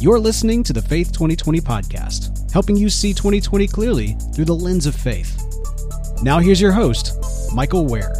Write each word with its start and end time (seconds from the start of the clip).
You're 0.00 0.18
listening 0.18 0.62
to 0.62 0.72
the 0.72 0.80
Faith 0.80 1.12
2020 1.12 1.60
podcast, 1.60 2.50
helping 2.52 2.74
you 2.74 2.88
see 2.88 3.12
2020 3.12 3.66
clearly 3.66 4.16
through 4.34 4.46
the 4.46 4.54
lens 4.54 4.86
of 4.86 4.94
faith. 4.94 5.38
Now, 6.22 6.38
here's 6.38 6.58
your 6.58 6.72
host, 6.72 7.12
Michael 7.54 7.84
Wear. 7.84 8.14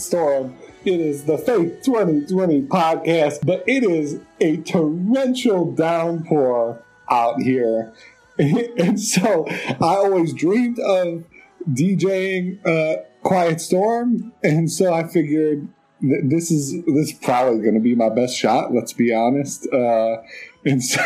Storm. 0.00 0.56
It 0.84 0.98
is 0.98 1.24
the 1.24 1.36
Faith 1.36 1.82
2020 1.84 2.62
podcast, 2.62 3.44
but 3.44 3.62
it 3.66 3.84
is 3.84 4.20
a 4.40 4.56
torrential 4.58 5.72
downpour 5.72 6.82
out 7.10 7.40
here. 7.42 7.92
and 8.38 8.98
so 8.98 9.46
I 9.48 9.76
always 9.80 10.32
dreamed 10.32 10.78
of 10.78 11.24
DJing 11.70 12.66
uh, 12.66 13.02
Quiet 13.22 13.60
Storm, 13.60 14.32
and 14.42 14.70
so 14.70 14.92
I 14.92 15.06
figured 15.06 15.68
th- 16.00 16.22
this 16.24 16.50
is 16.50 16.72
this 16.84 17.10
is 17.10 17.12
probably 17.12 17.60
going 17.60 17.74
to 17.74 17.80
be 17.80 17.94
my 17.94 18.08
best 18.08 18.36
shot. 18.36 18.72
Let's 18.72 18.92
be 18.92 19.12
honest. 19.12 19.68
Uh, 19.72 20.22
and 20.64 20.82
so, 20.82 21.02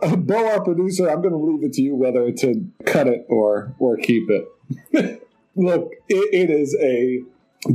Bo, 0.16 0.48
our 0.48 0.62
producer, 0.62 1.08
I'm 1.08 1.20
going 1.20 1.32
to 1.32 1.38
leave 1.38 1.64
it 1.64 1.74
to 1.74 1.82
you 1.82 1.94
whether 1.94 2.30
to 2.32 2.66
cut 2.86 3.06
it 3.06 3.26
or 3.28 3.74
or 3.78 3.96
keep 3.96 4.28
it. 4.30 5.22
Look, 5.56 5.92
it, 6.08 6.48
it 6.48 6.50
is 6.50 6.76
a 6.80 7.22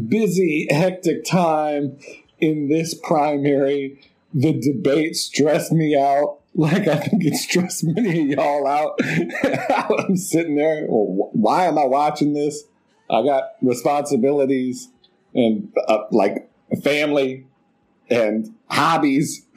busy, 0.07 0.67
hectic 0.69 1.23
time 1.25 1.97
in 2.39 2.69
this 2.69 2.93
primary. 2.93 3.99
The 4.33 4.59
debate 4.59 5.15
stressed 5.15 5.71
me 5.71 5.95
out. 5.95 6.39
Like 6.55 6.87
I 6.87 6.97
think 6.97 7.23
it 7.25 7.35
stressed 7.35 7.83
many 7.83 8.21
of 8.21 8.37
y'all 8.37 8.67
out. 8.67 8.99
I'm 9.99 10.15
sitting 10.15 10.55
there. 10.55 10.85
Well, 10.87 11.29
why 11.33 11.65
am 11.65 11.77
I 11.77 11.85
watching 11.85 12.33
this? 12.33 12.63
I 13.09 13.23
got 13.23 13.43
responsibilities 13.61 14.89
and 15.33 15.71
uh, 15.87 16.03
like 16.11 16.49
family 16.83 17.47
and 18.09 18.53
hobbies 18.69 19.45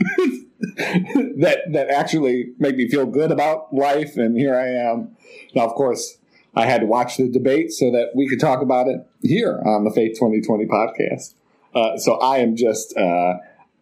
that 0.59 1.63
that 1.73 1.89
actually 1.91 2.53
make 2.59 2.77
me 2.77 2.89
feel 2.89 3.07
good 3.07 3.31
about 3.31 3.73
life. 3.75 4.17
And 4.17 4.37
here 4.37 4.55
I 4.55 4.69
am. 4.69 5.17
Now, 5.55 5.67
of 5.67 5.75
course, 5.75 6.19
I 6.55 6.65
had 6.65 6.81
to 6.81 6.87
watch 6.87 7.19
the 7.19 7.29
debate 7.29 7.73
so 7.73 7.91
that 7.91 8.13
we 8.15 8.29
could 8.29 8.41
talk 8.41 8.63
about 8.63 8.89
it 8.89 9.07
here 9.27 9.61
on 9.65 9.85
the 9.85 9.91
Faith 9.91 10.15
2020 10.15 10.67
podcast. 10.67 11.35
Uh, 11.75 11.97
so 11.99 12.15
I 12.15 12.39
am 12.39 12.57
just 12.57 12.97
uh, 12.97 13.35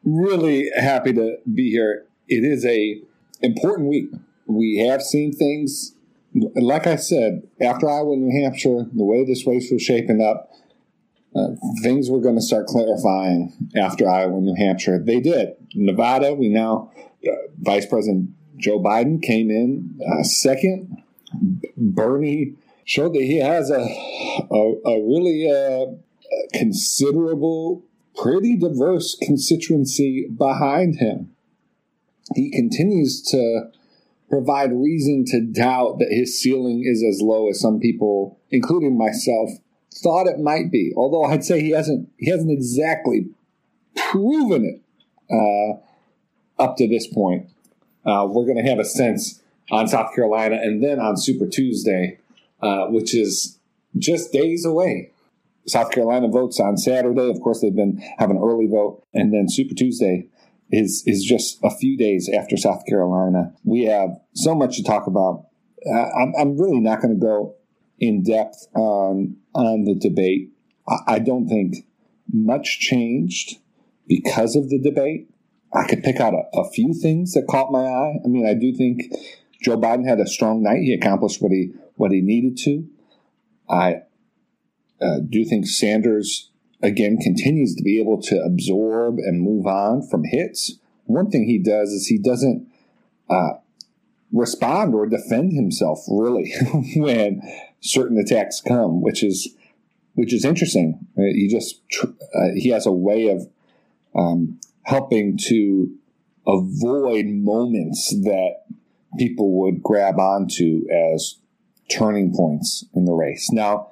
really 0.05 0.71
happy 0.77 1.13
to 1.13 1.37
be 1.53 1.71
here. 1.71 2.07
It 2.29 2.45
is 2.45 2.65
a 2.65 3.01
important 3.41 3.89
week. 3.89 4.11
We 4.47 4.79
have 4.89 5.03
seen 5.03 5.33
things, 5.33 5.95
like 6.35 6.87
I 6.87 6.97
said, 6.97 7.47
after 7.61 7.89
Iowa, 7.89 8.17
New 8.17 8.43
Hampshire, 8.43 8.87
the 8.93 9.05
way 9.05 9.25
this 9.25 9.47
race 9.47 9.71
was 9.71 9.83
shaping 9.83 10.21
up, 10.21 10.51
uh, 11.35 11.49
things 11.83 12.11
were 12.11 12.21
going 12.21 12.37
to 12.37 12.43
start 12.43 12.67
clarifying 12.67 13.53
after 13.77 14.09
Iowa, 14.09 14.41
New 14.41 14.55
Hampshire. 14.55 14.99
They 14.99 15.21
did. 15.21 15.55
Nevada, 15.75 16.35
we 16.35 16.49
now, 16.49 16.93
uh, 17.27 17.33
Vice 17.61 17.87
President 17.87 18.31
Joe 18.57 18.79
Biden 18.79 19.23
came 19.23 19.51
in 19.51 19.99
uh, 20.07 20.23
second. 20.23 21.03
Bernie 21.77 22.55
showed 22.85 23.15
that 23.15 23.23
he 23.23 23.39
has 23.39 23.71
a 23.71 23.81
a, 23.81 24.75
a 24.85 25.07
really 25.07 25.51
uh, 25.51 25.95
considerable, 26.53 27.85
pretty 28.17 28.57
diverse 28.57 29.17
constituency 29.21 30.29
behind 30.29 30.97
him. 30.97 31.31
He 32.35 32.51
continues 32.51 33.23
to 33.31 33.71
provide 34.31 34.73
reason 34.73 35.25
to 35.27 35.41
doubt 35.41 35.99
that 35.99 36.11
his 36.11 36.41
ceiling 36.41 36.83
is 36.85 37.05
as 37.09 37.21
low 37.23 37.49
as 37.49 37.61
some 37.61 37.79
people, 37.79 38.41
including 38.51 38.97
myself, 38.97 39.51
thought 40.03 40.27
it 40.27 40.39
might 40.39 40.73
be. 40.73 40.93
Although 40.97 41.25
I'd 41.25 41.45
say 41.45 41.61
he 41.61 41.71
hasn't 41.71 42.09
he 42.19 42.31
hasn't 42.31 42.51
exactly 42.51 43.29
proven 43.97 44.65
it 44.65 44.83
uh, 45.31 46.63
up 46.63 46.77
to 46.79 46.89
this 46.89 47.07
point. 47.07 47.49
Uh, 48.05 48.27
we're 48.29 48.45
going 48.45 48.63
to 48.63 48.69
have 48.69 48.79
a 48.79 48.85
sense 48.85 49.43
on 49.71 49.89
South 49.89 50.15
Carolina 50.15 50.57
and 50.57 50.83
then 50.83 51.01
on 51.01 51.17
Super 51.17 51.47
Tuesday, 51.47 52.19
uh, 52.65 52.87
which 52.87 53.15
is 53.15 53.59
just 53.99 54.33
days 54.33 54.65
away. 54.65 55.11
South 55.67 55.91
Carolina 55.91 56.29
votes 56.29 56.59
on 56.59 56.77
Saturday. 56.79 57.31
Of 57.31 57.41
course, 57.41 57.61
they've 57.61 57.75
been 57.75 58.03
having 58.19 58.37
an 58.37 58.43
early 58.43 58.67
vote, 58.67 59.03
and 59.13 59.33
then 59.33 59.49
Super 59.49 59.75
Tuesday 59.75 60.29
is 60.71 61.03
is 61.07 61.23
just 61.25 61.59
a 61.63 61.71
few 61.71 61.97
days 61.97 62.29
after 62.29 62.57
South 62.57 62.85
Carolina. 62.87 63.53
We 63.65 63.85
have 63.85 64.11
so 64.35 64.55
much 64.55 64.77
to 64.77 64.83
talk 64.83 65.07
about. 65.07 65.47
Uh, 65.87 66.09
I'm, 66.19 66.33
I'm 66.39 66.59
really 66.59 66.81
not 66.81 67.03
going 67.03 67.15
to 67.15 67.21
go 67.21 67.55
in 67.99 68.23
depth 68.23 68.67
on 68.75 69.37
on 69.55 69.85
the 69.85 69.95
debate. 69.95 70.51
I, 70.89 71.15
I 71.15 71.19
don't 71.19 71.49
think 71.49 71.87
much 72.33 72.81
changed 72.81 73.59
because 74.07 74.57
of 74.57 74.71
the 74.71 74.79
debate. 74.79 75.29
I 75.75 75.87
could 75.87 76.03
pick 76.03 76.21
out 76.21 76.33
a, 76.33 76.59
a 76.59 76.71
few 76.71 76.95
things 76.95 77.33
that 77.35 77.47
caught 77.49 77.73
my 77.73 77.85
eye. 77.85 78.15
I 78.25 78.29
mean, 78.29 78.47
I 78.47 78.55
do 78.55 78.75
think 78.75 79.03
Joe 79.63 79.77
Biden 79.77 80.07
had 80.07 80.21
a 80.21 80.27
strong 80.27 80.63
night. 80.63 80.81
He 80.83 80.95
accomplished 80.95 81.43
what 81.43 81.53
he 81.53 81.73
what 81.97 82.13
he 82.13 82.21
needed 82.21 82.57
to. 82.65 82.87
I 83.69 84.03
uh, 85.01 85.19
do 85.29 85.45
think 85.45 85.67
Sanders 85.67 86.51
again 86.83 87.19
continues 87.19 87.75
to 87.75 87.83
be 87.83 87.99
able 88.01 88.21
to 88.23 88.43
absorb 88.43 89.19
and 89.19 89.41
move 89.41 89.67
on 89.67 90.07
from 90.09 90.25
hits. 90.25 90.79
One 91.05 91.31
thing 91.31 91.47
he 91.47 91.59
does 91.59 91.91
is 91.91 92.07
he 92.07 92.19
doesn't 92.19 92.67
uh, 93.29 93.55
respond 94.33 94.95
or 94.95 95.07
defend 95.07 95.53
himself 95.53 96.01
really 96.09 96.53
when 96.97 97.41
certain 97.81 98.19
attacks 98.19 98.61
come, 98.61 99.01
which 99.03 99.23
is 99.23 99.55
which 100.15 100.33
is 100.33 100.45
interesting. 100.45 101.07
Uh, 101.19 101.23
he 101.23 101.49
just 101.49 101.81
uh, 102.03 102.49
he 102.55 102.69
has 102.69 102.87
a 102.87 102.93
way 102.93 103.29
of 103.29 103.49
um, 104.15 104.61
helping 104.83 105.37
to 105.49 105.93
avoid 106.47 107.27
moments 107.27 108.11
that 108.11 108.65
people 109.19 109.61
would 109.61 109.83
grab 109.83 110.19
onto 110.19 110.85
as 110.91 111.37
turning 111.91 112.35
points 112.35 112.85
in 112.95 113.05
the 113.05 113.13
race. 113.13 113.51
Now, 113.53 113.91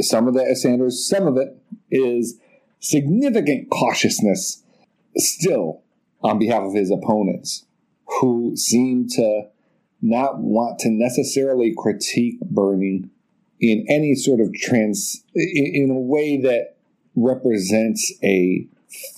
some 0.00 0.28
of 0.28 0.36
is 0.36 0.62
Sanders, 0.62 1.08
some 1.08 1.26
of 1.26 1.36
it 1.36 1.56
is 1.90 2.38
significant 2.80 3.70
cautiousness 3.70 4.62
still 5.16 5.82
on 6.22 6.38
behalf 6.38 6.62
of 6.62 6.74
his 6.74 6.90
opponents 6.90 7.66
who 8.20 8.56
seem 8.56 9.08
to 9.08 9.42
not 10.00 10.38
want 10.38 10.78
to 10.80 10.90
necessarily 10.90 11.74
critique 11.76 12.40
Bernie 12.40 13.04
in 13.60 13.84
any 13.88 14.14
sort 14.14 14.40
of 14.40 14.54
trans, 14.54 15.24
in 15.34 15.90
a 15.90 15.98
way 15.98 16.40
that 16.40 16.76
represents 17.16 18.12
a 18.22 18.66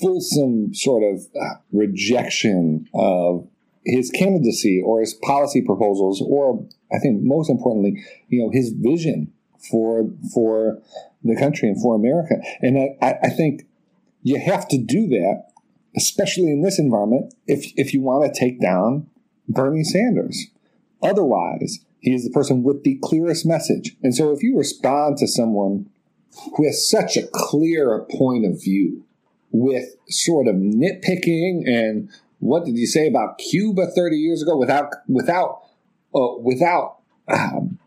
fulsome 0.01 0.75
sort 0.75 1.03
of 1.03 1.27
uh, 1.41 1.55
rejection 1.73 2.89
of 2.95 3.47
his 3.85 4.11
candidacy 4.11 4.83
or 4.85 5.01
his 5.01 5.15
policy 5.15 5.61
proposals, 5.61 6.23
or 6.27 6.67
I 6.93 6.99
think 6.99 7.23
most 7.23 7.51
importantly, 7.51 8.03
you 8.29 8.43
know, 8.43 8.51
his 8.51 8.73
vision 8.73 9.33
for 9.71 10.11
for 10.33 10.83
the 11.23 11.37
country 11.37 11.69
and 11.69 11.81
for 11.81 11.95
America. 11.95 12.37
And 12.61 12.97
I, 13.03 13.19
I 13.23 13.29
think 13.31 13.63
you 14.23 14.41
have 14.41 14.69
to 14.69 14.79
do 14.79 15.07
that, 15.09 15.45
especially 15.97 16.51
in 16.51 16.63
this 16.63 16.79
environment, 16.79 17.35
if 17.47 17.73
if 17.77 17.93
you 17.93 18.01
want 18.01 18.33
to 18.33 18.39
take 18.41 18.61
down 18.61 19.09
Bernie 19.49 19.85
Sanders. 19.85 20.47
Otherwise, 21.03 21.85
he 22.01 22.15
is 22.15 22.25
the 22.25 22.31
person 22.31 22.63
with 22.63 22.85
the 22.85 22.99
clearest 23.03 23.47
message. 23.47 23.97
And 24.03 24.15
so 24.15 24.33
if 24.33 24.43
you 24.43 24.57
respond 24.57 25.17
to 25.19 25.27
someone 25.27 25.89
with 26.59 26.75
such 26.75 27.17
a 27.17 27.27
clear 27.33 28.07
point 28.11 28.47
of 28.47 28.63
view, 28.63 29.05
with 29.51 29.97
sort 30.09 30.47
of 30.47 30.55
nitpicking 30.57 31.63
and 31.67 32.09
what 32.39 32.65
did 32.65 32.77
you 32.77 32.87
say 32.87 33.07
about 33.09 33.39
Cuba 33.39 33.87
30 33.95 34.17
years 34.17 34.43
ago 34.43 34.57
without 34.57 34.93
without 35.09 35.61
uh, 36.15 36.39
without 36.41 36.99
um, 37.29 37.79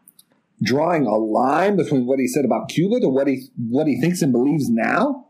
drawing 0.62 1.06
a 1.06 1.16
line 1.16 1.75
between 1.75 2.06
what 2.06 2.20
he 2.20 2.28
said 2.28 2.46
about 2.46 2.70
Cuba 2.70 3.00
to 3.02 3.10
what 3.10 3.28
he 3.28 3.48
what 3.58 3.88
he 3.88 4.00
thinks 4.00 4.22
and 4.22 4.31
believes 4.31 4.70
now. 4.70 5.28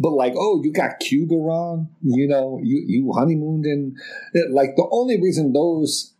But 0.00 0.10
like, 0.10 0.34
oh, 0.36 0.62
you 0.62 0.72
got 0.72 1.00
Cuba 1.00 1.34
wrong. 1.34 1.88
You 2.02 2.28
know, 2.28 2.60
you 2.62 2.84
you 2.86 3.12
honeymooned 3.12 3.66
in. 3.66 3.96
Like 4.50 4.76
the 4.76 4.88
only 4.90 5.20
reason 5.20 5.52
those 5.52 6.14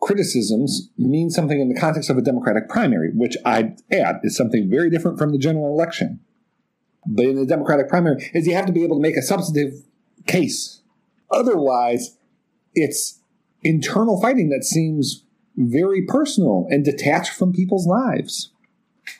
criticisms 0.00 0.90
mean 0.98 1.30
something 1.30 1.60
in 1.60 1.68
the 1.68 1.78
context 1.78 2.10
of 2.10 2.18
a 2.18 2.22
Democratic 2.22 2.68
primary, 2.68 3.10
which 3.14 3.36
I 3.44 3.76
add 3.92 4.16
is 4.24 4.36
something 4.36 4.68
very 4.68 4.90
different 4.90 5.16
from 5.18 5.30
the 5.30 5.38
general 5.38 5.68
election. 5.68 6.20
But 7.06 7.26
in 7.26 7.36
the 7.36 7.46
Democratic 7.46 7.88
primary, 7.88 8.30
is 8.34 8.46
you 8.46 8.54
have 8.54 8.66
to 8.66 8.72
be 8.72 8.84
able 8.84 8.96
to 8.96 9.02
make 9.02 9.16
a 9.16 9.22
substantive 9.22 9.84
case. 10.26 10.82
Otherwise, 11.30 12.16
it's 12.74 13.20
internal 13.62 14.20
fighting 14.20 14.48
that 14.50 14.64
seems 14.64 15.24
very 15.56 16.02
personal 16.06 16.66
and 16.70 16.84
detached 16.84 17.32
from 17.32 17.52
people's 17.52 17.86
lives. 17.86 18.52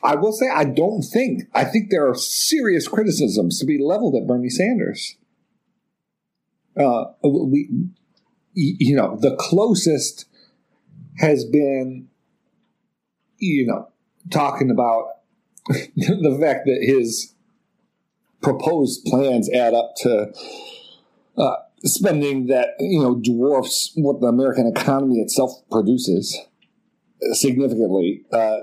I 0.01 0.15
will 0.15 0.31
say, 0.31 0.49
I 0.49 0.65
don't 0.65 1.01
think, 1.01 1.43
I 1.53 1.65
think 1.65 1.89
there 1.89 2.07
are 2.07 2.15
serious 2.15 2.87
criticisms 2.87 3.59
to 3.59 3.65
be 3.65 3.77
leveled 3.77 4.15
at 4.15 4.27
Bernie 4.27 4.49
Sanders. 4.49 5.17
Uh, 6.77 7.05
we, 7.23 7.69
you 8.53 8.95
know, 8.95 9.17
the 9.19 9.35
closest 9.37 10.25
has 11.17 11.45
been, 11.45 12.07
you 13.37 13.67
know, 13.67 13.89
talking 14.31 14.71
about 14.71 15.07
the 15.67 16.37
fact 16.41 16.65
that 16.65 16.79
his 16.81 17.33
proposed 18.41 19.05
plans 19.05 19.49
add 19.51 19.73
up 19.73 19.93
to 19.97 20.33
uh, 21.37 21.55
spending 21.83 22.47
that 22.47 22.69
you 22.79 23.01
know 23.01 23.15
dwarfs 23.15 23.91
what 23.95 24.21
the 24.21 24.27
American 24.27 24.67
economy 24.67 25.19
itself 25.19 25.51
produces 25.69 26.37
significantly. 27.31 28.25
Uh, 28.31 28.57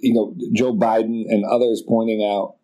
you 0.00 0.14
know, 0.14 0.34
Joe 0.52 0.74
Biden 0.74 1.24
and 1.28 1.44
others 1.44 1.82
pointing 1.86 2.22
out, 2.22 2.56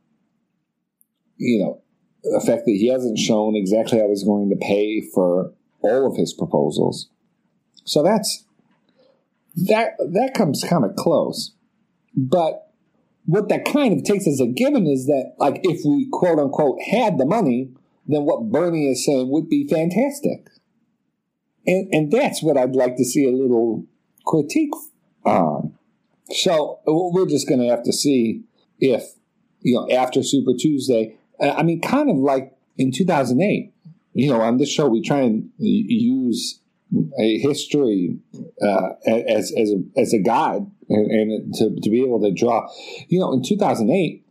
you 1.36 1.62
know, 1.62 1.82
the 2.22 2.44
fact 2.44 2.64
that 2.66 2.72
he 2.72 2.88
hasn't 2.88 3.18
shown 3.18 3.56
exactly 3.56 3.98
how 3.98 4.08
he's 4.08 4.24
going 4.24 4.50
to 4.50 4.56
pay 4.56 5.00
for 5.14 5.52
all 5.80 6.10
of 6.10 6.16
his 6.16 6.32
proposals. 6.32 7.08
So 7.84 8.02
that's 8.02 8.44
that 9.56 9.96
that 9.98 10.34
comes 10.34 10.64
kind 10.68 10.84
of 10.84 10.94
close. 10.96 11.52
But 12.14 12.70
what 13.24 13.48
that 13.48 13.64
kind 13.64 13.96
of 13.96 14.04
takes 14.04 14.26
as 14.26 14.40
a 14.40 14.46
given 14.46 14.86
is 14.86 15.06
that, 15.06 15.34
like, 15.38 15.60
if 15.62 15.84
we 15.84 16.08
quote 16.12 16.38
unquote 16.38 16.80
had 16.82 17.18
the 17.18 17.24
money, 17.24 17.70
then 18.06 18.22
what 18.22 18.50
Bernie 18.50 18.88
is 18.90 19.04
saying 19.04 19.30
would 19.30 19.48
be 19.48 19.66
fantastic. 19.66 20.48
And, 21.66 21.92
and 21.92 22.12
that's 22.12 22.42
what 22.42 22.56
I'd 22.56 22.74
like 22.74 22.96
to 22.96 23.04
see 23.04 23.24
a 23.26 23.32
little 23.32 23.86
critique 24.26 24.72
on. 25.24 25.74
So 26.30 26.80
we're 26.86 27.26
just 27.26 27.48
going 27.48 27.60
to 27.60 27.68
have 27.68 27.84
to 27.84 27.92
see 27.92 28.42
if, 28.78 29.04
you 29.60 29.74
know, 29.74 29.88
after 29.90 30.22
Super 30.22 30.52
Tuesday, 30.58 31.16
I 31.40 31.62
mean, 31.62 31.80
kind 31.80 32.10
of 32.10 32.16
like 32.16 32.56
in 32.76 32.90
2008, 32.92 33.72
you 34.14 34.28
know, 34.28 34.40
on 34.40 34.58
this 34.58 34.70
show, 34.70 34.88
we 34.88 35.02
try 35.02 35.20
and 35.20 35.50
use 35.58 36.60
a 37.18 37.38
history 37.38 38.18
uh, 38.62 38.88
as, 39.06 39.52
as, 39.56 39.70
a, 39.70 40.00
as 40.00 40.12
a 40.12 40.18
guide 40.18 40.66
and, 40.88 41.10
and 41.10 41.54
to, 41.54 41.74
to 41.80 41.90
be 41.90 42.02
able 42.02 42.20
to 42.20 42.32
draw. 42.32 42.68
You 43.08 43.20
know, 43.20 43.32
in 43.32 43.42
2008, 43.42 44.24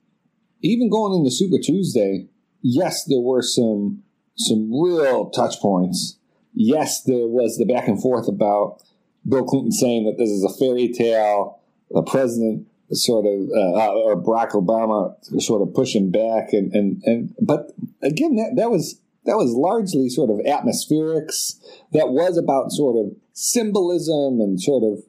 even 0.62 0.90
going 0.90 1.18
into 1.18 1.32
Super 1.32 1.58
Tuesday, 1.62 2.28
yes, 2.62 3.06
there 3.06 3.22
were 3.22 3.42
some 3.42 4.04
some 4.38 4.72
real 4.72 5.30
touch 5.30 5.60
points. 5.60 6.18
Yes, 6.54 7.04
there 7.04 7.28
was 7.28 7.58
the 7.58 7.66
back 7.66 7.88
and 7.88 8.02
forth 8.02 8.28
about 8.28 8.82
Bill 9.28 9.44
Clinton 9.44 9.72
saying 9.72 10.06
that 10.06 10.18
this 10.18 10.30
is 10.30 10.44
a 10.44 10.58
fairy 10.58 10.90
tale. 10.90 11.60
The 11.92 12.04
president 12.04 12.68
sort 12.92 13.26
of, 13.26 13.50
uh, 13.50 13.74
uh, 13.78 13.94
or 13.94 14.22
Barack 14.22 14.52
Obama 14.52 15.14
sort 15.42 15.62
of 15.62 15.74
pushing 15.74 16.12
back, 16.12 16.54
and 16.54 16.74
and 16.74 17.02
and. 17.06 17.36
But 17.42 17.72
again, 18.02 18.36
that 18.36 18.54
that 18.58 18.72
was 18.72 19.00
that 19.26 19.38
was 19.38 19.52
largely 19.52 20.10
sort 20.10 20.30
of 20.30 20.38
atmospherics. 20.46 21.60
That 21.94 22.10
was 22.10 22.38
about 22.38 22.72
sort 22.72 22.98
of 22.98 23.16
symbolism 23.34 24.40
and 24.42 24.62
sort 24.62 24.84
of 24.84 25.04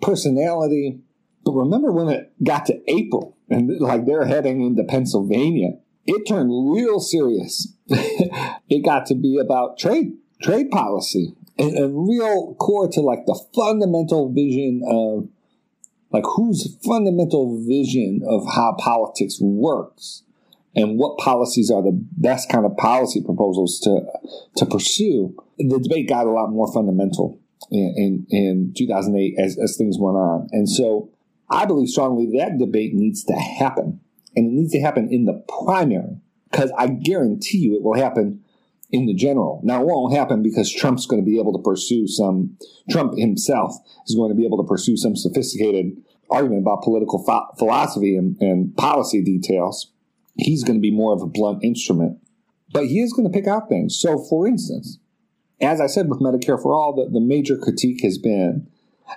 personality. 0.00 1.00
But 1.44 1.52
remember 1.52 1.92
when 1.92 2.08
it 2.08 2.32
got 2.42 2.66
to 2.66 2.80
April 2.88 3.36
and 3.48 3.80
like 3.80 4.06
they're 4.06 4.26
heading 4.26 4.62
into 4.62 4.84
Pennsylvania, 4.84 5.72
it 6.06 6.26
turned 6.26 6.50
real 6.72 7.00
serious. 7.00 7.74
it 7.88 8.84
got 8.84 9.06
to 9.06 9.14
be 9.14 9.38
about 9.38 9.78
trade 9.78 10.12
trade 10.42 10.70
policy 10.70 11.34
and, 11.58 11.76
and 11.76 12.08
real 12.08 12.54
core 12.54 12.88
to 12.88 13.00
like 13.00 13.24
the 13.26 13.40
fundamental 13.54 14.32
vision 14.32 14.82
of 14.86 15.28
like 16.10 16.24
whose 16.36 16.76
fundamental 16.84 17.64
vision 17.66 18.20
of 18.26 18.44
how 18.54 18.76
politics 18.78 19.38
works 19.40 20.22
and 20.74 20.98
what 20.98 21.18
policies 21.18 21.70
are 21.70 21.82
the 21.82 21.92
best 21.92 22.48
kind 22.48 22.64
of 22.66 22.76
policy 22.76 23.22
proposals 23.22 23.78
to 23.80 24.00
to 24.56 24.66
pursue. 24.66 25.34
The 25.58 25.78
debate 25.78 26.08
got 26.08 26.26
a 26.26 26.30
lot 26.30 26.48
more 26.48 26.72
fundamental 26.72 27.38
in 27.70 28.26
in, 28.30 28.36
in 28.36 28.74
2008 28.76 29.34
as, 29.38 29.58
as 29.58 29.76
things 29.76 29.96
went 29.98 30.16
on, 30.16 30.48
and 30.52 30.68
so 30.68 31.10
I 31.50 31.66
believe 31.66 31.88
strongly 31.88 32.38
that 32.38 32.58
debate 32.58 32.94
needs 32.94 33.22
to 33.24 33.34
happen 33.34 34.00
and 34.36 34.46
it 34.46 34.52
needs 34.52 34.72
to 34.72 34.80
happen 34.80 35.08
in 35.10 35.24
the 35.24 35.44
primary 35.62 36.20
because 36.50 36.72
I 36.76 36.88
guarantee 36.88 37.58
you 37.58 37.74
it 37.74 37.82
will 37.82 37.96
happen 37.96 38.42
in 38.90 39.06
the 39.06 39.14
general. 39.14 39.60
Now, 39.64 39.80
it 39.80 39.86
won't 39.86 40.14
happen 40.14 40.42
because 40.42 40.72
Trump's 40.72 41.06
going 41.06 41.22
to 41.22 41.26
be 41.26 41.38
able 41.38 41.52
to 41.54 41.62
pursue 41.62 42.06
some, 42.06 42.56
Trump 42.90 43.16
himself 43.16 43.74
is 44.06 44.14
going 44.14 44.30
to 44.30 44.36
be 44.36 44.44
able 44.44 44.62
to 44.62 44.68
pursue 44.68 44.96
some 44.96 45.16
sophisticated 45.16 45.96
argument 46.30 46.62
about 46.62 46.82
political 46.82 47.24
ph- 47.24 47.58
philosophy 47.58 48.16
and, 48.16 48.36
and 48.40 48.76
policy 48.76 49.22
details. 49.22 49.90
He's 50.36 50.62
going 50.62 50.76
to 50.76 50.82
be 50.82 50.94
more 50.94 51.14
of 51.14 51.22
a 51.22 51.26
blunt 51.26 51.64
instrument, 51.64 52.18
but 52.72 52.86
he 52.86 53.00
is 53.00 53.12
going 53.12 53.30
to 53.30 53.32
pick 53.32 53.46
out 53.46 53.68
things. 53.68 53.98
So, 53.98 54.18
for 54.18 54.46
instance, 54.46 54.98
as 55.60 55.80
I 55.80 55.86
said 55.86 56.08
with 56.08 56.20
Medicare 56.20 56.60
for 56.60 56.74
All, 56.74 56.94
the, 56.94 57.10
the 57.10 57.24
major 57.24 57.56
critique 57.56 58.02
has 58.02 58.18
been 58.18 58.68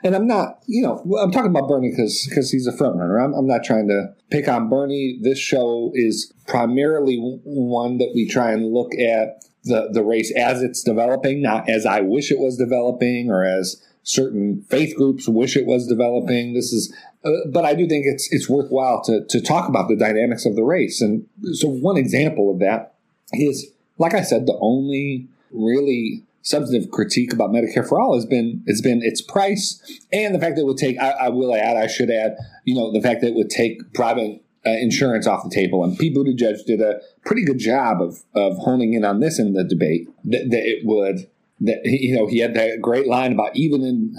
and 0.04 0.16
I'm 0.16 0.28
not, 0.28 0.62
you 0.66 0.82
know, 0.82 1.00
I'm 1.20 1.32
talking 1.32 1.50
about 1.50 1.68
Bernie 1.68 1.92
because 1.92 2.26
because 2.30 2.52
he's 2.52 2.68
a 2.68 2.72
frontrunner. 2.72 3.24
I'm, 3.24 3.34
I'm 3.34 3.48
not 3.48 3.63
trying 3.63 3.88
to 3.88 4.13
pick 4.30 4.48
on 4.48 4.70
Bernie. 4.70 5.20
This 5.22 5.39
show 5.39 5.92
is 5.94 6.34
primarily 6.48 7.18
one 7.44 7.98
that 7.98 8.12
we 8.13 8.27
try 8.27 8.51
and 8.51 8.74
look 8.74 8.94
at 8.96 9.44
the 9.63 9.89
the 9.92 10.04
race 10.04 10.32
as 10.36 10.62
it's 10.62 10.84
developing, 10.84 11.42
not 11.42 11.70
as 11.70 11.86
I 11.86 12.01
wish 12.01 12.32
it 12.32 12.39
was 12.39 12.58
developing 12.58 13.30
or 13.30 13.44
as 13.44 13.82
certain 14.04 14.63
faith 14.70 14.96
groups 14.96 15.27
wish 15.27 15.58
it 15.58 15.65
was 15.65 15.88
developing. 15.88 16.54
This 16.54 16.72
is, 16.72 16.96
uh, 17.24 17.32
but 17.51 17.65
I 17.65 17.74
do 17.74 17.88
think 17.88 18.06
it's 18.06 18.32
it's 18.32 18.50
worthwhile 18.50 19.01
to 19.04 19.25
to 19.27 19.42
talk 19.42 19.68
about 19.68 19.88
the 19.88 19.96
dynamics 19.96 20.46
of 20.46 20.56
the 20.56 20.63
race. 20.63 21.01
And 21.01 21.27
so 21.54 21.68
one 21.68 21.98
example 21.98 22.51
of 22.51 22.60
that 22.60 22.96
is, 23.34 23.68
like 23.98 24.13
I 24.13 24.22
said, 24.22 24.46
the 24.46 24.58
only 24.62 25.27
really 25.51 26.24
substantive 26.46 26.92
critique 26.92 27.34
about 27.34 27.50
Medicare 27.50 27.88
for 27.88 28.00
All 28.00 28.14
has 28.14 28.25
been 28.25 28.64
has 28.68 28.80
been 28.80 29.02
its 29.04 29.22
price 29.22 29.82
and 30.14 30.34
the 30.34 30.40
fact 30.40 30.56
that 30.56 30.62
it 30.62 30.66
would 30.66 30.78
take. 30.78 30.98
I, 31.00 31.10
I 31.12 31.30
will 31.30 31.54
add, 31.54 31.75
I 31.75 31.88
should 31.88 32.10
add, 32.10 32.38
you 32.64 32.75
know, 32.75 32.94
the 32.94 33.02
fact 33.02 33.22
that 33.22 33.30
it 33.30 33.36
would 33.36 33.50
take 33.50 33.94
private 33.94 34.42
uh, 34.66 34.70
insurance 34.70 35.28
off 35.28 35.44
the 35.44 35.50
table. 35.50 35.84
And 35.84 35.98
Pete 35.98 36.16
Buttigieg 36.16 36.64
did 36.66 36.82
a 36.82 37.02
pretty 37.25 37.44
good 37.44 37.60
job 37.60 38.02
of 38.02 38.24
of 38.34 38.58
honing 38.60 38.94
in 38.94 39.04
on 39.04 39.20
this 39.20 39.40
in 39.40 39.54
the 39.54 39.64
debate 39.64 40.08
that, 40.24 40.50
that 40.52 40.64
it 40.64 40.86
would. 40.86 41.28
That 41.62 41.82
you 41.86 42.16
know, 42.16 42.28
he 42.28 42.40
had 42.40 42.54
that 42.54 42.82
great 42.82 43.08
line 43.08 43.34
about 43.34 43.56
even 43.56 43.82
in. 43.84 44.16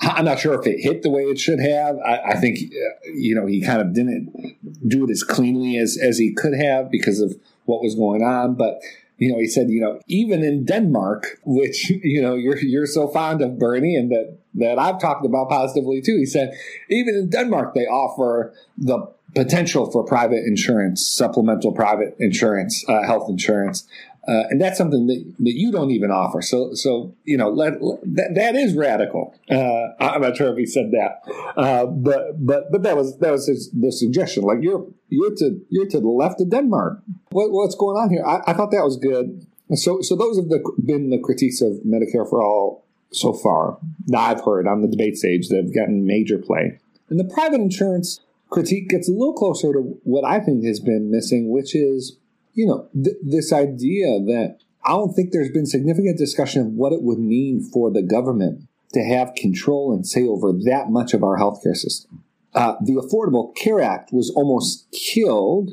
I'm 0.00 0.26
not 0.26 0.38
sure 0.38 0.60
if 0.60 0.66
it 0.66 0.80
hit 0.80 1.02
the 1.02 1.10
way 1.10 1.22
it 1.22 1.38
should 1.38 1.58
have. 1.58 1.96
I, 2.04 2.32
I 2.32 2.34
think 2.36 2.58
uh, 2.58 3.12
you 3.14 3.34
know 3.34 3.46
he 3.46 3.62
kind 3.62 3.80
of 3.80 3.92
didn't 3.92 4.56
do 4.86 5.04
it 5.04 5.10
as 5.10 5.22
cleanly 5.22 5.78
as 5.78 5.98
as 6.00 6.18
he 6.18 6.32
could 6.32 6.54
have 6.54 6.90
because 6.90 7.20
of 7.20 7.34
what 7.64 7.82
was 7.82 7.94
going 7.94 8.22
on, 8.22 8.54
but 8.54 8.80
you 9.18 9.32
know, 9.32 9.38
he 9.38 9.46
said, 9.46 9.70
you 9.70 9.80
know, 9.80 10.00
even 10.08 10.42
in 10.42 10.64
Denmark, 10.64 11.38
which, 11.44 11.90
you 12.02 12.20
know, 12.20 12.34
you're, 12.34 12.58
you're 12.58 12.86
so 12.86 13.08
fond 13.08 13.42
of 13.42 13.58
Bernie 13.58 13.96
and 13.96 14.10
that, 14.10 14.38
that 14.54 14.78
I've 14.78 15.00
talked 15.00 15.24
about 15.24 15.48
positively 15.48 16.00
too. 16.00 16.16
He 16.18 16.26
said, 16.26 16.52
even 16.90 17.14
in 17.14 17.30
Denmark, 17.30 17.74
they 17.74 17.86
offer 17.86 18.54
the 18.78 19.08
potential 19.34 19.90
for 19.90 20.02
private 20.02 20.44
insurance, 20.46 21.06
supplemental 21.06 21.72
private 21.72 22.16
insurance, 22.18 22.84
uh, 22.88 23.02
health 23.04 23.28
insurance. 23.28 23.86
Uh, 24.28 24.42
and 24.50 24.60
that's 24.60 24.76
something 24.76 25.06
that, 25.06 25.34
that 25.38 25.54
you 25.54 25.70
don't 25.70 25.90
even 25.90 26.10
offer. 26.10 26.42
So, 26.42 26.74
so 26.74 27.14
you 27.24 27.36
know, 27.36 27.48
let, 27.48 27.74
that, 27.80 28.32
that 28.34 28.54
is 28.56 28.74
radical. 28.74 29.34
Uh, 29.48 29.88
I'm 30.00 30.22
not 30.22 30.36
sure 30.36 30.50
if 30.50 30.58
he 30.58 30.66
said 30.66 30.90
that, 30.90 31.22
uh, 31.56 31.86
but 31.86 32.44
but 32.44 32.72
but 32.72 32.82
that 32.82 32.96
was 32.96 33.18
that 33.18 33.30
was 33.30 33.46
his, 33.46 33.70
the 33.70 33.92
suggestion. 33.92 34.42
Like 34.42 34.58
you're 34.62 34.86
you're 35.08 35.34
to 35.36 35.60
you're 35.70 35.86
to 35.86 36.00
the 36.00 36.08
left 36.08 36.40
of 36.40 36.50
Denmark. 36.50 37.02
What, 37.30 37.52
what's 37.52 37.76
going 37.76 37.96
on 37.96 38.10
here? 38.10 38.24
I, 38.26 38.50
I, 38.50 38.52
thought 38.54 38.72
that 38.72 38.82
was 38.82 38.96
good. 38.96 39.46
So 39.74 40.00
so 40.00 40.16
those 40.16 40.36
have 40.36 40.48
the, 40.48 40.60
been 40.84 41.10
the 41.10 41.18
critiques 41.18 41.60
of 41.60 41.74
Medicare 41.86 42.28
for 42.28 42.42
all 42.42 42.84
so 43.12 43.32
far 43.32 43.78
that 44.06 44.18
I've 44.18 44.44
heard 44.44 44.66
on 44.66 44.82
the 44.82 44.88
debate 44.88 45.16
stage 45.16 45.48
that 45.48 45.56
have 45.56 45.74
gotten 45.74 46.06
major 46.06 46.38
play. 46.38 46.78
And 47.08 47.20
the 47.20 47.24
private 47.24 47.60
insurance 47.60 48.20
critique 48.50 48.88
gets 48.88 49.08
a 49.08 49.12
little 49.12 49.34
closer 49.34 49.72
to 49.72 49.98
what 50.04 50.24
I 50.24 50.40
think 50.40 50.64
has 50.64 50.80
been 50.80 51.10
missing, 51.10 51.50
which 51.50 51.74
is, 51.74 52.16
you 52.56 52.66
know, 52.66 52.88
th- 52.92 53.16
this 53.22 53.52
idea 53.52 54.18
that 54.18 54.58
I 54.84 54.90
don't 54.90 55.12
think 55.12 55.30
there's 55.30 55.50
been 55.50 55.66
significant 55.66 56.18
discussion 56.18 56.62
of 56.62 56.66
what 56.68 56.92
it 56.92 57.02
would 57.02 57.18
mean 57.18 57.62
for 57.72 57.92
the 57.92 58.02
government 58.02 58.62
to 58.94 59.04
have 59.04 59.34
control 59.34 59.92
and 59.92 60.06
say 60.06 60.26
over 60.26 60.52
that 60.64 60.88
much 60.88 61.12
of 61.12 61.22
our 61.22 61.38
healthcare 61.38 61.76
system. 61.76 62.24
Uh, 62.54 62.74
the 62.80 62.94
Affordable 62.94 63.54
Care 63.54 63.80
Act 63.80 64.12
was 64.12 64.30
almost 64.30 64.90
killed 64.90 65.72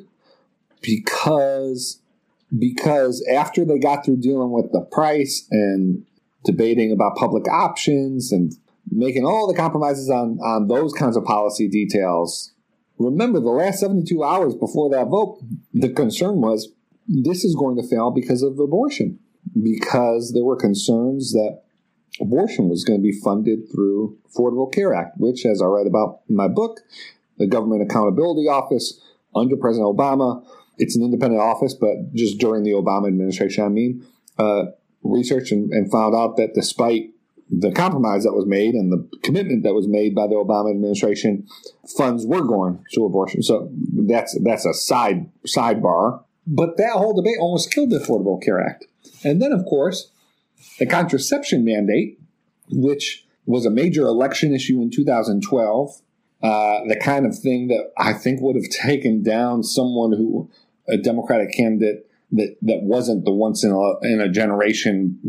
because 0.81 2.01
because 2.59 3.25
after 3.33 3.65
they 3.65 3.79
got 3.79 4.05
through 4.05 4.17
dealing 4.17 4.51
with 4.51 4.71
the 4.71 4.81
price 4.81 5.47
and 5.49 6.05
debating 6.43 6.91
about 6.91 7.15
public 7.15 7.47
options 7.47 8.31
and 8.31 8.53
making 8.91 9.25
all 9.25 9.47
the 9.47 9.57
compromises 9.57 10.09
on, 10.09 10.37
on 10.43 10.67
those 10.67 10.93
kinds 10.93 11.15
of 11.15 11.23
policy 11.23 11.67
details. 11.67 12.52
Remember, 12.97 13.39
the 13.39 13.49
last 13.49 13.79
72 13.79 14.23
hours 14.23 14.55
before 14.55 14.89
that 14.91 15.07
vote, 15.07 15.39
the 15.73 15.89
concern 15.89 16.41
was 16.41 16.71
this 17.07 17.43
is 17.43 17.55
going 17.55 17.75
to 17.77 17.87
fail 17.87 18.11
because 18.11 18.43
of 18.43 18.59
abortion, 18.59 19.19
because 19.61 20.31
there 20.33 20.45
were 20.45 20.55
concerns 20.55 21.33
that 21.33 21.63
abortion 22.21 22.69
was 22.69 22.83
going 22.83 22.99
to 22.99 23.03
be 23.03 23.19
funded 23.23 23.71
through 23.71 24.17
Affordable 24.29 24.71
Care 24.71 24.93
Act, 24.93 25.17
which, 25.17 25.45
as 25.45 25.61
I 25.61 25.65
write 25.65 25.87
about 25.87 26.21
in 26.29 26.35
my 26.35 26.47
book, 26.47 26.81
the 27.37 27.47
Government 27.47 27.81
Accountability 27.81 28.47
Office 28.47 29.01
under 29.35 29.57
President 29.57 29.95
Obama, 29.95 30.45
it's 30.77 30.95
an 30.95 31.03
independent 31.03 31.41
office, 31.41 31.73
but 31.73 32.13
just 32.13 32.37
during 32.39 32.63
the 32.63 32.71
Obama 32.71 33.07
administration, 33.07 33.63
I 33.63 33.69
mean, 33.69 34.05
uh, 34.37 34.65
researched 35.03 35.51
and, 35.51 35.71
and 35.71 35.91
found 35.91 36.15
out 36.15 36.37
that 36.37 36.53
despite 36.53 37.11
the 37.49 37.71
compromise 37.71 38.23
that 38.23 38.33
was 38.33 38.45
made 38.45 38.73
and 38.73 38.91
the 38.91 39.07
commitment 39.21 39.63
that 39.63 39.73
was 39.73 39.87
made 39.87 40.15
by 40.15 40.27
the 40.27 40.35
Obama 40.35 40.71
administration, 40.71 41.47
funds 41.97 42.25
were 42.25 42.43
going 42.43 42.83
to 42.93 43.05
abortion. 43.05 43.43
So 43.43 43.69
that's 44.07 44.37
that's 44.43 44.65
a 44.65 44.73
side 44.73 45.29
sidebar. 45.47 46.23
But 46.45 46.77
that 46.77 46.93
whole 46.93 47.13
debate 47.13 47.37
almost 47.39 47.71
killed 47.71 47.89
the 47.89 47.99
Affordable 47.99 48.41
Care 48.41 48.59
Act. 48.59 48.85
And 49.23 49.41
then, 49.41 49.51
of 49.51 49.65
course, 49.65 50.11
the 50.79 50.85
contraception 50.85 51.63
mandate, 51.63 52.19
which 52.69 53.25
was 53.45 53.65
a 53.65 53.69
major 53.69 54.03
election 54.03 54.53
issue 54.53 54.81
in 54.81 54.89
2012, 54.89 56.01
uh, 56.41 56.79
the 56.87 56.99
kind 57.01 57.25
of 57.25 57.37
thing 57.37 57.67
that 57.69 57.91
I 57.97 58.13
think 58.13 58.41
would 58.41 58.55
have 58.55 58.69
taken 58.69 59.23
down 59.23 59.63
someone 59.63 60.11
who, 60.11 60.49
a 60.87 60.97
Democratic 60.97 61.53
candidate 61.53 62.05
that, 62.31 62.57
that 62.61 62.81
wasn't 62.81 63.25
the 63.25 63.31
once 63.31 63.63
in 63.63 63.71
a, 63.71 64.05
in 64.05 64.19
a 64.19 64.29
generation 64.29 65.19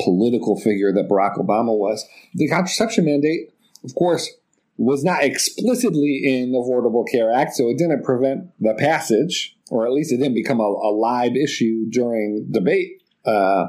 political 0.00 0.58
figure 0.60 0.92
that 0.92 1.08
Barack 1.08 1.36
Obama 1.38 1.76
was. 1.76 2.06
The 2.34 2.48
contraception 2.48 3.04
mandate, 3.04 3.52
of 3.84 3.94
course, 3.94 4.30
was 4.76 5.02
not 5.02 5.22
explicitly 5.22 6.22
in 6.24 6.52
the 6.52 6.58
Affordable 6.58 7.04
Care 7.10 7.32
Act, 7.32 7.54
so 7.54 7.68
it 7.68 7.78
didn't 7.78 8.04
prevent 8.04 8.50
the 8.60 8.74
passage, 8.74 9.56
or 9.70 9.86
at 9.86 9.92
least 9.92 10.12
it 10.12 10.18
didn't 10.18 10.34
become 10.34 10.60
a, 10.60 10.64
a 10.64 10.92
live 10.92 11.34
issue 11.34 11.86
during 11.88 12.46
debate 12.50 13.02
uh, 13.24 13.66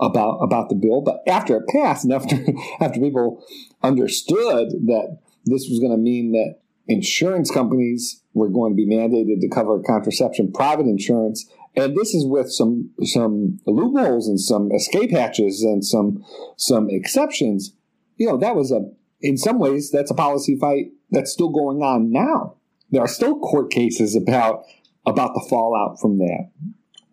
about 0.00 0.38
about 0.38 0.68
the 0.68 0.76
bill. 0.76 1.02
But 1.02 1.22
after 1.26 1.56
it 1.56 1.64
passed, 1.68 2.04
and 2.04 2.12
after 2.12 2.36
after 2.80 3.00
people 3.00 3.44
understood 3.82 4.70
that 4.86 5.18
this 5.44 5.66
was 5.68 5.80
going 5.80 5.92
to 5.92 5.98
mean 5.98 6.32
that 6.32 6.60
insurance 6.86 7.50
companies 7.50 8.22
were 8.32 8.48
going 8.48 8.72
to 8.72 8.76
be 8.76 8.86
mandated 8.86 9.40
to 9.40 9.48
cover 9.48 9.80
contraception, 9.80 10.52
private 10.52 10.86
insurance, 10.86 11.50
and 11.78 11.96
this 11.96 12.12
is 12.14 12.26
with 12.26 12.50
some 12.50 12.90
some 13.04 13.60
loopholes 13.66 14.28
and 14.28 14.40
some 14.40 14.70
escape 14.72 15.12
hatches 15.12 15.62
and 15.62 15.84
some 15.84 16.24
some 16.56 16.88
exceptions. 16.90 17.72
You 18.16 18.26
know, 18.26 18.36
that 18.38 18.56
was 18.56 18.72
a 18.72 18.90
in 19.20 19.36
some 19.36 19.58
ways 19.58 19.90
that's 19.90 20.10
a 20.10 20.14
policy 20.14 20.56
fight 20.58 20.86
that's 21.10 21.32
still 21.32 21.50
going 21.50 21.78
on 21.82 22.10
now. 22.10 22.56
There 22.90 23.02
are 23.02 23.08
still 23.08 23.38
court 23.38 23.70
cases 23.70 24.16
about 24.16 24.64
about 25.06 25.34
the 25.34 25.46
fallout 25.48 26.00
from 26.00 26.18
that. 26.18 26.50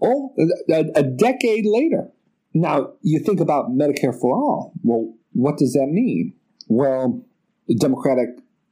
Oh, 0.02 0.34
a, 0.70 0.86
a 0.96 1.04
decade 1.04 1.66
later. 1.66 2.10
Now 2.54 2.94
you 3.02 3.20
think 3.20 3.40
about 3.40 3.70
Medicare 3.70 4.20
for 4.20 4.36
all. 4.36 4.74
Well, 4.84 5.14
what 5.34 5.58
does 5.58 5.74
that 5.74 5.88
mean? 5.88 6.34
Well, 6.68 7.24
the 7.68 7.76
Democratic 7.76 8.30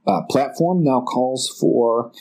uh, 0.08 0.22
platform 0.30 0.84
now 0.84 1.02
calls 1.02 1.56
for 1.60 2.12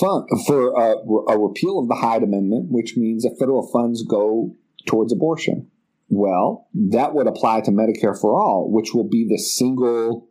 fund 0.00 0.28
for 0.46 0.72
a, 0.72 0.96
a 1.32 1.38
repeal 1.38 1.78
of 1.78 1.88
the 1.88 1.94
Hyde 1.94 2.22
Amendment, 2.22 2.66
which 2.70 2.96
means 2.96 3.22
that 3.22 3.36
federal 3.38 3.66
funds 3.70 4.02
go 4.02 4.56
towards 4.86 5.12
abortion. 5.12 5.70
Well, 6.08 6.68
that 6.74 7.14
would 7.14 7.26
apply 7.26 7.60
to 7.62 7.70
Medicare 7.70 8.18
for 8.18 8.34
all, 8.34 8.70
which 8.70 8.94
will 8.94 9.08
be 9.08 9.26
the 9.28 9.38
single 9.38 10.28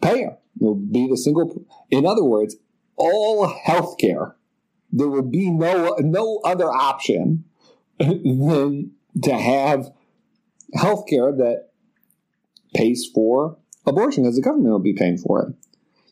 payer. 0.00 0.38
Will 0.58 0.74
be 0.74 1.08
the 1.08 1.16
single. 1.16 1.64
In 1.90 2.06
other 2.06 2.24
words, 2.24 2.56
all 2.96 3.46
health 3.46 3.96
care. 3.98 4.36
There 4.92 5.08
will 5.08 5.22
be 5.22 5.50
no 5.50 5.96
no 5.98 6.40
other 6.44 6.70
option 6.70 7.44
than 7.98 8.92
to 9.22 9.32
have 9.32 9.90
health 10.74 11.06
care 11.08 11.32
that 11.32 11.70
pays 12.74 13.08
for 13.12 13.58
abortion, 13.86 14.22
because 14.22 14.36
the 14.36 14.42
government 14.42 14.70
will 14.70 14.78
be 14.78 14.94
paying 14.94 15.18
for 15.18 15.42
it. 15.42 15.54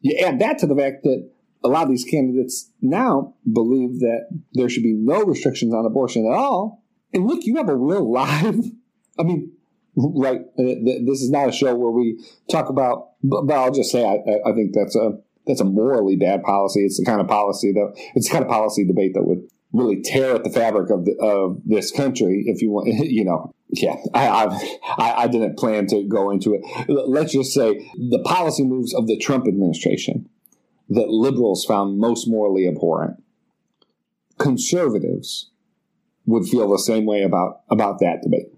You 0.01 0.17
add 0.25 0.39
that 0.41 0.59
to 0.59 0.67
the 0.67 0.75
fact 0.75 1.03
that 1.05 1.31
a 1.63 1.69
lot 1.69 1.85
of 1.85 1.91
these 1.91 2.05
candidates 2.05 2.71
now 2.81 3.35
believe 3.51 4.01
that 4.01 4.29
there 4.55 4.69
should 4.69 4.83
be 4.83 4.95
no 4.95 5.23
restrictions 5.23 5.75
on 5.75 5.85
abortion 5.85 6.27
at 6.27 6.33
all. 6.33 6.83
And 7.13 7.27
look, 7.27 7.41
you 7.43 7.57
have 7.57 7.69
a 7.69 7.77
real 7.77 8.11
live, 8.11 8.61
I 9.19 9.23
mean, 9.23 9.53
right, 9.97 10.41
uh, 10.41 10.63
this 10.85 11.21
is 11.21 11.31
not 11.31 11.49
a 11.49 11.53
show 11.53 11.75
where 11.75 11.91
we 11.91 12.25
talk 12.51 12.69
about, 12.69 13.11
but 13.23 13.51
I'll 13.53 13.73
just 13.73 13.91
say 13.91 14.05
I, 14.05 14.49
I 14.49 14.53
think 14.55 14.73
that's 14.73 14.97
a, 14.97 15.13
that's 15.47 15.61
a 15.61 15.65
morally 15.65 16.17
bad 16.17 16.43
policy. 16.43 16.85
It's 16.85 16.99
the 16.99 17.05
kind 17.05 17.21
of 17.21 17.29
policy 17.29 17.73
that, 17.73 17.93
it's 18.15 18.29
the 18.29 18.33
kind 18.33 18.45
of 18.45 18.51
policy 18.51 18.87
debate 18.87 19.15
that 19.15 19.25
would 19.25 19.43
really 19.73 20.01
tear 20.03 20.35
at 20.35 20.45
the 20.45 20.51
fabric 20.51 20.91
of 20.91 21.05
the, 21.05 21.17
of 21.21 21.61
this 21.65 21.91
country 21.93 22.45
if 22.47 22.61
you 22.61 22.71
want 22.71 22.89
you 23.05 23.25
know 23.25 23.53
yeah 23.69 23.95
I, 24.15 24.47
I 24.99 25.13
i 25.23 25.27
didn't 25.29 25.57
plan 25.57 25.87
to 25.89 26.03
go 26.09 26.31
into 26.31 26.55
it 26.55 26.63
let's 26.89 27.33
just 27.33 27.53
say 27.53 27.79
the 28.11 28.21
policy 28.25 28.65
moves 28.65 28.93
of 28.95 29.07
the 29.07 29.17
trump 29.19 29.47
administration 29.47 30.29
that 30.91 31.09
liberals 31.09 31.65
found 31.65 31.99
most 31.99 32.29
morally 32.29 32.67
abhorrent. 32.69 33.23
Conservatives 34.39 35.51
would 36.27 36.47
feel 36.47 36.69
the 36.69 36.79
same 36.79 37.07
way 37.07 37.23
about, 37.23 37.63
about 37.71 38.01
that 38.01 38.23
debate. 38.23 38.53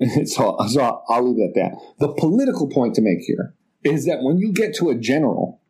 so, 0.26 0.56
so 0.68 1.02
I'll 1.08 1.28
leave 1.28 1.38
it 1.38 1.50
at 1.50 1.54
that. 1.54 1.78
The 1.98 2.12
political 2.12 2.68
point 2.68 2.94
to 2.96 3.02
make 3.02 3.20
here 3.20 3.54
is 3.84 4.06
that 4.06 4.22
when 4.22 4.38
you 4.38 4.52
get 4.52 4.74
to 4.76 4.90
a 4.90 4.94
general, 4.94 5.60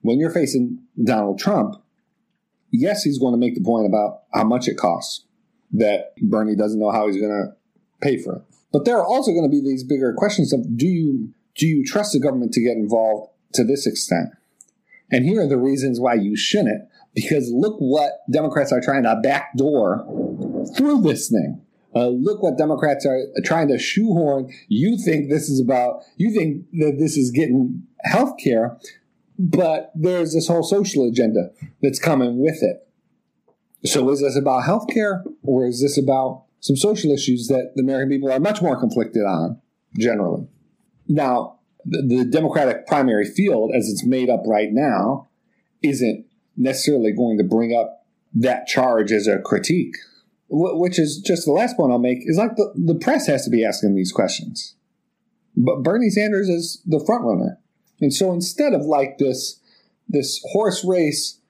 when 0.00 0.18
you're 0.18 0.30
facing 0.30 0.80
Donald 1.02 1.38
Trump, 1.38 1.76
yes, 2.70 3.04
he's 3.04 3.18
going 3.18 3.32
to 3.32 3.38
make 3.38 3.54
the 3.54 3.62
point 3.62 3.86
about 3.86 4.22
how 4.34 4.44
much 4.44 4.66
it 4.66 4.76
costs, 4.76 5.24
that 5.72 6.14
Bernie 6.20 6.56
doesn't 6.56 6.80
know 6.80 6.90
how 6.90 7.06
he's 7.06 7.20
going 7.20 7.30
to 7.30 7.56
pay 8.00 8.18
for 8.18 8.36
it. 8.36 8.42
But 8.72 8.84
there 8.84 8.98
are 8.98 9.06
also 9.06 9.30
going 9.30 9.44
to 9.44 9.50
be 9.50 9.60
these 9.60 9.84
bigger 9.84 10.12
questions 10.16 10.52
of 10.52 10.76
do 10.76 10.86
you 10.86 11.32
do 11.54 11.66
you 11.66 11.84
trust 11.84 12.12
the 12.12 12.20
government 12.20 12.52
to 12.52 12.62
get 12.62 12.76
involved 12.76 13.30
to 13.52 13.64
this 13.64 13.86
extent? 13.86 14.30
And 15.12 15.24
here 15.24 15.42
are 15.42 15.48
the 15.48 15.58
reasons 15.58 16.00
why 16.00 16.14
you 16.14 16.36
shouldn't, 16.36 16.88
because 17.14 17.52
look 17.52 17.76
what 17.78 18.12
Democrats 18.30 18.72
are 18.72 18.80
trying 18.80 19.02
to 19.02 19.20
backdoor 19.22 20.06
through 20.76 21.02
this 21.02 21.28
thing. 21.28 21.60
Uh, 21.94 22.08
look 22.08 22.42
what 22.42 22.56
Democrats 22.56 23.04
are 23.04 23.26
trying 23.44 23.68
to 23.68 23.78
shoehorn. 23.78 24.50
You 24.68 24.96
think 24.96 25.28
this 25.28 25.50
is 25.50 25.60
about, 25.60 26.02
you 26.16 26.34
think 26.34 26.64
that 26.80 26.96
this 26.98 27.18
is 27.18 27.30
getting 27.30 27.82
health 28.04 28.36
care, 28.42 28.78
but 29.38 29.92
there's 29.94 30.32
this 30.32 30.48
whole 30.48 30.62
social 30.62 31.06
agenda 31.06 31.50
that's 31.82 31.98
coming 31.98 32.42
with 32.42 32.62
it. 32.62 32.88
So 33.84 34.08
is 34.10 34.20
this 34.20 34.36
about 34.36 34.64
health 34.64 34.86
care 34.88 35.22
or 35.42 35.66
is 35.66 35.82
this 35.82 35.98
about 35.98 36.44
some 36.60 36.76
social 36.76 37.10
issues 37.12 37.48
that 37.48 37.72
the 37.74 37.82
American 37.82 38.08
people 38.08 38.32
are 38.32 38.40
much 38.40 38.62
more 38.62 38.78
conflicted 38.80 39.24
on 39.24 39.60
generally? 39.98 40.46
Now, 41.08 41.58
the, 41.84 42.24
Democratic 42.24 42.86
primary 42.86 43.24
field, 43.24 43.72
as 43.74 43.88
it's 43.88 44.04
made 44.04 44.30
up 44.30 44.42
right 44.46 44.70
now, 44.70 45.28
isn't 45.82 46.26
necessarily 46.56 47.12
going 47.12 47.38
to 47.38 47.44
bring 47.44 47.74
up 47.74 48.06
that 48.34 48.66
charge 48.66 49.12
as 49.12 49.26
a 49.26 49.38
critique. 49.38 49.96
Which 50.54 50.98
is 50.98 51.18
just 51.18 51.46
the 51.46 51.52
last 51.52 51.76
point 51.76 51.92
I'll 51.92 51.98
make 51.98 52.18
is 52.22 52.36
like 52.36 52.56
the, 52.56 52.72
the 52.74 52.94
press 52.94 53.26
has 53.26 53.44
to 53.44 53.50
be 53.50 53.64
asking 53.64 53.94
these 53.94 54.12
questions. 54.12 54.74
But 55.56 55.82
Bernie 55.82 56.10
Sanders 56.10 56.48
is 56.48 56.82
the 56.86 57.02
front 57.04 57.24
runner. 57.24 57.58
And 58.00 58.12
so 58.12 58.32
instead 58.32 58.74
of 58.74 58.82
like 58.82 59.18
this 59.18 59.60
this 60.08 60.44
horse 60.52 60.84
race, 60.84 61.40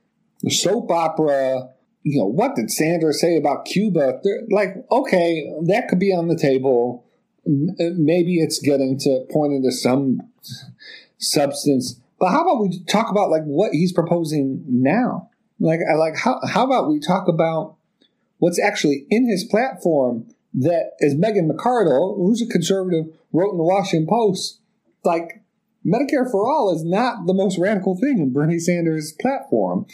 soap 0.48 0.90
opera, 0.90 1.70
you 2.02 2.18
know, 2.20 2.26
what 2.26 2.54
did 2.54 2.70
Sanders 2.70 3.20
say 3.20 3.36
about 3.36 3.64
Cuba? 3.64 4.20
They're 4.22 4.42
like, 4.50 4.76
okay, 4.90 5.50
that 5.64 5.88
could 5.88 5.98
be 5.98 6.12
on 6.12 6.28
the 6.28 6.36
table 6.36 7.01
Uh, 7.46 7.94
maybe 7.96 8.40
it's 8.40 8.60
getting 8.60 8.98
to 9.00 9.26
point 9.30 9.52
into 9.52 9.72
some 9.72 10.20
substance. 11.18 11.98
But 12.18 12.30
how 12.30 12.42
about 12.42 12.60
we 12.60 12.82
talk 12.84 13.10
about 13.10 13.30
like 13.30 13.44
what 13.44 13.72
he's 13.72 13.92
proposing 13.92 14.64
now? 14.68 15.30
Like, 15.58 15.80
uh, 15.92 15.98
like 15.98 16.16
how 16.16 16.40
how 16.46 16.64
about 16.64 16.88
we 16.88 17.00
talk 17.00 17.28
about 17.28 17.76
what's 18.38 18.60
actually 18.60 19.06
in 19.10 19.28
his 19.28 19.44
platform 19.44 20.26
that, 20.54 20.92
as 21.00 21.14
Megan 21.14 21.50
McArdle, 21.50 22.16
who's 22.16 22.42
a 22.42 22.46
conservative, 22.46 23.06
wrote 23.32 23.52
in 23.52 23.58
the 23.58 23.64
Washington 23.64 24.06
Post, 24.08 24.60
like 25.04 25.42
Medicare 25.84 26.30
for 26.30 26.46
all 26.46 26.74
is 26.74 26.84
not 26.84 27.26
the 27.26 27.34
most 27.34 27.58
radical 27.58 27.96
thing 27.96 28.18
in 28.18 28.32
Bernie 28.32 28.58
Sanders' 28.58 29.12
platform. 29.20 29.86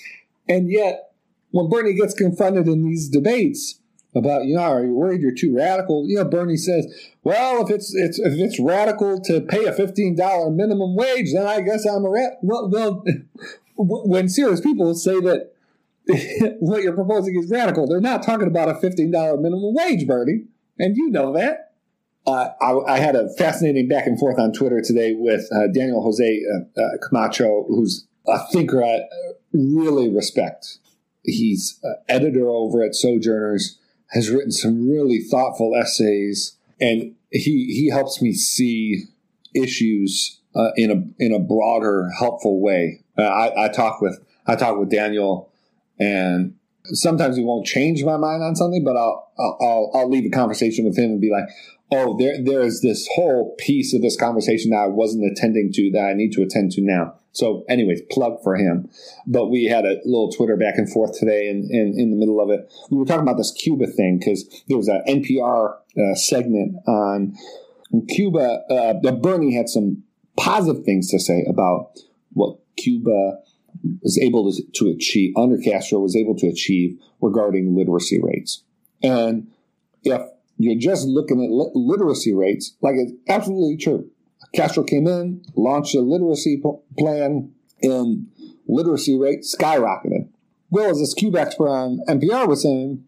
And 0.49 0.71
yet, 0.71 1.13
when 1.51 1.69
Bernie 1.69 1.95
gets 1.95 2.15
confronted 2.15 2.69
in 2.69 2.85
these 2.85 3.09
debates 3.09 3.81
about, 4.15 4.45
you 4.45 4.57
know, 4.57 4.63
are 4.63 4.85
you 4.85 4.95
worried 4.95 5.21
you're 5.21 5.35
too 5.35 5.55
radical? 5.55 6.09
You 6.09 6.17
know, 6.17 6.25
Bernie 6.25 6.57
says, 6.57 6.87
well, 7.29 7.63
if 7.63 7.69
it's, 7.69 7.95
it's 7.95 8.19
if 8.19 8.33
it's 8.39 8.59
radical 8.59 9.21
to 9.21 9.43
pay 9.43 9.67
a 9.67 9.73
fifteen 9.75 10.17
dollar 10.17 10.51
minimum 10.51 10.97
wage, 10.97 11.35
then 11.35 11.47
I 11.47 11.61
guess 11.61 11.85
I'm 11.85 12.07
a 12.07 12.09
rat. 12.09 12.39
Well, 12.41 12.71
well, 12.71 13.05
when 13.77 14.31
serious 14.31 14.63
people 14.63 14.95
say 14.95 15.21
that 15.21 15.53
what 16.61 16.83
you're 16.83 16.95
proposing 16.95 17.39
is 17.39 17.51
radical, 17.51 17.87
they're 17.87 18.01
not 18.01 18.23
talking 18.23 18.47
about 18.47 18.71
a 18.71 18.77
fifteen 18.77 19.11
dollar 19.11 19.37
minimum 19.37 19.75
wage, 19.75 20.07
Bernie, 20.07 20.45
and 20.79 20.97
you 20.97 21.11
know 21.11 21.35
that. 21.35 21.75
Uh, 22.27 22.49
I, 22.63 22.95
I, 22.95 22.99
had 22.99 23.15
a 23.15 23.29
fascinating 23.37 23.89
back 23.89 24.07
and 24.07 24.19
forth 24.19 24.39
on 24.39 24.53
Twitter 24.53 24.81
today 24.81 25.13
with 25.15 25.49
uh, 25.53 25.67
Daniel 25.67 26.03
Jose 26.03 26.43
uh, 26.55 26.81
uh 26.81 26.97
Camacho, 27.07 27.67
who's 27.69 28.07
a 28.27 28.39
thinker 28.53 28.83
I 28.83 29.01
really 29.53 30.09
respect. 30.11 30.79
He's 31.23 31.79
editor 32.09 32.49
over 32.49 32.83
at 32.83 32.95
Sojourners, 32.95 33.79
has 34.13 34.31
written 34.31 34.51
some 34.51 34.89
really 34.89 35.21
thoughtful 35.21 35.75
essays, 35.75 36.58
and 36.81 37.15
he 37.31 37.67
he 37.73 37.91
helps 37.93 38.23
me 38.23 38.33
see 38.33 39.05
issues 39.55 40.41
uh, 40.55 40.71
in 40.77 40.91
a 40.91 41.23
in 41.23 41.33
a 41.33 41.39
broader, 41.39 42.09
helpful 42.19 42.61
way. 42.61 43.05
Uh, 43.17 43.23
I, 43.23 43.67
I 43.67 43.69
talk 43.69 44.01
with 44.01 44.19
I 44.47 44.57
talk 44.57 44.79
with 44.79 44.91
Daniel, 44.91 45.53
and 45.99 46.55
sometimes 46.85 47.37
he 47.37 47.45
won't 47.45 47.67
change 47.67 48.03
my 48.05 48.17
mind 48.17 48.43
on 48.43 48.57
something, 48.57 48.85
but 48.85 48.97
I'll 48.97 49.31
I'll 49.39 49.91
I'll 49.95 50.11
leave 50.11 50.27
a 50.27 50.31
conversation 50.31 50.85
with 50.85 50.99
him 50.99 51.11
and 51.11 51.21
be 51.21 51.31
like, 51.31 51.49
oh, 51.91 52.17
there 52.19 52.43
there 52.43 52.63
is 52.63 52.81
this 52.83 53.09
whole 53.15 53.55
piece 53.59 53.95
of 53.95 54.03
this 54.03 54.17
conversation 54.17 54.71
that 54.71 54.79
I 54.79 54.87
wasn't 54.87 55.31
attending 55.31 55.71
to 55.75 55.91
that 55.93 56.05
I 56.05 56.15
need 56.15 56.33
to 56.33 56.43
attend 56.43 56.73
to 56.73 56.81
now. 56.81 57.15
So, 57.33 57.65
anyways, 57.69 58.03
plug 58.11 58.43
for 58.43 58.57
him. 58.57 58.89
But 59.27 59.47
we 59.47 59.65
had 59.65 59.85
a 59.85 60.01
little 60.05 60.31
Twitter 60.31 60.57
back 60.57 60.77
and 60.77 60.91
forth 60.91 61.19
today, 61.19 61.49
and 61.49 61.71
in, 61.71 61.95
in, 61.95 62.01
in, 62.01 62.11
the 62.11 62.17
middle 62.17 62.41
of 62.41 62.51
it, 62.51 62.71
we 62.91 62.97
were 62.97 63.05
talking 63.05 63.23
about 63.23 63.37
this 63.37 63.53
Cuba 63.53 63.87
thing 63.87 64.19
because 64.19 64.45
there 64.67 64.77
was 64.77 64.89
an 64.89 65.03
NPR 65.07 65.77
uh, 65.77 66.15
segment 66.15 66.77
on 66.87 67.35
Cuba. 68.09 68.63
Uh, 68.71 69.13
Bernie 69.13 69.55
had 69.55 69.69
some 69.69 70.03
positive 70.37 70.85
things 70.85 71.11
to 71.11 71.21
say 71.21 71.45
about 71.49 71.93
what 72.33 72.59
Cuba 72.77 73.39
was 74.03 74.19
able 74.19 74.51
to, 74.51 74.63
to 74.75 74.89
achieve 74.91 75.35
under 75.37 75.59
Castro 75.59 76.01
was 76.01 76.17
able 76.17 76.35
to 76.37 76.49
achieve 76.49 76.99
regarding 77.21 77.77
literacy 77.77 78.21
rates. 78.21 78.63
And 79.03 79.49
if 80.03 80.23
you're 80.59 80.79
just 80.79 81.07
looking 81.07 81.43
at 81.43 81.51
literacy 81.51 82.35
rates, 82.35 82.77
like 82.83 82.97
it's 82.97 83.13
absolutely 83.29 83.77
true. 83.77 84.11
Castro 84.55 84.83
came 84.83 85.07
in, 85.07 85.43
launched 85.55 85.95
a 85.95 86.01
literacy 86.01 86.61
plan, 86.99 87.53
and 87.83 88.27
literacy 88.67 89.19
rate 89.19 89.41
skyrocketed. 89.41 90.29
Well, 90.71 90.91
as 90.91 90.99
this 90.99 91.15
expert 91.35 91.69
on 91.69 92.01
NPR 92.09 92.47
was 92.47 92.63
saying, 92.63 93.05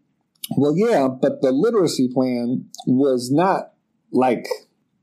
well, 0.57 0.75
yeah, 0.75 1.07
but 1.07 1.41
the 1.41 1.51
literacy 1.51 2.09
plan 2.11 2.69
was 2.87 3.31
not 3.31 3.73
like 4.11 4.47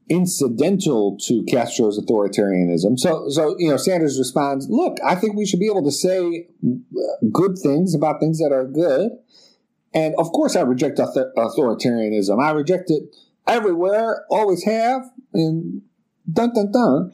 incidental 0.09 1.19
to 1.21 1.45
Castro's 1.45 1.99
authoritarianism. 1.99 2.99
So, 2.99 3.29
so 3.29 3.57
you 3.59 3.71
know, 3.71 3.77
Sanders 3.77 4.19
responds, 4.19 4.69
"Look, 4.69 4.99
I 5.05 5.15
think 5.15 5.37
we 5.37 5.47
should 5.47 5.61
be 5.61 5.67
able 5.67 5.85
to 5.85 5.93
say 5.93 6.49
uh, 6.67 7.27
good 7.33 7.59
things 7.59 7.95
about 7.95 8.21
things 8.21 8.39
that 8.39 8.53
are 8.53 8.67
good, 8.67 9.13
and 9.95 10.15
of 10.19 10.31
course, 10.33 10.57
I 10.57 10.63
reject 10.63 10.99
author- 10.99 11.33
authoritarianism. 11.37 12.43
I 12.43 12.51
reject 12.53 12.91
it 12.91 13.15
everywhere, 13.47 14.25
always 14.31 14.65
have, 14.65 15.03
and 15.33 15.83
dun 16.31 16.53
dun 16.55 16.73
dun. 16.73 17.13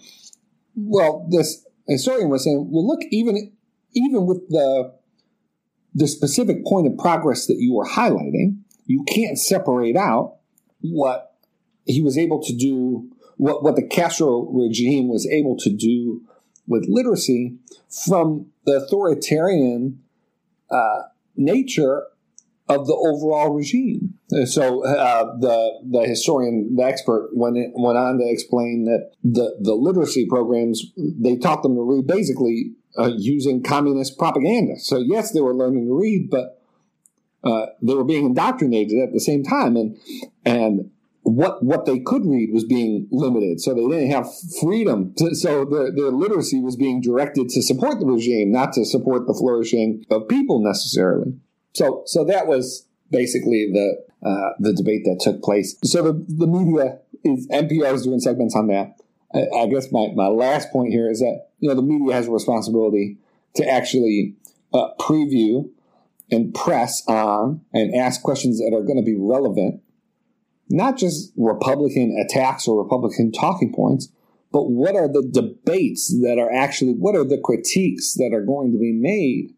Well, 0.74 1.26
this 1.30 1.64
historian 1.86 2.28
was 2.30 2.44
saying, 2.44 2.68
well, 2.70 2.86
look, 2.86 3.00
even 3.10 3.52
even 3.94 4.26
with 4.26 4.48
the 4.48 4.94
the 5.94 6.08
specific 6.08 6.64
point 6.64 6.88
of 6.88 6.98
progress 6.98 7.46
that 7.46 7.56
you 7.58 7.72
were 7.74 7.86
highlighting, 7.86 8.58
you 8.86 9.04
can't 9.04 9.38
separate 9.38 9.96
out 9.96 10.38
what 10.80 11.36
he 11.86 12.02
was 12.02 12.18
able 12.18 12.42
to 12.42 12.54
do, 12.54 13.08
what, 13.36 13.62
what 13.62 13.76
the 13.76 13.86
Castro 13.86 14.42
regime 14.52 15.08
was 15.08 15.26
able 15.26 15.56
to 15.58 15.70
do 15.70 16.22
with 16.66 16.86
literacy 16.88 17.56
from 18.06 18.46
the 18.64 18.72
authoritarian 18.72 20.00
uh, 20.70 21.02
nature 21.36 22.04
of 22.68 22.86
the 22.86 22.94
overall 22.94 23.52
regime. 23.52 24.14
So 24.46 24.84
uh, 24.86 25.36
the 25.38 25.80
the 25.84 26.06
historian, 26.06 26.74
the 26.76 26.84
expert, 26.84 27.30
went 27.32 27.56
went 27.74 27.98
on 27.98 28.18
to 28.18 28.28
explain 28.28 28.84
that 28.84 29.12
the 29.22 29.56
the 29.60 29.74
literacy 29.74 30.26
programs 30.26 30.82
they 30.96 31.36
taught 31.36 31.62
them 31.62 31.74
to 31.74 31.82
read 31.82 32.06
basically 32.06 32.72
uh, 32.98 33.10
using 33.16 33.62
communist 33.62 34.18
propaganda. 34.18 34.78
So 34.78 34.98
yes, 34.98 35.32
they 35.32 35.40
were 35.40 35.54
learning 35.54 35.86
to 35.88 35.94
read, 35.94 36.30
but 36.30 36.60
uh, 37.44 37.66
they 37.82 37.94
were 37.94 38.04
being 38.04 38.26
indoctrinated 38.26 38.98
at 38.98 39.12
the 39.12 39.20
same 39.20 39.44
time, 39.44 39.76
and 39.76 39.98
and 40.44 40.90
what 41.22 41.62
what 41.62 41.84
they 41.84 41.98
could 41.98 42.24
read 42.24 42.50
was 42.52 42.64
being 42.64 43.08
limited, 43.10 43.60
so 43.60 43.74
they 43.74 43.86
didn't 43.86 44.10
have 44.10 44.26
freedom. 44.60 45.12
To, 45.18 45.34
so 45.34 45.66
their, 45.66 45.92
their 45.92 46.10
literacy 46.10 46.60
was 46.60 46.76
being 46.76 47.02
directed 47.02 47.50
to 47.50 47.62
support 47.62 48.00
the 48.00 48.06
regime, 48.06 48.52
not 48.52 48.72
to 48.74 48.84
support 48.84 49.26
the 49.26 49.34
flourishing 49.34 50.04
of 50.10 50.28
people 50.28 50.62
necessarily. 50.62 51.34
So, 51.74 52.02
so 52.06 52.24
that 52.24 52.46
was 52.46 52.86
basically 53.10 53.70
the 53.72 54.04
uh, 54.26 54.50
the 54.58 54.72
debate 54.72 55.02
that 55.04 55.20
took 55.20 55.42
place. 55.42 55.76
So 55.84 56.02
the 56.02 56.24
the 56.28 56.46
media 56.46 56.98
is 57.24 57.46
NPR 57.48 57.94
is 57.94 58.04
doing 58.04 58.20
segments 58.20 58.56
on 58.56 58.68
that. 58.68 58.96
I, 59.34 59.62
I, 59.62 59.66
guess 59.66 59.92
my 59.92 60.08
my 60.14 60.28
last 60.28 60.70
point 60.70 60.92
here 60.92 61.10
is 61.10 61.20
that 61.20 61.48
you 61.58 61.68
know 61.68 61.74
the 61.74 61.82
media 61.82 62.14
has 62.14 62.28
a 62.28 62.30
responsibility 62.30 63.18
to 63.56 63.68
actually 63.68 64.36
uh, 64.72 64.88
preview 65.00 65.68
and 66.30 66.54
press 66.54 67.02
on 67.06 67.60
and 67.72 67.94
ask 67.94 68.22
questions 68.22 68.58
that 68.58 68.74
are 68.74 68.82
going 68.82 68.96
to 68.96 69.02
be 69.02 69.16
relevant, 69.16 69.82
not 70.70 70.96
just 70.96 71.32
Republican 71.36 72.16
attacks 72.18 72.66
or 72.66 72.82
Republican 72.82 73.30
talking 73.30 73.72
points, 73.72 74.08
but 74.52 74.70
what 74.70 74.96
are 74.96 75.08
the 75.08 75.28
debates 75.30 76.08
that 76.22 76.38
are 76.38 76.52
actually 76.52 76.92
what 76.92 77.14
are 77.14 77.24
the 77.24 77.40
critiques 77.42 78.14
that 78.14 78.30
are 78.32 78.44
going 78.44 78.72
to 78.72 78.78
be 78.78 78.92
made 78.92 79.53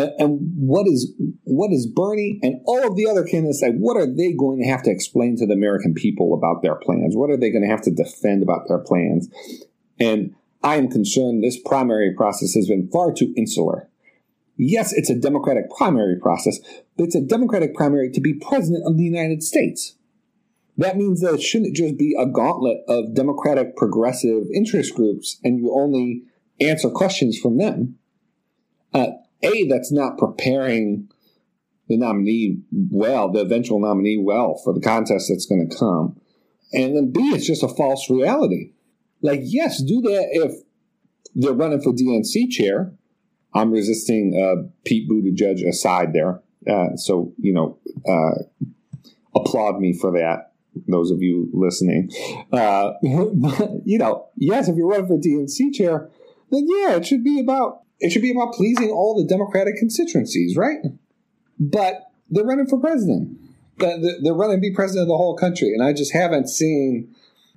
and, 0.00 0.12
and 0.18 0.52
what 0.56 0.86
is 0.86 1.12
what 1.44 1.72
is 1.72 1.86
Bernie 1.86 2.40
and 2.42 2.60
all 2.64 2.86
of 2.86 2.96
the 2.96 3.06
other 3.06 3.24
candidates 3.24 3.60
say? 3.60 3.70
What 3.70 3.96
are 3.96 4.06
they 4.06 4.32
going 4.32 4.62
to 4.62 4.68
have 4.68 4.82
to 4.84 4.90
explain 4.90 5.36
to 5.36 5.46
the 5.46 5.52
American 5.52 5.94
people 5.94 6.32
about 6.32 6.62
their 6.62 6.76
plans? 6.76 7.16
What 7.16 7.30
are 7.30 7.36
they 7.36 7.50
going 7.50 7.62
to 7.62 7.68
have 7.68 7.82
to 7.82 7.90
defend 7.90 8.42
about 8.42 8.66
their 8.68 8.78
plans? 8.78 9.28
And 9.98 10.34
I 10.62 10.76
am 10.76 10.88
concerned 10.88 11.42
this 11.42 11.58
primary 11.58 12.14
process 12.14 12.54
has 12.54 12.66
been 12.66 12.88
far 12.90 13.12
too 13.12 13.34
insular. 13.36 13.88
Yes, 14.56 14.92
it's 14.92 15.10
a 15.10 15.14
democratic 15.14 15.70
primary 15.70 16.18
process, 16.18 16.58
but 16.96 17.04
it's 17.04 17.14
a 17.14 17.20
democratic 17.20 17.74
primary 17.74 18.10
to 18.10 18.20
be 18.20 18.34
president 18.34 18.84
of 18.86 18.96
the 18.96 19.04
United 19.04 19.42
States. 19.42 19.96
That 20.76 20.96
means 20.96 21.20
that 21.20 21.34
it 21.34 21.42
shouldn't 21.42 21.76
just 21.76 21.98
be 21.98 22.16
a 22.18 22.26
gauntlet 22.26 22.78
of 22.88 23.14
democratic 23.14 23.76
progressive 23.76 24.44
interest 24.54 24.94
groups 24.94 25.38
and 25.44 25.58
you 25.58 25.74
only 25.74 26.22
answer 26.60 26.90
questions 26.90 27.38
from 27.38 27.58
them. 27.58 27.98
Uh, 28.92 29.08
a, 29.42 29.68
that's 29.68 29.92
not 29.92 30.18
preparing 30.18 31.08
the 31.88 31.96
nominee 31.96 32.58
well, 32.72 33.30
the 33.30 33.40
eventual 33.40 33.80
nominee 33.80 34.16
well 34.16 34.60
for 34.62 34.72
the 34.72 34.80
contest 34.80 35.26
that's 35.28 35.46
going 35.46 35.68
to 35.68 35.76
come. 35.76 36.20
And 36.72 36.96
then 36.96 37.10
B, 37.10 37.20
it's 37.34 37.46
just 37.46 37.64
a 37.64 37.68
false 37.68 38.08
reality. 38.08 38.72
Like, 39.22 39.40
yes, 39.42 39.82
do 39.82 40.00
that 40.02 40.28
if 40.30 40.54
they're 41.34 41.52
running 41.52 41.80
for 41.80 41.92
DNC 41.92 42.50
chair. 42.50 42.92
I'm 43.52 43.72
resisting 43.72 44.34
uh, 44.40 44.68
Pete 44.84 45.10
Buttigieg 45.10 45.66
aside 45.68 46.12
there. 46.12 46.40
Uh, 46.70 46.96
so, 46.96 47.32
you 47.38 47.52
know, 47.52 47.78
uh, 48.08 48.42
applaud 49.34 49.80
me 49.80 49.92
for 49.92 50.12
that, 50.12 50.52
those 50.86 51.10
of 51.10 51.20
you 51.22 51.50
listening. 51.52 52.10
Uh, 52.52 52.92
you 53.02 53.98
know, 53.98 54.28
yes, 54.36 54.68
if 54.68 54.76
you're 54.76 54.86
running 54.86 55.08
for 55.08 55.18
DNC 55.18 55.74
chair, 55.74 56.08
then 56.50 56.66
yeah, 56.68 56.96
it 56.96 57.06
should 57.06 57.24
be 57.24 57.40
about 57.40 57.80
it 58.00 58.10
should 58.10 58.22
be 58.22 58.30
about 58.30 58.54
pleasing 58.54 58.90
all 58.90 59.14
the 59.14 59.24
Democratic 59.24 59.76
constituencies, 59.76 60.56
right? 60.56 60.78
But 61.58 62.10
they're 62.30 62.44
running 62.44 62.66
for 62.66 62.80
president. 62.80 63.38
They're 63.78 64.34
running 64.34 64.56
to 64.56 64.60
be 64.60 64.74
president 64.74 65.04
of 65.04 65.08
the 65.08 65.16
whole 65.16 65.36
country, 65.36 65.72
and 65.74 65.82
I 65.82 65.92
just 65.92 66.12
haven't 66.12 66.48
seen 66.48 67.14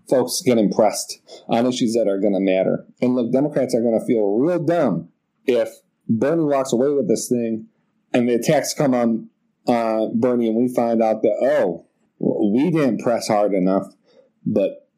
folks 0.09 0.41
get 0.41 0.57
impressed 0.57 1.19
on 1.47 1.65
issues 1.65 1.93
that 1.93 2.07
are 2.07 2.19
going 2.19 2.33
to 2.33 2.39
matter. 2.39 2.85
And 3.01 3.15
look, 3.15 3.31
Democrats 3.31 3.73
are 3.73 3.81
going 3.81 3.97
to 3.97 4.05
feel 4.05 4.37
real 4.37 4.59
dumb 4.59 5.09
if 5.45 5.69
Bernie 6.07 6.43
walks 6.43 6.73
away 6.73 6.89
with 6.89 7.07
this 7.07 7.29
thing, 7.29 7.67
and 8.13 8.27
the 8.27 8.35
attacks 8.35 8.73
come 8.73 8.93
on 8.93 9.29
uh, 9.67 10.07
Bernie, 10.13 10.47
and 10.47 10.57
we 10.57 10.73
find 10.73 11.01
out 11.01 11.21
that 11.21 11.37
oh, 11.41 11.85
we 12.19 12.69
didn't 12.69 12.99
press 12.99 13.27
hard 13.27 13.53
enough, 13.53 13.87
but 14.45 14.89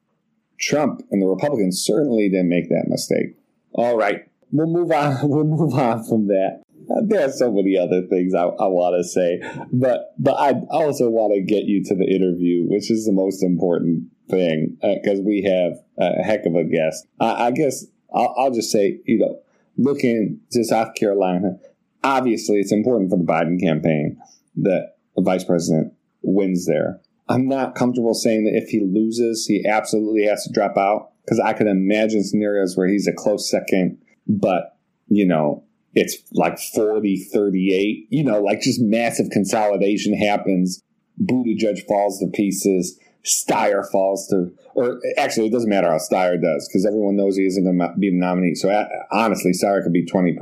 Trump 0.60 1.02
and 1.12 1.22
the 1.22 1.28
Republicans 1.28 1.84
certainly 1.84 2.30
didn't 2.30 2.50
make 2.50 2.70
that 2.70 2.86
mistake. 2.88 3.38
All 3.74 3.98
right 3.98 4.28
we'll 4.58 4.68
move 4.68 4.92
on. 4.92 5.18
We'll 5.30 5.44
move 5.44 5.74
on 5.74 6.04
from 6.04 6.28
that. 6.28 6.62
There 7.08 7.28
are 7.28 7.32
so 7.32 7.52
many 7.52 7.78
other 7.78 8.06
things 8.08 8.36
I, 8.36 8.44
I 8.44 8.68
want 8.68 8.96
to 8.98 9.04
say, 9.04 9.42
but 9.72 10.14
but 10.20 10.36
I 10.36 10.54
also 10.70 11.10
want 11.10 11.34
to 11.34 11.42
get 11.42 11.66
you 11.66 11.84
to 11.84 11.96
the 11.96 12.06
interview, 12.06 12.66
which 12.68 12.92
is 12.92 13.06
the 13.06 13.12
most 13.12 13.44
important 13.44 14.10
thing 14.30 14.78
because 14.82 15.20
uh, 15.20 15.24
we 15.24 15.44
have 15.44 15.74
a 15.98 16.24
heck 16.24 16.46
of 16.46 16.56
a 16.56 16.64
guest. 16.64 17.08
I, 17.20 17.48
I 17.48 17.52
guess 17.52 17.86
I'll, 18.14 18.36
I'll 18.38 18.52
just 18.52 18.72
say, 18.72 19.00
you 19.06 19.20
know, 19.20 19.40
looking 19.78 20.40
to 20.52 20.64
South 20.64 20.96
Carolina, 20.96 21.58
obviously 22.04 22.58
it's 22.58 22.72
important 22.72 23.10
for 23.10 23.18
the 23.18 23.26
Biden 23.26 23.60
campaign 23.60 24.18
that 24.58 24.96
the 25.16 25.22
vice 25.22 25.44
president 25.44 25.94
wins 26.22 26.66
there. 26.66 27.02
I'm 27.28 27.48
not 27.48 27.76
comfortable 27.76 28.14
saying 28.14 28.46
that 28.46 28.56
if 28.56 28.70
he 28.70 28.82
loses, 28.82 29.46
he 29.48 29.66
absolutely 29.68 30.26
has 30.26 30.44
to 30.44 30.54
drop 30.54 30.78
out 30.78 31.12
because 31.24 31.40
I 31.40 31.54
could 31.54 31.68
imagine 31.68 32.24
scenarios 32.24 32.78
where 32.78 32.88
he's 32.88 33.08
a 33.08 33.14
close 33.14 33.50
second, 33.50 33.98
but, 34.28 34.78
you 35.08 35.26
know, 35.26 35.64
it's 35.94 36.18
like 36.34 36.60
40, 36.60 37.26
38, 37.32 38.08
you 38.10 38.24
know, 38.24 38.42
like 38.42 38.62
just 38.62 38.82
massive 38.82 39.30
consolidation 39.32 40.14
happens. 40.18 40.82
Buttigieg 41.22 41.88
falls 41.88 42.20
to 42.20 42.28
pieces. 42.28 43.00
Steyer 43.24 43.90
falls 43.90 44.28
to, 44.28 44.54
or 44.76 45.00
actually, 45.18 45.48
it 45.48 45.52
doesn't 45.52 45.70
matter 45.70 45.90
how 45.90 45.98
Steyer 45.98 46.40
does 46.40 46.68
because 46.68 46.86
everyone 46.86 47.16
knows 47.16 47.38
he 47.38 47.46
isn't 47.46 47.64
going 47.64 47.80
to 47.80 47.98
be 47.98 48.12
the 48.12 48.18
nominee. 48.18 48.56
So 48.56 48.70
honestly, 49.12 49.52
Steyer 49.52 49.82
could 49.82 49.94
be 49.94 50.06
20%. 50.06 50.36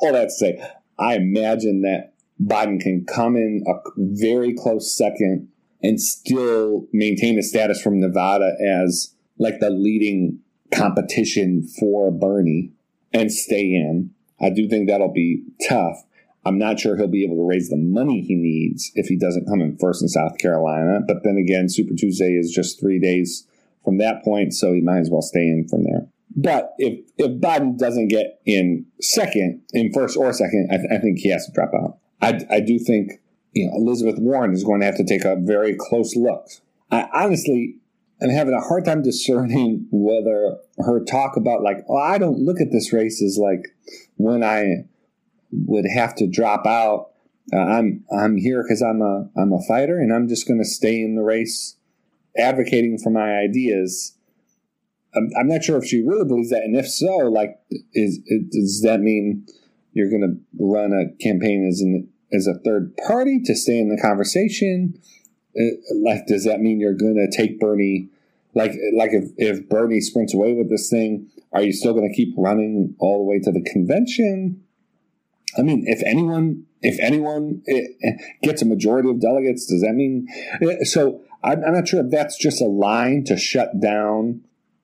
All 0.00 0.12
that 0.12 0.24
to 0.24 0.30
say, 0.30 0.62
I 0.98 1.16
imagine 1.16 1.82
that 1.82 2.14
Biden 2.40 2.80
can 2.80 3.04
come 3.04 3.36
in 3.36 3.64
a 3.66 3.74
very 3.96 4.54
close 4.54 4.96
second 4.96 5.48
and 5.82 6.00
still 6.00 6.86
maintain 6.92 7.38
a 7.38 7.42
status 7.42 7.80
from 7.82 8.00
Nevada 8.00 8.52
as 8.64 9.14
like 9.38 9.60
the 9.60 9.70
leading 9.70 10.40
competition 10.72 11.66
for 11.78 12.10
Bernie 12.10 12.72
and 13.12 13.32
stay 13.32 13.74
in. 13.74 14.10
I 14.40 14.50
do 14.50 14.68
think 14.68 14.88
that'll 14.88 15.12
be 15.12 15.42
tough. 15.68 16.04
I'm 16.44 16.58
not 16.58 16.80
sure 16.80 16.96
he'll 16.96 17.08
be 17.08 17.24
able 17.24 17.36
to 17.36 17.46
raise 17.46 17.68
the 17.68 17.76
money 17.76 18.22
he 18.22 18.34
needs 18.34 18.90
if 18.94 19.06
he 19.06 19.18
doesn't 19.18 19.46
come 19.46 19.60
in 19.60 19.76
first 19.76 20.02
in 20.02 20.08
South 20.08 20.38
Carolina. 20.38 21.00
But 21.06 21.18
then 21.24 21.36
again, 21.36 21.68
Super 21.68 21.94
Tuesday 21.94 22.32
is 22.32 22.52
just 22.52 22.80
three 22.80 22.98
days 22.98 23.46
from 23.84 23.98
that 23.98 24.22
point, 24.24 24.54
so 24.54 24.72
he 24.72 24.80
might 24.80 25.00
as 25.00 25.10
well 25.10 25.22
stay 25.22 25.40
in 25.40 25.66
from 25.68 25.84
there. 25.84 26.06
But 26.36 26.74
if 26.78 27.00
if 27.16 27.40
Biden 27.40 27.76
doesn't 27.76 28.08
get 28.08 28.40
in 28.46 28.86
second, 29.00 29.62
in 29.72 29.92
first 29.92 30.16
or 30.16 30.32
second, 30.32 30.68
I, 30.70 30.76
th- 30.76 30.88
I 30.92 30.98
think 30.98 31.18
he 31.18 31.30
has 31.30 31.46
to 31.46 31.52
drop 31.52 31.72
out. 31.74 31.98
I, 32.20 32.40
I 32.50 32.60
do 32.60 32.78
think 32.78 33.20
you 33.52 33.66
know 33.66 33.72
Elizabeth 33.76 34.18
Warren 34.18 34.52
is 34.52 34.62
going 34.62 34.80
to 34.80 34.86
have 34.86 34.96
to 34.96 35.04
take 35.04 35.24
a 35.24 35.36
very 35.36 35.74
close 35.74 36.14
look. 36.14 36.46
I 36.90 37.08
honestly 37.12 37.76
am 38.20 38.30
having 38.30 38.54
a 38.54 38.60
hard 38.60 38.84
time 38.84 39.02
discerning 39.02 39.86
whether 39.90 40.56
her 40.78 41.04
talk 41.04 41.36
about 41.36 41.62
like, 41.62 41.78
oh, 41.88 41.96
I 41.96 42.18
don't 42.18 42.38
look 42.38 42.60
at 42.60 42.72
this 42.72 42.92
race 42.92 43.22
as 43.22 43.38
like 43.38 43.74
when 44.16 44.42
I 44.42 44.84
would 45.52 45.86
have 45.94 46.14
to 46.16 46.26
drop 46.26 46.66
out. 46.66 47.10
Uh, 47.52 47.58
I'm 47.58 48.04
I'm 48.12 48.36
here 48.36 48.62
because 48.62 48.82
I'm 48.82 49.00
a 49.00 49.30
I'm 49.36 49.52
a 49.52 49.62
fighter, 49.66 49.98
and 49.98 50.12
I'm 50.12 50.28
just 50.28 50.46
going 50.46 50.60
to 50.60 50.68
stay 50.68 51.00
in 51.00 51.14
the 51.14 51.22
race, 51.22 51.76
advocating 52.36 52.98
for 52.98 53.10
my 53.10 53.38
ideas. 53.38 54.14
I'm, 55.14 55.30
I'm 55.38 55.48
not 55.48 55.64
sure 55.64 55.78
if 55.78 55.86
she 55.86 56.02
really 56.02 56.26
believes 56.26 56.50
that, 56.50 56.62
and 56.62 56.76
if 56.76 56.86
so, 56.86 57.16
like, 57.16 57.58
is, 57.94 58.20
is 58.26 58.42
does 58.50 58.82
that 58.82 59.00
mean 59.00 59.46
you're 59.94 60.10
going 60.10 60.22
to 60.22 60.62
run 60.62 60.92
a 60.92 61.16
campaign 61.22 61.66
as 61.66 61.80
an 61.80 62.08
as 62.32 62.46
a 62.46 62.58
third 62.58 62.94
party 63.06 63.40
to 63.46 63.54
stay 63.54 63.78
in 63.78 63.88
the 63.88 64.00
conversation? 64.00 65.00
Like, 65.54 66.26
does 66.26 66.44
that 66.44 66.60
mean 66.60 66.80
you're 66.80 66.94
going 66.94 67.16
to 67.16 67.36
take 67.36 67.58
Bernie? 67.58 68.08
Like, 68.54 68.72
like 68.96 69.10
if, 69.12 69.30
if 69.36 69.68
Bernie 69.68 70.00
sprints 70.00 70.34
away 70.34 70.54
with 70.54 70.70
this 70.70 70.88
thing, 70.90 71.28
are 71.52 71.62
you 71.62 71.72
still 71.72 71.92
going 71.94 72.08
to 72.08 72.14
keep 72.14 72.34
running 72.36 72.94
all 72.98 73.18
the 73.18 73.24
way 73.24 73.38
to 73.40 73.52
the 73.52 73.62
convention? 73.62 74.62
I 75.56 75.62
mean, 75.62 75.84
if 75.86 76.02
anyone, 76.04 76.66
if 76.82 76.98
anyone 77.00 77.62
eh, 77.68 77.82
eh, 78.04 78.12
gets 78.42 78.62
a 78.62 78.66
majority 78.66 79.08
of 79.08 79.20
delegates, 79.20 79.66
does 79.66 79.80
that 79.80 79.94
mean? 79.94 80.28
Eh, 80.60 80.84
so 80.84 81.22
I'm, 81.42 81.64
I'm 81.64 81.74
not 81.74 81.88
sure 81.88 82.04
if 82.04 82.10
that's 82.10 82.36
just 82.38 82.60
a 82.60 82.66
line 82.66 83.24
to 83.24 83.36
shut 83.36 83.80
down 83.80 84.42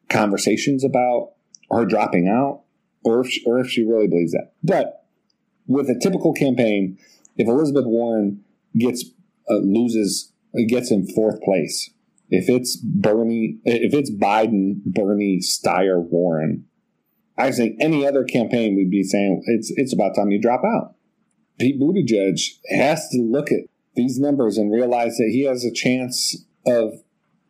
conversations 0.08 0.84
about 0.84 1.32
her 1.70 1.84
dropping 1.84 2.28
out, 2.28 2.62
or 3.04 3.20
if 3.20 3.30
she, 3.30 3.44
or 3.44 3.58
if 3.58 3.70
she 3.70 3.84
really 3.84 4.06
believes 4.06 4.32
that. 4.32 4.52
But 4.62 5.04
with 5.66 5.88
a 5.88 5.98
typical 5.98 6.32
campaign, 6.32 6.98
if 7.36 7.48
Elizabeth 7.48 7.86
Warren 7.86 8.44
gets 8.76 9.04
uh, 9.50 9.56
loses 9.56 10.32
gets 10.68 10.90
in 10.90 11.06
fourth 11.06 11.40
place, 11.42 11.90
if 12.30 12.48
it's 12.48 12.76
Bernie, 12.76 13.58
if 13.64 13.92
it's 13.92 14.10
Biden, 14.10 14.82
Bernie, 14.84 15.40
Steyer, 15.40 16.00
Warren, 16.02 16.66
I 17.36 17.50
think 17.50 17.76
any 17.80 18.06
other 18.06 18.24
campaign 18.24 18.76
would 18.76 18.90
be 18.90 19.02
saying 19.02 19.42
it's 19.46 19.72
it's 19.76 19.92
about 19.92 20.14
time 20.14 20.30
you 20.30 20.40
drop 20.40 20.62
out. 20.64 20.94
Pete 21.58 21.80
Buttigieg 21.80 22.40
has 22.70 23.08
to 23.10 23.22
look 23.22 23.50
at 23.52 23.60
these 23.94 24.18
numbers 24.18 24.58
and 24.58 24.72
realize 24.72 25.16
that 25.18 25.30
he 25.30 25.44
has 25.44 25.64
a 25.64 25.72
chance 25.72 26.44
of 26.66 26.94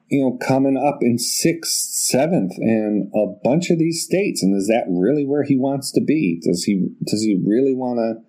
you 0.08 0.22
know 0.22 0.38
coming 0.38 0.76
up 0.76 0.98
in 1.02 1.18
sixth, 1.18 1.72
seventh 1.72 2.52
in 2.58 3.10
a 3.14 3.26
bunch 3.42 3.70
of 3.70 3.78
these 3.78 4.04
states. 4.04 4.42
And 4.42 4.56
is 4.56 4.66
that 4.68 4.84
really 4.88 5.26
where 5.26 5.44
he 5.44 5.56
wants 5.56 5.92
to 5.92 6.00
be? 6.00 6.40
Does 6.42 6.64
he 6.64 6.88
does 7.06 7.22
he 7.22 7.40
really 7.46 7.74
want 7.74 7.98
to 7.98 8.22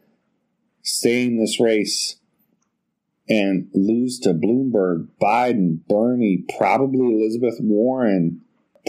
stay 0.83 1.25
in 1.25 1.39
this 1.39 1.59
race 1.59 2.17
and 3.27 3.67
lose 3.73 4.19
to 4.19 4.33
Bloomberg, 4.33 5.07
Biden, 5.21 5.79
Bernie, 5.87 6.45
probably 6.57 7.13
Elizabeth 7.13 7.57
Warren? 7.59 8.41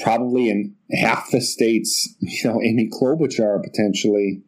probably 0.02 0.50
in 0.50 0.74
half 0.92 1.30
the 1.30 1.40
states, 1.40 2.14
you 2.20 2.48
know, 2.48 2.62
Amy 2.62 2.88
Klobuchar 2.88 3.62
potentially. 3.62 4.42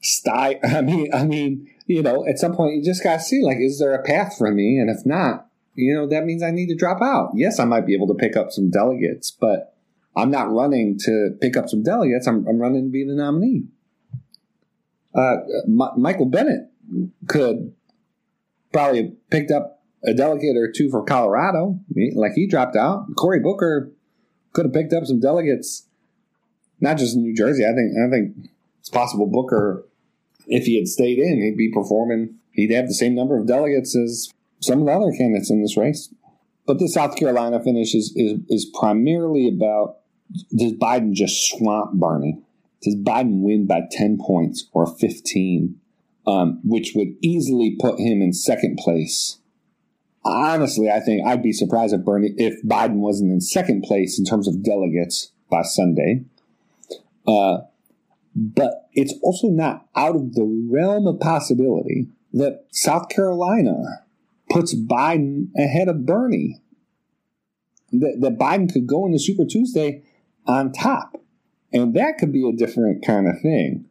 Sty, 0.00 0.60
I 0.64 0.80
mean, 0.80 1.12
I 1.12 1.24
mean, 1.24 1.68
you 1.86 2.02
know, 2.02 2.26
at 2.26 2.38
some 2.38 2.54
point 2.54 2.76
you 2.76 2.84
just 2.84 3.02
got 3.02 3.16
to 3.16 3.20
see, 3.20 3.42
like, 3.42 3.58
is 3.58 3.78
there 3.78 3.94
a 3.94 4.02
path 4.02 4.36
for 4.38 4.50
me? 4.52 4.78
And 4.78 4.88
if 4.88 5.04
not, 5.04 5.46
you 5.74 5.94
know, 5.94 6.06
that 6.08 6.24
means 6.24 6.42
I 6.42 6.50
need 6.50 6.68
to 6.68 6.76
drop 6.76 7.02
out. 7.02 7.32
Yes, 7.34 7.58
I 7.58 7.64
might 7.64 7.86
be 7.86 7.94
able 7.94 8.08
to 8.08 8.14
pick 8.14 8.36
up 8.36 8.50
some 8.50 8.70
delegates, 8.70 9.30
but 9.30 9.76
I'm 10.16 10.30
not 10.30 10.50
running 10.50 10.98
to 11.00 11.36
pick 11.40 11.56
up 11.56 11.68
some 11.68 11.82
delegates. 11.82 12.26
I'm, 12.26 12.46
I'm 12.48 12.58
running 12.58 12.84
to 12.84 12.90
be 12.90 13.04
the 13.04 13.14
nominee. 13.14 13.64
Uh, 15.14 15.36
M- 15.66 16.00
Michael 16.00 16.26
Bennet 16.26 16.70
could 17.28 17.74
probably 18.72 19.12
picked 19.30 19.50
up 19.50 19.82
a 20.04 20.14
delegate 20.14 20.56
or 20.56 20.70
two 20.70 20.90
from 20.90 21.06
Colorado. 21.06 21.80
Like 22.14 22.32
he 22.34 22.46
dropped 22.46 22.76
out. 22.76 23.06
Cory 23.16 23.40
Booker 23.40 23.90
could 24.52 24.66
have 24.66 24.72
picked 24.72 24.92
up 24.92 25.04
some 25.04 25.20
delegates, 25.20 25.86
not 26.80 26.98
just 26.98 27.16
in 27.16 27.22
New 27.22 27.34
Jersey. 27.34 27.64
I 27.64 27.74
think 27.74 27.92
I 27.96 28.10
think 28.10 28.50
it's 28.80 28.88
possible 28.88 29.26
Booker, 29.26 29.86
if 30.46 30.64
he 30.64 30.76
had 30.76 30.88
stayed 30.88 31.18
in, 31.18 31.42
he'd 31.42 31.56
be 31.56 31.70
performing. 31.72 32.36
He'd 32.52 32.72
have 32.72 32.88
the 32.88 32.94
same 32.94 33.14
number 33.14 33.38
of 33.38 33.46
delegates 33.46 33.94
as 33.96 34.32
some 34.60 34.80
of 34.80 34.86
the 34.86 34.92
other 34.92 35.12
candidates 35.16 35.50
in 35.50 35.62
this 35.62 35.76
race. 35.76 36.12
But 36.66 36.78
the 36.78 36.88
South 36.88 37.16
Carolina 37.16 37.62
finish 37.62 37.94
is, 37.94 38.12
is, 38.16 38.40
is 38.48 38.70
primarily 38.78 39.48
about 39.48 39.98
does 40.54 40.72
Biden 40.72 41.12
just 41.12 41.48
swamp 41.50 41.92
Bernie? 41.94 42.42
Does 42.82 42.96
Biden 42.96 43.42
win 43.42 43.66
by 43.66 43.82
10 43.90 44.18
points 44.18 44.68
or 44.72 44.86
15, 44.86 45.80
um, 46.28 46.60
which 46.64 46.92
would 46.94 47.14
easily 47.22 47.76
put 47.80 47.98
him 47.98 48.20
in 48.20 48.32
second 48.32 48.76
place 48.76 49.38
honestly, 50.28 50.90
I 50.90 51.00
think 51.00 51.26
I'd 51.26 51.42
be 51.42 51.52
surprised 51.52 51.94
if 51.94 52.04
Bernie, 52.04 52.34
if 52.36 52.62
Biden 52.62 52.96
wasn't 52.96 53.32
in 53.32 53.40
second 53.40 53.82
place 53.82 54.18
in 54.18 54.24
terms 54.24 54.48
of 54.48 54.62
delegates 54.62 55.32
by 55.50 55.62
Sunday. 55.62 56.24
Uh, 57.26 57.58
but 58.34 58.88
it's 58.92 59.14
also 59.22 59.48
not 59.48 59.86
out 59.96 60.16
of 60.16 60.34
the 60.34 60.44
realm 60.70 61.06
of 61.06 61.20
possibility 61.20 62.08
that 62.32 62.66
South 62.70 63.08
Carolina 63.08 64.04
puts 64.50 64.74
Biden 64.74 65.48
ahead 65.56 65.88
of 65.88 66.06
Bernie. 66.06 66.60
That, 67.90 68.18
that 68.20 68.38
Biden 68.38 68.72
could 68.72 68.86
go 68.86 69.06
into 69.06 69.18
Super 69.18 69.44
Tuesday 69.46 70.02
on 70.46 70.72
top. 70.72 71.20
And 71.72 71.94
that 71.94 72.16
could 72.18 72.32
be 72.32 72.46
a 72.46 72.56
different 72.56 73.04
kind 73.04 73.26
of 73.26 73.40
thing. 73.40 73.87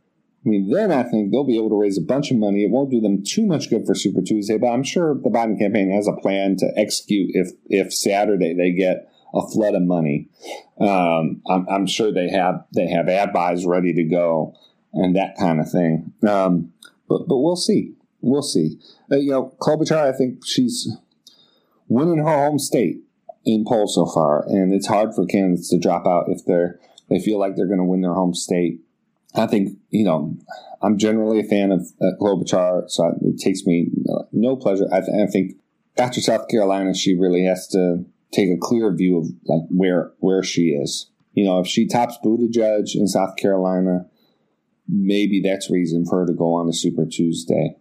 I 0.48 0.50
mean, 0.50 0.70
then 0.70 0.94
I 0.94 1.04
think 1.04 1.32
they'll 1.32 1.44
be 1.44 1.58
able 1.58 1.70
to 1.72 1.76
raise 1.80 1.98
a 1.98 2.02
bunch 2.02 2.32
of 2.32 2.38
money. 2.38 2.64
It 2.64 2.72
won't 2.72 2.90
do 2.90 3.02
them 3.02 3.22
too 3.22 3.46
much 3.46 3.70
good 3.70 3.86
for 3.86 3.94
Super 3.94 4.22
Tuesday, 4.22 4.58
but 4.58 4.68
I'm 4.68 4.84
sure 4.84 5.14
the 5.14 5.30
Biden 5.30 5.60
campaign 5.60 5.92
has 5.92 6.08
a 6.08 6.14
plan 6.14 6.56
to 6.58 6.72
execute 6.78 7.32
if 7.34 7.50
if 7.66 7.94
Saturday 7.94 8.54
they 8.54 8.72
get 8.72 9.12
a 9.34 9.46
flood 9.46 9.76
of 9.76 9.82
money. 9.82 10.30
Um, 10.80 11.42
I'm, 11.50 11.68
I'm, 11.70 11.86
sure 11.86 12.14
they 12.14 12.30
have 12.30 12.66
they 12.74 12.88
have 12.88 13.10
ad 13.10 13.34
buys 13.34 13.66
ready 13.66 13.94
to 13.94 14.04
go 14.06 14.56
and 14.94 15.18
that 15.18 15.36
kind 15.38 15.60
of 15.60 15.70
thing. 15.70 16.14
Um, 16.26 16.72
but 17.10 17.28
but 17.28 17.40
we'll 17.40 17.58
see. 17.58 17.96
We'll 18.22 18.42
see. 18.42 18.80
Uh, 19.12 19.18
you 19.18 19.32
know, 19.32 19.54
Klobuchar, 19.60 20.14
I 20.14 20.14
think 20.14 20.46
she's 20.46 20.96
winning 21.90 22.20
her 22.20 22.24
home 22.24 22.58
state 22.58 23.02
in 23.44 23.66
polls 23.66 23.96
so 23.96 24.06
far, 24.06 24.46
and 24.48 24.74
it's 24.74 24.88
hard 24.88 25.14
for 25.14 25.26
candidates 25.26 25.70
to 25.72 25.78
drop 25.78 26.08
out 26.08 26.30
if 26.30 26.46
they're 26.46 26.80
they 27.10 27.20
feel 27.20 27.38
like 27.38 27.56
they're 27.56 27.68
going 27.68 27.80
to 27.80 27.84
win 27.84 28.02
their 28.02 28.14
home 28.14 28.34
state. 28.34 28.82
I 29.38 29.48
think 29.48 29.78
you 29.90 30.04
know 30.04 30.38
I'm 30.82 30.98
generally 30.98 31.40
a 31.40 31.44
fan 31.44 31.72
of 31.72 31.88
uh, 32.02 32.12
Klobuchar, 32.20 32.90
so 32.90 33.14
it 33.22 33.40
takes 33.40 33.66
me 33.66 33.90
no 34.32 34.56
pleasure. 34.56 34.88
I, 34.92 35.00
th- 35.02 35.12
I, 35.12 35.26
think 35.28 35.54
after 35.98 36.22
South 36.22 36.48
Carolina, 36.50 36.94
she 36.94 37.18
really 37.18 37.44
has 37.46 37.68
to 37.70 38.06
take 38.32 38.50
a 38.50 38.58
clear 38.60 38.94
view 38.94 39.18
of 39.18 39.28
like 39.46 39.68
where 39.70 40.12
where 40.20 40.44
she 40.44 40.70
is. 40.70 41.10
You 41.34 41.46
know, 41.46 41.60
if 41.60 41.68
she 41.68 41.88
tops 41.88 42.18
Buttigieg 42.24 42.96
in 42.96 43.08
South 43.08 43.36
Carolina, 43.38 44.08
maybe 44.88 45.42
that's 45.44 45.70
reason 45.70 46.06
for 46.06 46.22
her 46.22 46.26
to 46.28 46.34
go 46.34 46.56
on 46.56 46.68
a 46.68 46.74
Super 46.74 47.06
Tuesday. 47.06 47.76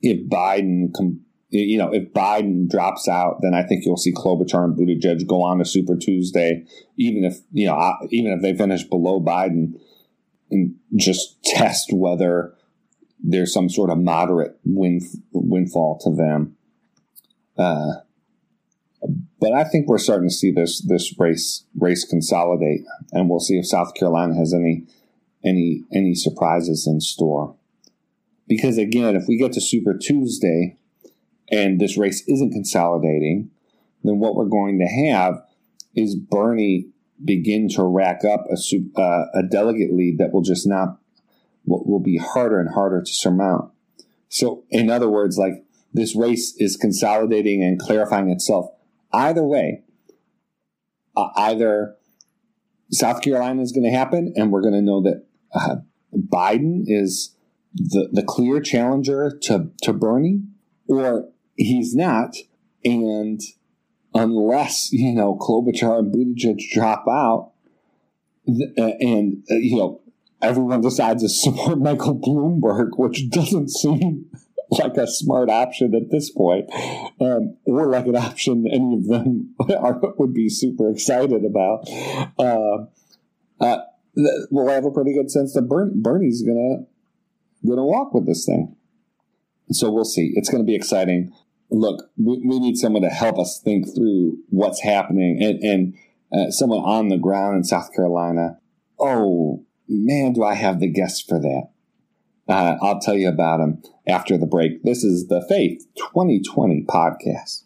If 0.00 0.28
Biden, 0.28 0.92
com- 0.94 1.20
you 1.50 1.78
know, 1.78 1.92
if 1.92 2.12
Biden 2.12 2.68
drops 2.68 3.08
out, 3.08 3.38
then 3.42 3.54
I 3.54 3.62
think 3.62 3.84
you'll 3.84 3.96
see 3.96 4.12
Klobuchar 4.12 4.64
and 4.64 4.76
Buttigieg 4.76 5.26
go 5.26 5.42
on 5.42 5.60
a 5.60 5.64
Super 5.64 5.96
Tuesday, 5.96 6.64
even 6.96 7.24
if 7.24 7.38
you 7.52 7.66
know, 7.66 7.96
even 8.10 8.32
if 8.32 8.42
they 8.42 8.54
finish 8.54 8.84
below 8.84 9.20
Biden, 9.20 9.74
and 10.54 10.74
just 10.96 11.42
test 11.44 11.92
whether 11.92 12.54
there's 13.22 13.52
some 13.52 13.68
sort 13.68 13.90
of 13.90 13.98
moderate 13.98 14.58
win, 14.64 15.00
windfall 15.32 15.98
to 16.02 16.14
them. 16.14 16.56
Uh, 17.58 17.94
but 19.40 19.52
I 19.52 19.64
think 19.64 19.86
we're 19.86 19.98
starting 19.98 20.28
to 20.28 20.34
see 20.34 20.50
this 20.50 20.80
this 20.80 21.14
race 21.18 21.64
race 21.78 22.04
consolidate, 22.04 22.80
and 23.12 23.28
we'll 23.28 23.40
see 23.40 23.58
if 23.58 23.66
South 23.66 23.94
Carolina 23.94 24.34
has 24.34 24.54
any 24.54 24.86
any 25.44 25.82
any 25.92 26.14
surprises 26.14 26.86
in 26.86 27.00
store. 27.00 27.54
Because 28.48 28.78
again, 28.78 29.16
if 29.16 29.24
we 29.28 29.36
get 29.36 29.52
to 29.52 29.60
Super 29.60 29.96
Tuesday 29.96 30.76
and 31.50 31.80
this 31.80 31.98
race 31.98 32.22
isn't 32.26 32.52
consolidating, 32.52 33.50
then 34.02 34.18
what 34.18 34.34
we're 34.34 34.46
going 34.46 34.78
to 34.78 35.12
have 35.12 35.42
is 35.94 36.14
Bernie 36.14 36.86
begin 37.22 37.68
to 37.70 37.84
rack 37.84 38.24
up 38.24 38.46
a, 38.50 39.00
uh, 39.00 39.24
a 39.34 39.42
delegate 39.42 39.92
lead 39.92 40.18
that 40.18 40.32
will 40.32 40.42
just 40.42 40.66
not 40.66 40.98
will 41.66 42.00
be 42.00 42.18
harder 42.18 42.60
and 42.60 42.74
harder 42.74 43.00
to 43.00 43.12
surmount. 43.12 43.72
So, 44.28 44.64
in 44.68 44.90
other 44.90 45.08
words, 45.08 45.38
like 45.38 45.64
this 45.94 46.14
race 46.14 46.54
is 46.58 46.76
consolidating 46.76 47.62
and 47.62 47.78
clarifying 47.78 48.28
itself. 48.28 48.66
Either 49.12 49.44
way, 49.44 49.82
uh, 51.16 51.28
either 51.36 51.96
South 52.90 53.22
Carolina 53.22 53.62
is 53.62 53.72
going 53.72 53.84
to 53.84 53.96
happen, 53.96 54.32
and 54.36 54.50
we're 54.50 54.60
going 54.60 54.74
to 54.74 54.82
know 54.82 55.02
that 55.02 55.24
uh, 55.54 55.76
Biden 56.14 56.82
is 56.86 57.36
the, 57.74 58.08
the 58.12 58.22
clear 58.22 58.60
challenger 58.60 59.38
to, 59.42 59.70
to 59.82 59.92
Bernie, 59.92 60.42
or 60.88 61.28
he's 61.56 61.94
not. 61.94 62.34
And 62.84 63.40
unless, 64.14 64.92
you 64.92 65.12
know, 65.12 65.36
Klobuchar 65.36 65.98
and 65.98 66.14
Buttigieg 66.14 66.58
drop 66.72 67.04
out, 67.08 67.52
uh, 68.48 68.92
and, 69.00 69.42
uh, 69.50 69.54
you 69.54 69.76
know, 69.76 70.00
everyone 70.40 70.80
decides 70.80 71.22
to 71.22 71.28
support 71.28 71.78
Michael 71.80 72.18
Bloomberg, 72.18 72.98
which 72.98 73.28
doesn't 73.30 73.70
seem 73.70 74.26
like 74.70 74.96
a 74.96 75.06
smart 75.06 75.50
option 75.50 75.94
at 75.94 76.10
this 76.10 76.30
point, 76.30 76.70
um, 77.20 77.56
or 77.66 77.88
like 77.88 78.06
an 78.06 78.16
option 78.16 78.66
any 78.70 78.94
of 78.94 79.06
them 79.06 79.54
are, 79.78 80.00
would 80.18 80.34
be 80.34 80.48
super 80.48 80.90
excited 80.90 81.44
about. 81.44 81.88
Uh, 82.38 82.86
uh, 83.60 83.78
we'll 84.50 84.68
have 84.68 84.84
a 84.84 84.90
pretty 84.90 85.14
good 85.14 85.30
sense 85.30 85.54
that 85.54 85.68
Bernie's 85.68 86.42
gonna 86.42 86.86
gonna 87.66 87.84
walk 87.84 88.12
with 88.12 88.26
this 88.26 88.44
thing. 88.44 88.76
So 89.70 89.90
we'll 89.90 90.04
see. 90.04 90.32
It's 90.34 90.50
going 90.50 90.62
to 90.62 90.66
be 90.66 90.74
exciting. 90.74 91.32
Look, 91.70 92.10
we, 92.16 92.42
we, 92.46 92.60
need 92.60 92.76
someone 92.76 93.02
to 93.02 93.08
help 93.08 93.38
us 93.38 93.60
think 93.64 93.86
through 93.94 94.38
what's 94.50 94.82
happening, 94.82 95.42
and, 95.42 95.62
and 95.62 95.94
uh, 96.32 96.50
someone 96.50 96.80
on 96.80 97.08
the 97.08 97.18
ground 97.18 97.56
in 97.56 97.64
South 97.64 97.92
Carolina. 97.94 98.58
Oh 98.98 99.64
man, 99.88 100.34
do 100.34 100.44
I 100.44 100.54
have 100.54 100.80
the 100.80 100.88
guest 100.88 101.28
for 101.28 101.40
that? 101.40 101.70
Uh, 102.48 102.76
I'll 102.82 103.00
tell 103.00 103.16
you 103.16 103.28
about 103.28 103.60
him 103.60 103.82
after 104.06 104.36
the 104.36 104.46
break. 104.46 104.82
This 104.82 105.02
is 105.02 105.28
the 105.28 105.44
Faith 105.48 105.86
2020 105.96 106.84
podcast. 106.84 107.62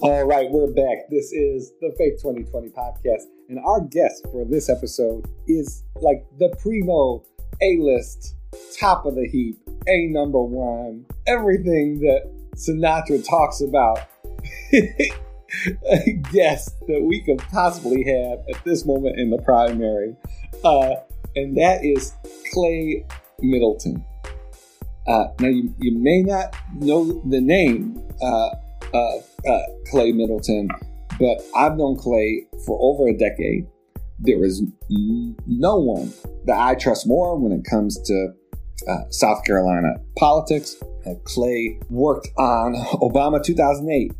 All 0.00 0.24
right, 0.24 0.48
we're 0.48 0.72
back. 0.72 1.10
This 1.10 1.32
is 1.32 1.72
the 1.80 1.92
Faith 1.98 2.22
2020 2.22 2.68
podcast, 2.68 3.24
and 3.48 3.58
our 3.58 3.80
guest 3.80 4.24
for 4.30 4.44
this 4.44 4.68
episode 4.68 5.28
is 5.48 5.82
like 5.96 6.24
the 6.38 6.54
primo 6.60 7.24
A 7.62 7.78
list, 7.78 8.36
top 8.78 9.06
of 9.06 9.14
the 9.14 9.28
heap, 9.28 9.58
A 9.86 10.06
number 10.06 10.40
one, 10.40 11.06
everything 11.26 12.00
that 12.00 12.30
Sinatra 12.54 13.26
talks 13.26 13.60
about. 13.60 14.00
guest 16.32 16.78
that 16.86 17.02
we 17.02 17.22
could 17.22 17.38
possibly 17.50 18.04
have 18.04 18.40
at 18.54 18.62
this 18.64 18.84
moment 18.84 19.18
in 19.18 19.30
the 19.30 19.38
primary, 19.38 20.14
uh, 20.62 20.94
and 21.36 21.56
that 21.56 21.82
is 21.82 22.14
Clay 22.52 23.04
Middleton. 23.40 24.04
Uh, 25.06 25.28
now, 25.40 25.48
you, 25.48 25.74
you 25.78 25.98
may 25.98 26.22
not 26.22 26.54
know 26.74 27.22
the 27.30 27.40
name. 27.40 28.02
Uh, 28.20 28.50
uh, 28.94 29.18
uh, 29.46 29.62
Clay 29.90 30.12
Middleton, 30.12 30.68
but 31.18 31.42
I've 31.54 31.76
known 31.76 31.96
Clay 31.96 32.46
for 32.66 32.78
over 32.80 33.08
a 33.08 33.16
decade. 33.16 33.66
There 34.20 34.44
is 34.44 34.62
no 34.90 35.76
one 35.76 36.12
that 36.46 36.58
I 36.58 36.74
trust 36.74 37.06
more 37.06 37.38
when 37.38 37.52
it 37.52 37.64
comes 37.64 38.00
to 38.02 38.28
uh, 38.88 39.10
South 39.10 39.44
Carolina 39.44 39.94
politics. 40.16 40.76
Uh, 41.06 41.14
Clay 41.24 41.78
worked 41.88 42.28
on 42.36 42.74
Obama 43.00 43.42
2008. 43.42 44.12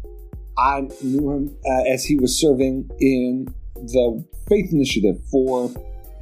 I 0.56 0.88
knew 1.02 1.30
him 1.30 1.56
uh, 1.66 1.82
as 1.92 2.04
he 2.04 2.16
was 2.16 2.38
serving 2.38 2.90
in 2.98 3.54
the 3.74 4.24
Faith 4.48 4.72
Initiative 4.72 5.16
for 5.30 5.70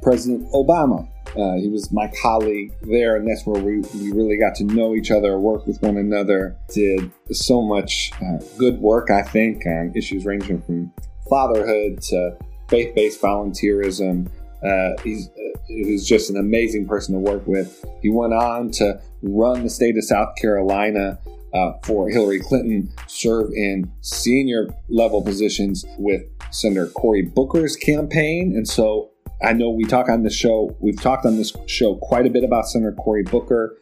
President 0.01 0.51
Obama. 0.53 1.07
Uh, 1.35 1.55
he 1.55 1.67
was 1.67 1.91
my 1.91 2.09
colleague 2.21 2.73
there, 2.81 3.15
and 3.15 3.27
that's 3.27 3.45
where 3.45 3.61
we, 3.61 3.79
we 3.95 4.11
really 4.11 4.37
got 4.37 4.55
to 4.55 4.63
know 4.63 4.95
each 4.95 5.11
other, 5.11 5.37
work 5.39 5.67
with 5.67 5.81
one 5.81 5.97
another, 5.97 6.55
did 6.73 7.11
so 7.31 7.61
much 7.61 8.11
uh, 8.21 8.37
good 8.57 8.79
work, 8.79 9.09
I 9.11 9.23
think, 9.23 9.65
on 9.65 9.91
issues 9.95 10.25
ranging 10.25 10.61
from 10.61 10.91
fatherhood 11.29 12.01
to 12.03 12.37
faith 12.69 12.95
based 12.95 13.21
volunteerism. 13.21 14.29
Uh, 14.63 15.01
he's, 15.03 15.27
uh, 15.29 15.59
he 15.67 15.91
was 15.91 16.07
just 16.07 16.29
an 16.29 16.37
amazing 16.37 16.87
person 16.87 17.13
to 17.13 17.19
work 17.19 17.45
with. 17.45 17.85
He 18.01 18.09
went 18.09 18.33
on 18.33 18.71
to 18.71 18.99
run 19.21 19.63
the 19.63 19.69
state 19.69 19.97
of 19.97 20.03
South 20.03 20.35
Carolina 20.35 21.19
uh, 21.53 21.73
for 21.83 22.09
Hillary 22.09 22.39
Clinton, 22.39 22.91
serve 23.07 23.51
in 23.53 23.91
senior 24.01 24.67
level 24.89 25.21
positions 25.21 25.85
with 25.97 26.23
Senator 26.51 26.87
Cory 26.87 27.21
Booker's 27.21 27.75
campaign. 27.75 28.53
And 28.55 28.67
so 28.67 29.11
I 29.43 29.53
know 29.53 29.69
we 29.69 29.85
talk 29.85 30.09
on 30.09 30.23
the 30.23 30.29
show, 30.29 30.75
we've 30.79 30.99
talked 30.99 31.25
on 31.25 31.37
this 31.37 31.53
show 31.67 31.95
quite 31.95 32.25
a 32.25 32.29
bit 32.29 32.43
about 32.43 32.67
Senator 32.67 32.93
Cory 32.93 33.23
Booker. 33.23 33.77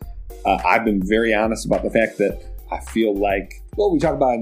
Uh, 0.45 0.57
I've 0.65 0.85
been 0.85 1.01
very 1.05 1.33
honest 1.33 1.65
about 1.65 1.83
the 1.83 1.89
fact 1.89 2.17
that 2.17 2.54
I 2.71 2.79
feel 2.79 3.15
like, 3.15 3.61
well, 3.75 3.91
we 3.91 3.99
talk 3.99 4.15
about, 4.15 4.39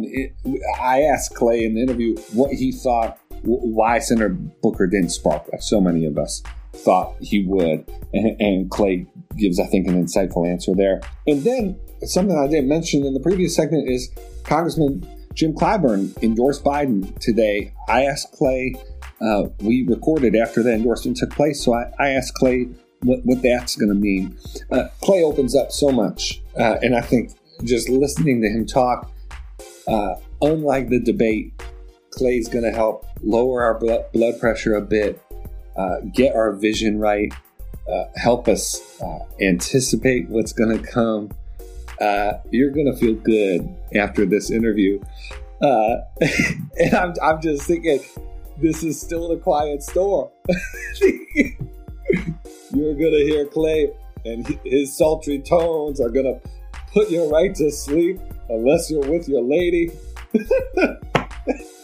I 0.82 1.02
asked 1.02 1.36
Clay 1.36 1.64
in 1.64 1.76
the 1.76 1.82
interview 1.82 2.16
what 2.34 2.52
he 2.52 2.72
thought, 2.72 3.20
why 3.44 4.00
Senator 4.00 4.30
Booker 4.30 4.88
didn't 4.88 5.10
spark 5.10 5.48
like 5.52 5.62
so 5.62 5.82
many 5.82 6.06
of 6.06 6.18
us 6.18 6.42
thought 6.74 7.16
he 7.20 7.46
would. 7.46 7.90
And, 8.14 8.40
and 8.40 8.72
Clay 8.72 9.06
gives, 9.38 9.60
I 9.60 9.66
think, 9.66 9.88
an 9.88 10.02
insightful 10.04 10.50
answer 10.50 10.74
there. 10.76 11.02
And 11.28 11.44
then 11.44 11.80
something 12.04 12.38
I 12.38 12.48
didn't 12.48 12.70
mention 12.70 13.06
in 13.06 13.14
the 13.14 13.20
previous 13.20 13.56
segment 13.56 13.90
is 13.90 14.10
Congressman 14.44 15.08
Jim 15.34 15.54
Clyburn 15.54 16.22
endorsed 16.22 16.64
Biden 16.64 17.18
today. 17.20 17.74
I 17.90 18.06
asked 18.06 18.32
Clay 18.34 18.76
uh, 19.24 19.48
we 19.60 19.86
recorded 19.88 20.36
after 20.36 20.62
the 20.62 20.74
endorsement 20.74 21.18
took 21.18 21.30
place. 21.32 21.64
So 21.64 21.74
I, 21.74 21.92
I 22.00 22.10
asked 22.10 22.34
Clay 22.34 22.68
what, 23.02 23.20
what 23.24 23.42
that's 23.42 23.76
going 23.76 23.90
to 23.90 23.96
mean. 23.96 24.38
Uh, 24.72 24.90
Clay 25.02 25.24
opens 25.24 25.56
up 25.56 25.72
so 25.72 25.92
much, 25.92 26.42
uh, 26.60 26.78
and 26.82 26.96
I 26.96 27.02
think 27.02 27.32
just 27.64 27.90
listening 27.90 28.42
to 28.42 28.48
him 28.48 28.66
talk, 28.66 29.12
uh, 29.88 30.16
unlike 30.42 30.90
the 30.90 31.00
debate, 31.00 31.54
Clay's 32.12 32.48
going 32.48 32.64
to 32.64 32.72
help 32.72 33.06
lower 33.22 33.64
our 33.64 33.80
blood, 33.80 34.06
blood 34.14 34.40
pressure 34.40 34.76
a 34.76 34.82
bit, 34.82 35.22
uh, 35.76 35.98
get 36.14 36.36
our 36.36 36.54
vision 36.54 37.00
right, 37.00 37.34
uh, 37.92 38.04
help 38.16 38.48
us 38.48 39.02
anticipate 39.42 40.30
what's 40.30 40.54
going 40.54 40.78
to 40.78 40.84
come. 40.92 41.30
you're 42.52 42.72
going 42.72 42.92
to 42.92 42.98
feel 42.98 43.16
good 43.16 43.68
after 43.96 44.26
this 44.26 44.52
interview. 44.52 45.02
and 45.62 46.94
I'm, 46.94 47.14
I'm 47.22 47.42
just 47.42 47.66
thinking, 47.66 48.00
this 48.58 48.84
is 48.84 49.00
still 49.00 49.32
a 49.32 49.38
quiet 49.38 49.82
store. 49.82 50.32
You're 52.72 52.96
gonna 52.96 53.24
hear 53.24 53.46
Clay, 53.46 53.92
and 54.26 54.48
his 54.64 54.96
sultry 54.96 55.40
tones 55.40 56.00
are 56.00 56.10
gonna 56.10 56.40
put 56.94 57.10
you 57.10 57.30
right 57.30 57.54
to 57.56 57.72
sleep 57.72 58.20
unless 58.50 58.90
you're 58.90 59.10
with 59.10 59.28
your 59.28 59.42
lady. 59.44 59.92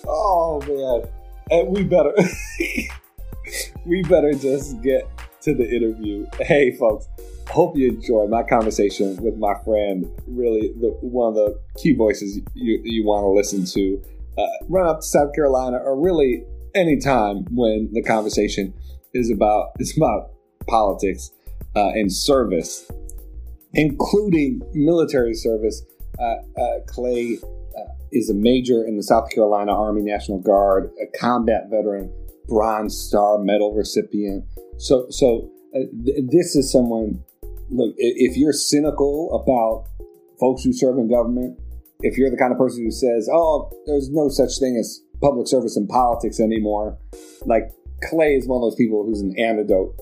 oh 0.08 0.62
man, 0.68 1.10
and 1.52 1.70
we 1.70 1.84
better 1.84 2.14
we 3.86 4.04
better 4.04 4.34
just 4.34 4.82
get 4.82 5.10
to 5.42 5.54
the 5.54 5.70
interview. 5.70 6.26
Hey, 6.40 6.72
folks. 6.76 7.08
Hope 7.50 7.76
you 7.76 7.90
enjoy 7.90 8.28
my 8.28 8.44
conversation 8.44 9.18
with 9.24 9.36
my 9.38 9.56
friend. 9.66 10.06
Really, 10.28 10.72
the, 10.80 10.96
one 11.02 11.30
of 11.30 11.34
the 11.34 11.60
key 11.82 11.96
voices 11.96 12.40
you, 12.54 12.80
you 12.84 13.04
want 13.04 13.24
to 13.24 13.30
listen 13.30 13.66
to. 13.66 14.00
Uh, 14.38 14.66
run 14.68 14.88
up 14.88 15.00
to 15.00 15.06
South 15.06 15.34
Carolina, 15.34 15.78
or 15.78 16.00
really 16.00 16.44
any 16.76 17.00
time 17.00 17.46
when 17.50 17.90
the 17.92 18.04
conversation 18.04 18.72
is 19.16 19.32
about 19.32 19.72
is 19.80 19.98
about 19.98 20.30
politics 20.68 21.32
uh, 21.76 21.90
and 21.90 22.14
service, 22.14 22.90
including 23.74 24.62
military 24.74 25.34
service. 25.34 25.84
Uh, 26.20 26.36
uh, 26.60 26.80
Clay 26.88 27.38
uh, 27.78 27.94
is 28.12 28.30
a 28.30 28.34
major 28.34 28.84
in 28.84 28.98
the 28.98 29.04
South 29.04 29.30
Carolina 29.30 29.74
Army 29.74 30.02
National 30.02 30.40
Guard, 30.40 30.92
a 31.02 31.18
combat 31.18 31.70
veteran, 31.70 32.12
Bronze 32.48 32.98
Star 32.98 33.38
Medal 33.38 33.74
recipient. 33.74 34.44
So, 34.78 35.06
so 35.10 35.50
th- 35.74 36.26
this 36.30 36.56
is 36.56 36.72
someone. 36.72 37.24
Look, 37.70 37.94
if 37.98 38.36
you're 38.36 38.54
cynical 38.54 39.32
about 39.34 39.86
folks 40.40 40.64
who 40.64 40.74
serve 40.74 40.98
in 40.98 41.10
government, 41.10 41.60
if 42.02 42.18
you're 42.18 42.32
the 42.32 42.38
kind 42.38 42.52
of 42.52 42.58
person 42.58 42.84
who 42.84 42.92
says, 42.92 43.30
"Oh, 43.32 43.70
there's 43.86 44.10
no 44.10 44.30
such 44.30 44.58
thing 44.60 44.76
as 44.78 45.02
public 45.22 45.48
service 45.48 45.78
in 45.78 45.86
politics 45.86 46.40
anymore," 46.40 46.98
like 47.46 47.72
Clay 48.10 48.36
is 48.36 48.48
one 48.48 48.58
of 48.58 48.62
those 48.64 48.76
people 48.76 49.06
who's 49.06 49.22
an 49.22 49.38
antidote 49.38 49.96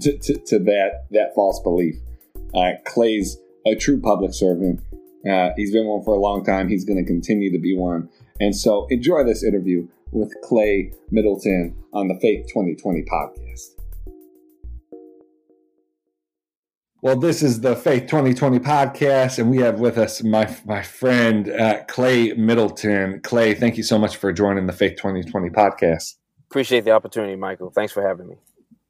to, 0.00 0.16
to, 0.16 0.38
to 0.38 0.58
that 0.60 1.06
that 1.10 1.34
false 1.34 1.60
belief. 1.60 1.96
Uh, 2.54 2.72
Clay's 2.86 3.38
a 3.66 3.74
true 3.74 4.00
public 4.00 4.34
servant. 4.34 4.80
Uh, 5.28 5.50
he's 5.56 5.72
been 5.72 5.86
one 5.86 6.02
for 6.02 6.14
a 6.14 6.18
long 6.18 6.44
time. 6.44 6.68
He's 6.68 6.84
going 6.84 6.98
to 6.98 7.04
continue 7.04 7.52
to 7.52 7.58
be 7.58 7.76
one. 7.76 8.08
And 8.40 8.56
so 8.56 8.86
enjoy 8.90 9.24
this 9.24 9.44
interview 9.44 9.86
with 10.12 10.34
Clay 10.42 10.92
Middleton 11.10 11.76
on 11.92 12.08
the 12.08 12.18
Faith 12.20 12.46
2020 12.48 13.02
podcast. 13.02 13.80
Well, 17.02 17.18
this 17.18 17.42
is 17.42 17.62
the 17.62 17.76
Faith 17.76 18.02
2020 18.02 18.58
podcast, 18.58 19.38
and 19.38 19.50
we 19.50 19.56
have 19.58 19.80
with 19.80 19.96
us 19.96 20.22
my 20.22 20.54
my 20.66 20.82
friend 20.82 21.48
uh, 21.48 21.82
Clay 21.88 22.34
Middleton. 22.34 23.20
Clay, 23.22 23.54
thank 23.54 23.78
you 23.78 23.82
so 23.82 23.98
much 23.98 24.16
for 24.16 24.32
joining 24.34 24.66
the 24.66 24.74
Faith 24.74 24.96
2020 24.96 25.48
podcast. 25.48 26.16
Appreciate 26.50 26.84
the 26.84 26.90
opportunity, 26.90 27.36
Michael. 27.36 27.70
Thanks 27.70 27.92
for 27.92 28.06
having 28.06 28.28
me. 28.28 28.34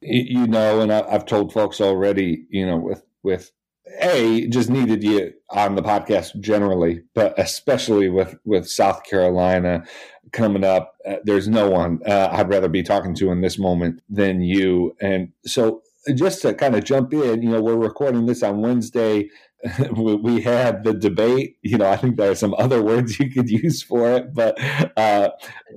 You 0.01 0.49
know, 0.49 0.81
and 0.81 0.91
I've 0.91 1.25
told 1.25 1.53
folks 1.53 1.81
already, 1.81 2.47
you 2.51 2.67
know, 2.67 2.79
with 2.79 3.05
with 3.23 3.53
a 4.01 4.47
just 4.49 4.71
needed 4.71 5.03
you 5.03 5.33
on 5.51 5.75
the 5.75 5.83
podcast 5.83 6.39
generally, 6.41 7.03
but 7.15 7.39
especially 7.39 8.09
with 8.09 8.37
with 8.45 8.69
South 8.69 9.05
Carolina 9.05 9.85
coming 10.33 10.65
up. 10.65 10.95
Uh, 11.07 11.17
there's 11.25 11.49
no 11.49 11.69
one 11.69 12.01
uh, 12.07 12.29
I'd 12.31 12.49
rather 12.49 12.69
be 12.69 12.83
talking 12.83 13.15
to 13.17 13.31
in 13.31 13.41
this 13.41 13.59
moment 13.59 14.01
than 14.09 14.43
you. 14.43 14.95
And 15.01 15.33
so, 15.45 15.83
just 16.15 16.43
to 16.43 16.55
kind 16.55 16.77
of 16.77 16.85
jump 16.85 17.13
in, 17.13 17.43
you 17.43 17.51
know, 17.51 17.61
we're 17.61 17.77
recording 17.77 18.27
this 18.27 18.43
on 18.43 18.63
Wednesday. 18.63 19.29
we 19.97 20.41
had 20.41 20.85
the 20.85 20.95
debate. 20.95 21.57
You 21.63 21.79
know, 21.79 21.89
I 21.89 21.97
think 21.97 22.17
there 22.17 22.31
are 22.31 22.37
some 22.37 22.55
other 22.55 22.83
words 22.83 23.19
you 23.19 23.31
could 23.31 23.51
use 23.51 23.83
for 23.83 24.11
it, 24.13 24.33
but 24.33 24.59
uh, 24.97 25.31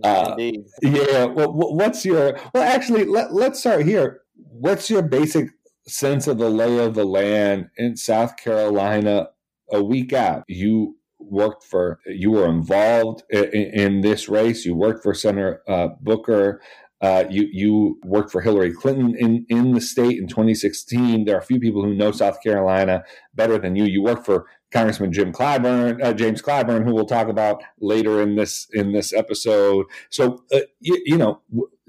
uh, 0.03 0.36
yeah. 0.82 1.25
Well, 1.25 1.51
what's 1.51 2.06
your? 2.06 2.39
Well, 2.53 2.63
actually, 2.63 3.06
let, 3.06 3.34
let's 3.34 3.60
start 3.60 3.86
here. 3.86 4.21
What's 4.36 4.89
your 4.89 5.01
basic 5.01 5.49
sense 5.88 6.28
of 6.28 6.38
the 6.38 6.50
lay 6.50 6.78
of 6.84 6.93
the 6.93 7.06
land 7.06 7.69
in 7.78 7.98
South 7.98 8.38
Carolina 8.38 9.30
a 9.72 9.84
week 9.84 10.13
out. 10.13 10.43
You 10.48 10.98
worked 11.19 11.63
for, 11.63 12.00
you 12.06 12.32
were 12.32 12.48
involved 12.48 13.24
in, 13.30 13.46
in 13.46 14.02
this 14.02 14.30
race. 14.30 14.65
You 14.65 14.76
worked 14.76 15.04
for 15.04 15.13
Senator 15.13 15.62
uh, 15.67 15.89
Booker. 16.02 16.62
Uh, 17.02 17.26
you 17.30 17.50
you 17.52 18.00
worked 18.06 18.32
for 18.32 18.39
Hillary 18.39 18.72
Clinton 18.72 19.13
in, 19.17 19.46
in 19.50 19.74
the 19.74 19.82
state 19.82 20.17
in 20.17 20.26
2016. 20.26 21.26
There 21.26 21.36
are 21.36 21.39
a 21.39 21.43
few 21.43 21.60
people 21.60 21.84
who 21.84 21.93
know 21.93 22.13
South 22.13 22.41
Carolina 22.41 23.04
better 23.36 23.58
than 23.58 23.76
you. 23.76 23.84
You 23.84 24.02
worked 24.02 24.26
for 24.26 24.46
Congressman 24.72 25.12
Jim 25.12 25.34
Clyburn, 25.34 26.04
uh, 26.04 26.13
James 26.13 26.41
Clyburn, 26.41 26.86
who 26.86 26.93
we'll 26.93 27.06
talk 27.06 27.28
about 27.28 27.62
later 27.82 28.22
in 28.22 28.36
this 28.36 28.67
in 28.72 28.93
this 28.93 29.13
episode. 29.13 29.86
So 30.10 30.43
uh, 30.54 30.60
you, 30.80 31.02
you, 31.06 31.17
know, 31.17 31.41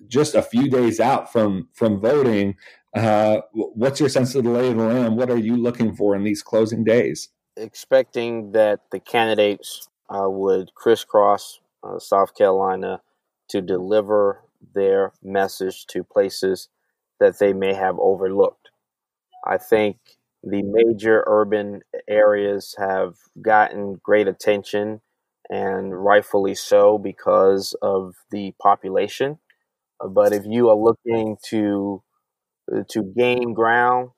just 0.08 0.34
a 0.34 0.42
few 0.42 0.68
days 0.68 0.98
out 0.98 1.32
from 1.32 1.68
from 1.72 2.00
voting, 2.00 2.56
uh, 2.94 3.40
what's 3.52 4.00
your 4.00 4.08
sense 4.08 4.34
of 4.34 4.44
the 4.44 4.50
lay 4.50 4.68
of 4.70 4.76
the 4.76 4.84
land? 4.84 5.16
What 5.16 5.30
are 5.30 5.38
you 5.38 5.56
looking 5.56 5.94
for 5.94 6.14
in 6.14 6.24
these 6.24 6.42
closing 6.42 6.84
days? 6.84 7.28
Expecting 7.56 8.52
that 8.52 8.80
the 8.90 9.00
candidates 9.00 9.88
uh, 10.08 10.28
would 10.28 10.74
crisscross 10.74 11.60
uh, 11.82 11.98
South 11.98 12.34
Carolina 12.36 13.00
to 13.48 13.60
deliver 13.60 14.42
their 14.74 15.12
message 15.22 15.86
to 15.86 16.04
places 16.04 16.68
that 17.20 17.38
they 17.38 17.52
may 17.52 17.74
have 17.74 17.98
overlooked. 17.98 18.70
I 19.46 19.58
think 19.58 19.96
the 20.42 20.62
major 20.62 21.24
urban 21.26 21.82
areas 22.08 22.74
have 22.78 23.14
gotten 23.40 24.00
great 24.02 24.28
attention 24.28 25.00
and 25.50 26.04
rightfully 26.04 26.54
so 26.54 26.98
because 26.98 27.74
of 27.82 28.14
the 28.30 28.54
population. 28.60 29.38
But 30.06 30.32
if 30.32 30.44
you 30.46 30.68
are 30.70 30.76
looking 30.76 31.36
to 31.50 32.02
to 32.82 33.02
gain 33.16 33.52
ground 33.54 34.10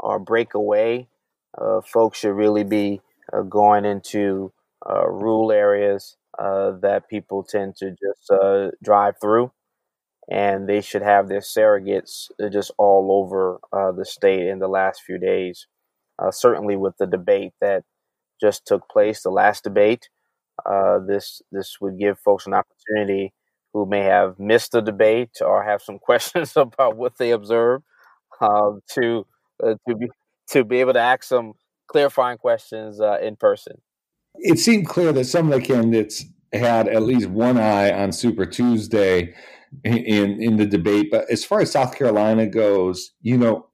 or 0.00 0.18
break 0.18 0.54
away, 0.54 1.08
uh, 1.58 1.80
folks 1.82 2.18
should 2.20 2.34
really 2.34 2.64
be 2.64 3.00
uh, 3.32 3.42
going 3.42 3.84
into 3.84 4.52
uh, 4.88 5.08
rural 5.08 5.52
areas 5.52 6.16
uh, 6.38 6.72
that 6.82 7.08
people 7.08 7.42
tend 7.42 7.76
to 7.76 7.90
just 7.90 8.30
uh, 8.30 8.70
drive 8.82 9.14
through. 9.20 9.52
And 10.30 10.68
they 10.68 10.80
should 10.80 11.02
have 11.02 11.28
their 11.28 11.40
surrogates 11.40 12.30
just 12.52 12.72
all 12.78 13.12
over 13.12 13.60
the 13.96 14.04
state 14.04 14.48
in 14.48 14.58
the 14.58 14.68
last 14.68 15.02
few 15.02 15.18
days. 15.18 15.66
certainly, 16.30 16.76
with 16.76 16.96
the 16.98 17.06
debate 17.06 17.52
that 17.60 17.84
just 18.40 18.66
took 18.66 18.88
place, 18.88 19.22
the 19.22 19.30
last 19.30 19.64
debate, 19.64 20.08
this 21.06 21.42
this 21.52 21.78
would 21.80 21.98
give 21.98 22.18
folks 22.20 22.46
an 22.46 22.54
opportunity 22.54 23.32
who 23.76 23.84
may 23.84 24.04
have 24.04 24.38
missed 24.38 24.72
the 24.72 24.80
debate 24.80 25.36
or 25.42 25.62
have 25.62 25.82
some 25.82 25.98
questions 26.08 26.56
about 26.56 26.96
what 26.96 27.18
they 27.18 27.30
observed 27.30 27.84
um, 28.40 28.80
to 28.94 29.26
uh, 29.62 29.74
to 29.86 29.94
be 29.94 30.08
to 30.48 30.64
be 30.64 30.80
able 30.80 30.94
to 30.94 31.00
ask 31.00 31.24
some 31.24 31.52
clarifying 31.88 32.38
questions 32.38 33.00
uh, 33.00 33.18
in 33.20 33.36
person. 33.36 33.74
It 34.36 34.58
seemed 34.58 34.88
clear 34.88 35.12
that 35.12 35.24
some 35.24 35.52
of 35.52 35.60
the 35.60 35.66
candidates 35.66 36.24
had 36.52 36.88
at 36.88 37.02
least 37.02 37.28
one 37.28 37.58
eye 37.58 37.92
on 37.92 38.12
Super 38.12 38.46
Tuesday 38.46 39.34
in 39.84 40.40
in 40.40 40.56
the 40.56 40.66
debate. 40.66 41.10
But 41.10 41.30
as 41.30 41.44
far 41.44 41.60
as 41.60 41.70
South 41.70 41.94
Carolina 41.94 42.46
goes, 42.46 43.12
you 43.20 43.36
know, 43.36 43.66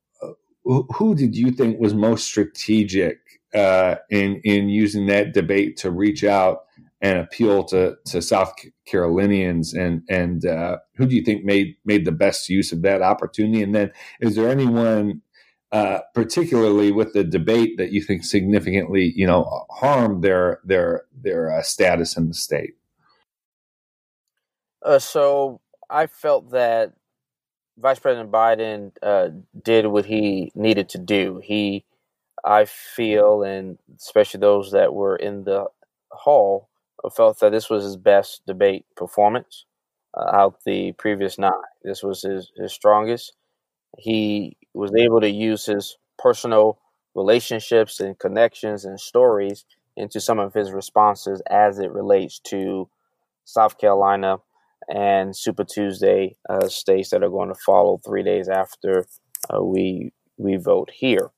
who, 0.65 0.88
who 0.95 1.15
did 1.15 1.37
you 1.37 1.53
think 1.53 1.79
was 1.79 1.95
most 1.95 2.25
strategic 2.25 3.19
uh, 3.55 3.97
in 4.11 4.41
in 4.43 4.69
using 4.69 5.07
that 5.07 5.33
debate 5.33 5.77
to 5.79 5.93
reach 5.93 6.25
out 6.25 6.62
and 7.03 7.19
appeal 7.19 7.65
to 7.65 7.97
to 8.07 8.23
South 8.23 8.55
Carolinians 8.87 9.75
and 9.75 10.03
and 10.09 10.47
uh, 10.47 10.79
who 10.97 11.07
do 11.07 11.17
you 11.17 11.23
think 11.23 11.45
made 11.45 11.77
made 11.85 12.07
the 12.07 12.12
best 12.12 12.49
use 12.49 12.73
of 12.73 12.83
that 12.83 13.03
opportunity? 13.03 13.62
And 13.62 13.75
then 13.75 13.93
is 14.21 14.37
there 14.37 14.49
anyone 14.49 15.21
uh, 15.73 16.01
particularly 16.15 16.93
with 16.93 17.12
the 17.12 17.25
debate 17.25 17.77
that 17.79 17.93
you 17.93 18.03
think 18.03 18.25
significantly 18.25 19.12
you 19.17 19.27
know 19.27 19.67
harmed 19.71 20.23
their 20.23 20.61
their 20.65 21.03
their 21.12 21.53
uh, 21.53 21.62
status 21.62 22.17
in 22.17 22.29
the 22.29 22.35
state? 22.35 22.75
Uh, 24.83 24.99
so 25.01 25.61
I 25.91 26.07
felt 26.07 26.53
that 26.53 26.93
Vice 27.79 27.99
President 27.99 28.31
Biden 28.31 28.93
uh, 29.03 29.31
did 29.61 29.87
what 29.87 30.07
he 30.07 30.53
needed 30.55 30.88
to 30.91 30.99
do. 30.99 31.41
He 31.43 31.85
I 32.45 32.65
feel, 32.65 33.43
and 33.43 33.79
especially 33.99 34.41
those 34.41 34.73
that 34.73 34.95
were 34.95 35.17
in 35.17 35.45
the 35.45 35.67
hall, 36.11 36.69
felt 37.11 37.41
that 37.41 37.53
this 37.53 37.71
was 37.71 37.85
his 37.85 37.97
best 37.97 38.43
debate 38.47 38.85
performance 38.97 39.67
uh, 40.17 40.31
out 40.37 40.61
the 40.65 40.93
previous 40.93 41.38
nine. 41.38 41.53
This 41.83 42.03
was 42.03 42.23
his, 42.23 42.51
his 42.57 42.73
strongest. 42.73 43.33
He 43.99 44.57
was 44.75 44.93
able 44.97 45.21
to 45.21 45.31
use 45.31 45.67
his 45.67 45.97
personal 46.19 46.79
relationships 47.15 48.01
and 48.01 48.19
connections 48.19 48.85
and 48.85 48.99
stories 48.99 49.65
into 49.97 50.21
some 50.21 50.38
of 50.38 50.55
his 50.55 50.73
responses 50.73 51.43
as 51.51 51.79
it 51.79 51.91
relates 51.93 52.38
to 52.38 52.88
South 53.45 53.79
Carolina 53.79 54.38
and 54.88 55.37
Super 55.37 55.65
Tuesday 55.65 56.37
uh, 56.49 56.69
states 56.69 57.11
that 57.11 57.23
are 57.23 57.31
going 57.31 57.49
to 57.49 57.61
follow 57.67 58.01
three 58.05 58.23
days 58.23 58.49
after 58.49 59.07
uh, 59.53 59.62
we 59.62 60.12
we 60.38 60.57
vote 60.57 60.91
here. 60.93 61.31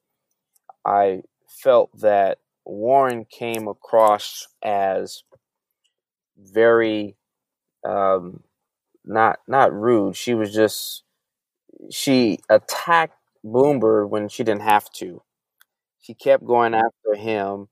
I 0.86 1.22
felt 1.48 1.90
that 2.00 2.38
Warren 2.64 3.24
came 3.24 3.68
across 3.68 4.46
as 4.62 5.24
very 6.38 7.16
um, 7.88 8.42
not 9.04 9.40
not 9.48 9.72
rude. 9.74 10.16
She 10.16 10.34
was 10.34 10.54
just 10.54 11.04
she 11.90 12.38
attacked 12.50 13.16
Bloomberg 13.44 14.08
when 14.10 14.28
she 14.28 14.44
didn't 14.44 14.62
have 14.62 14.90
to. 14.94 15.22
She 16.00 16.14
kept 16.14 16.44
going 16.46 16.74
after 16.74 17.14
him, 17.16 17.68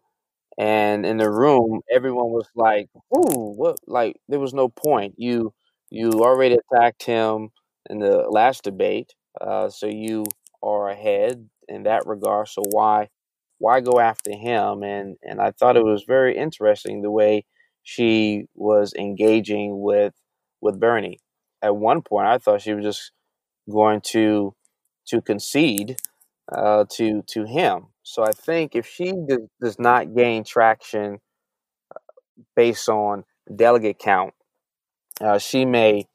and 0.58 1.06
in 1.06 1.18
the 1.18 1.30
room, 1.30 1.82
everyone 1.90 2.30
was 2.30 2.48
like, 2.56 2.88
"Ooh, 3.16 3.54
what?" 3.56 3.78
Like 3.86 4.16
there 4.28 4.40
was 4.40 4.54
no 4.54 4.68
point. 4.68 5.14
You 5.18 5.54
you 5.90 6.10
already 6.24 6.56
attacked 6.58 7.04
him 7.04 7.50
in 7.90 7.98
the 8.00 8.28
last 8.30 8.64
debate, 8.64 9.14
uh, 9.40 9.70
so 9.70 9.86
you 9.86 10.24
are 10.62 10.88
ahead 10.90 11.48
in 11.68 11.84
that 11.84 12.06
regard. 12.06 12.48
So 12.48 12.62
why 12.70 13.08
why 13.58 13.80
go 13.80 14.00
after 14.00 14.32
him? 14.32 14.82
And 14.82 15.16
and 15.22 15.40
I 15.40 15.52
thought 15.52 15.76
it 15.76 15.84
was 15.84 16.04
very 16.04 16.36
interesting 16.36 17.02
the 17.02 17.10
way 17.10 17.44
she 17.82 18.46
was 18.54 18.94
engaging 18.94 19.80
with 19.80 20.14
with 20.60 20.78
Bernie. 20.80 21.20
At 21.62 21.76
one 21.76 22.02
point, 22.02 22.26
I 22.26 22.38
thought 22.38 22.62
she 22.62 22.74
was 22.74 22.84
just 22.84 23.12
going 23.70 24.00
to 24.12 24.54
to 25.08 25.20
concede 25.20 25.96
uh, 26.50 26.84
to 26.92 27.22
to 27.28 27.44
him. 27.44 27.86
So 28.02 28.24
I 28.24 28.32
think 28.32 28.74
if 28.74 28.86
she 28.86 29.12
does, 29.60 29.78
not 29.78 30.14
gain 30.14 30.44
traction 30.44 31.20
uh, 31.94 31.98
based 32.56 32.88
on 32.88 33.24
delegate 33.54 33.98
count, 33.98 34.34
uh, 35.20 35.38
she 35.38 35.64
may 35.64 36.06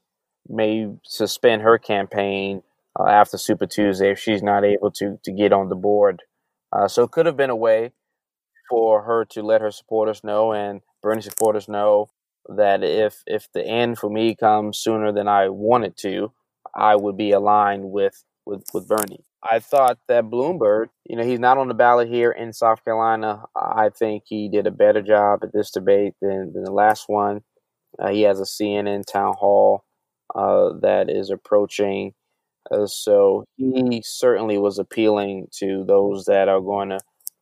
may 0.47 0.89
suspend 1.03 1.61
her 1.61 1.78
campaign 1.78 2.63
uh, 2.99 3.07
after 3.07 3.38
Super 3.38 3.65
Tuesday 3.65 4.11
if 4.11 4.20
she's 4.20 4.43
not 4.43 4.63
able 4.63 4.91
to 4.91 5.20
to 5.24 5.32
get 5.32 5.53
on 5.53 5.70
the 5.70 5.76
board. 5.76 6.24
Uh, 6.72 6.88
so 6.88 7.03
it 7.03 7.11
could 7.11 7.26
have 7.26 7.38
been 7.38 7.49
a 7.49 7.55
way 7.55 7.93
for 8.70 9.03
her 9.03 9.24
to 9.24 9.41
let 9.41 9.61
her 9.61 9.72
supporters 9.72 10.24
know 10.24 10.51
and 10.51 10.82
Bernie 11.01 11.21
supporters 11.21 11.67
know 11.67 12.09
that 12.47 12.83
if 12.83 13.23
if 13.27 13.47
the 13.53 13.65
end 13.65 13.97
for 13.97 14.09
me 14.09 14.35
comes 14.35 14.79
sooner 14.79 15.11
than 15.11 15.27
I 15.27 15.49
wanted 15.49 15.97
to, 15.97 16.31
I 16.75 16.95
would 16.95 17.17
be 17.17 17.31
aligned 17.31 17.91
with 17.91 18.23
with 18.45 18.63
with 18.73 18.87
Bernie. 18.87 19.25
I 19.49 19.59
thought 19.59 19.99
that 20.07 20.25
Bloomberg, 20.25 20.87
you 21.05 21.15
know, 21.15 21.23
he's 21.23 21.39
not 21.39 21.57
on 21.57 21.67
the 21.67 21.73
ballot 21.73 22.07
here 22.07 22.31
in 22.31 22.53
South 22.53 22.83
Carolina. 22.83 23.43
I 23.55 23.89
think 23.89 24.23
he 24.25 24.49
did 24.49 24.65
a 24.65 24.71
better 24.71 25.01
job 25.01 25.41
at 25.43 25.53
this 25.53 25.71
debate 25.71 26.13
than, 26.21 26.51
than 26.53 26.63
the 26.63 26.71
last 26.71 27.07
one. 27.07 27.41
Uh, 27.99 28.09
he 28.09 28.23
has 28.23 28.39
a 28.39 28.43
CNN 28.43 29.05
town 29.05 29.35
hall 29.37 29.85
uh, 30.35 30.71
that 30.81 31.09
is 31.09 31.29
approaching. 31.29 32.13
Uh, 32.69 32.87
so 32.87 33.45
he 33.55 34.01
certainly 34.03 34.57
was 34.57 34.79
appealing 34.79 35.47
to 35.59 35.85
those 35.87 36.25
that 36.25 36.49
are 36.49 36.59
going 36.59 36.89
to 36.89 36.99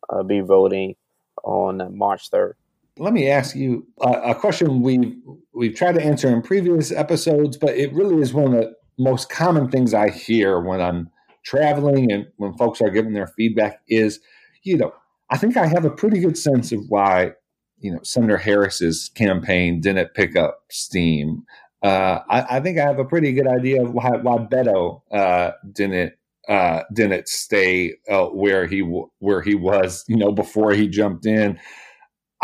uh, 0.09 0.21
be 0.21 0.41
voting 0.41 0.95
on 1.43 1.97
March 1.97 2.29
3rd. 2.29 2.53
Let 2.97 3.13
me 3.13 3.29
ask 3.29 3.55
you 3.55 3.85
a 4.01 4.33
question 4.33 4.81
we've 4.81 5.15
we've 5.53 5.75
tried 5.75 5.95
to 5.95 6.03
answer 6.03 6.29
in 6.29 6.41
previous 6.41 6.91
episodes, 6.91 7.57
but 7.57 7.75
it 7.75 7.93
really 7.93 8.21
is 8.21 8.33
one 8.33 8.45
of 8.45 8.51
the 8.51 8.73
most 8.97 9.29
common 9.29 9.69
things 9.69 9.93
I 9.93 10.09
hear 10.09 10.61
when 10.61 10.79
I'm 10.81 11.09
traveling 11.43 12.11
and 12.11 12.27
when 12.37 12.53
folks 12.57 12.81
are 12.81 12.89
giving 12.89 13.13
their 13.13 13.27
feedback 13.27 13.81
is, 13.87 14.19
you 14.63 14.77
know, 14.77 14.93
I 15.29 15.37
think 15.37 15.57
I 15.57 15.67
have 15.67 15.83
a 15.83 15.89
pretty 15.89 16.19
good 16.19 16.37
sense 16.37 16.71
of 16.71 16.81
why, 16.87 17.31
you 17.79 17.91
know, 17.91 17.99
Senator 18.03 18.37
Harris's 18.37 19.09
campaign 19.13 19.81
didn't 19.81 20.13
pick 20.13 20.35
up 20.35 20.59
steam. 20.71 21.43
Uh, 21.83 22.19
I, 22.29 22.57
I, 22.57 22.59
think 22.61 22.79
I 22.79 22.83
have 22.83 22.99
a 22.99 23.05
pretty 23.05 23.33
good 23.33 23.47
idea 23.47 23.83
of 23.83 23.93
why, 23.93 24.09
why 24.21 24.37
Beto 24.37 25.01
uh, 25.11 25.51
didn't 25.71 26.13
uh, 26.47 26.83
didn't 26.93 27.27
stay 27.27 27.93
uh, 28.09 28.25
where 28.25 28.67
he 28.67 28.79
where 28.79 29.41
he 29.41 29.55
was, 29.55 30.03
you 30.07 30.15
know, 30.15 30.31
before 30.31 30.71
he 30.71 30.87
jumped 30.87 31.25
in. 31.25 31.59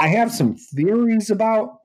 I 0.02 0.08
have 0.08 0.32
some 0.32 0.56
theories 0.56 1.30
about 1.30 1.78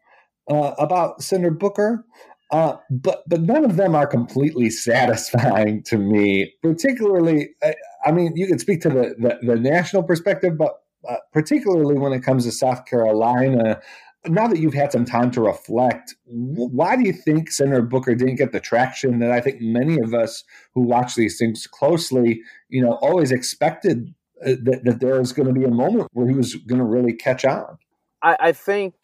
uh, 0.51 0.73
about 0.79 1.23
Senator 1.23 1.51
Booker, 1.51 2.05
uh, 2.51 2.77
but 2.89 3.25
but 3.29 3.43
none 3.43 3.63
of 3.65 3.77
them 3.77 3.95
are 3.95 4.07
completely 4.07 4.71
satisfying 4.89 5.83
to 5.85 5.99
me. 5.99 6.55
Particularly, 6.63 7.51
I, 7.63 7.75
I 8.07 8.13
mean, 8.13 8.33
you 8.35 8.47
can 8.47 8.59
speak 8.59 8.81
to 8.83 8.89
the 8.89 9.15
the, 9.19 9.39
the 9.47 9.61
national 9.61 10.03
perspective, 10.03 10.57
but 10.57 10.81
uh, 11.07 11.17
particularly 11.33 11.99
when 11.99 12.15
it 12.15 12.23
comes 12.23 12.45
to 12.45 12.53
South 12.53 12.87
Carolina. 12.87 13.81
Now 14.29 14.49
that 14.49 14.59
you've 14.59 14.75
had 14.75 14.91
some 14.91 15.05
time 15.05 15.31
to 15.33 15.41
reflect, 15.41 16.17
why 16.25 16.97
do 16.97 17.05
you 17.05 17.13
think 17.13 17.49
Senator 17.49 17.83
Booker 17.83 18.17
didn't 18.17 18.35
get 18.35 18.51
the 18.51 18.59
traction 18.59 19.21
that 19.21 19.31
I 19.31 19.41
think 19.41 19.61
many 19.61 20.01
of 20.01 20.15
us 20.15 20.43
who 20.75 20.81
watch 20.81 21.15
these 21.15 21.39
things 21.39 21.69
closely, 21.69 22.43
you 22.69 22.83
know, 22.83 22.95
always 22.95 23.31
expected 23.31 24.13
uh, 24.45 24.57
that, 24.65 24.81
that 24.83 24.99
there 24.99 25.21
was 25.21 25.33
going 25.33 25.47
to 25.47 25.55
be 25.55 25.65
a 25.65 25.71
moment 25.71 26.09
where 26.13 26.27
he 26.27 26.35
was 26.35 26.57
going 26.57 26.81
to 26.81 26.85
really 26.85 27.13
catch 27.13 27.45
on? 27.45 27.79
I, 28.23 28.37
I 28.41 28.53
think 28.53 28.95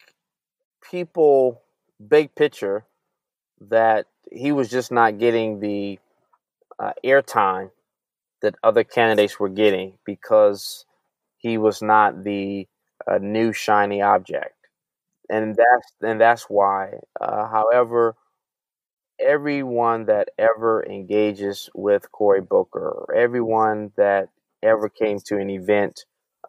people, 0.89 1.61
big 2.07 2.35
picture, 2.35 2.85
that 3.69 4.07
he 4.31 4.51
was 4.51 4.69
just 4.69 4.91
not 4.91 5.19
getting 5.19 5.59
the 5.59 5.99
uh, 6.79 6.93
airtime 7.05 7.71
that 8.41 8.55
other 8.63 8.83
candidates 8.83 9.39
were 9.39 9.49
getting 9.49 9.95
because 10.05 10.85
he 11.37 11.57
was 11.57 11.81
not 11.81 12.23
the 12.23 12.67
uh, 13.07 13.19
new 13.19 13.53
shiny 13.53 14.01
object, 14.01 14.55
and 15.29 15.55
that's 15.55 15.93
and 16.01 16.21
that's 16.21 16.45
why. 16.45 16.93
Uh, 17.21 17.47
however, 17.47 18.15
everyone 19.19 20.05
that 20.05 20.29
ever 20.37 20.83
engages 20.85 21.69
with 21.73 22.11
Cory 22.11 22.41
Booker, 22.41 23.05
everyone 23.15 23.91
that 23.97 24.29
ever 24.61 24.89
came 24.89 25.19
to 25.25 25.37
an 25.37 25.49
event 25.49 26.05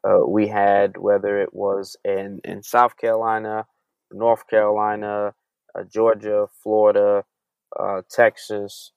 uh, 0.07 0.27
we 0.27 0.49
had, 0.49 0.97
whether 0.99 1.41
it 1.41 1.55
was 1.55 1.97
in, 2.05 2.41
in 2.45 2.63
South 2.63 2.97
Carolina, 2.97 3.67
North 4.13 4.47
Carolina, 4.49 5.35
uh, 5.75 5.83
Georgia, 5.85 6.47
Florida, 6.63 7.25
uh, 7.79 8.03
Texas, 8.11 8.93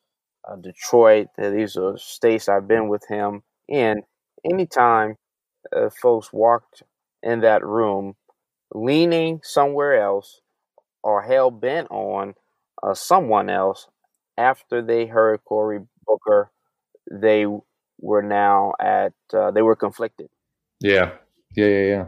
uh, 0.49 0.55
Detroit. 0.58 1.28
These 1.38 1.78
are 1.78 1.97
states 1.97 2.49
I've 2.49 2.68
been 2.68 2.89
with 2.89 3.05
him 3.08 3.43
in. 3.68 4.03
Anytime 4.45 5.16
uh, 5.76 5.89
folks 5.89 6.34
walked 6.34 6.84
in 7.24 7.41
that 7.41 7.66
room 7.66 8.16
leaning 8.74 9.41
somewhere 9.43 10.01
else 10.01 10.41
or 11.03 11.24
hell 11.24 11.51
bent 11.51 11.89
on 11.91 12.36
uh, 12.84 12.93
someone 12.93 13.49
else 13.49 13.88
after 14.38 14.82
they 14.82 15.05
heard 15.05 15.43
Cory 15.45 15.80
Booker, 16.08 16.51
they 17.12 17.45
were 17.99 18.24
now 18.24 18.74
at, 18.80 19.14
they 19.53 19.62
were 19.64 19.76
conflicted 19.76 20.30
yeah. 20.80 21.11
Yeah, 21.55 21.65
yeah, 21.65 21.86
yeah. 21.86 22.05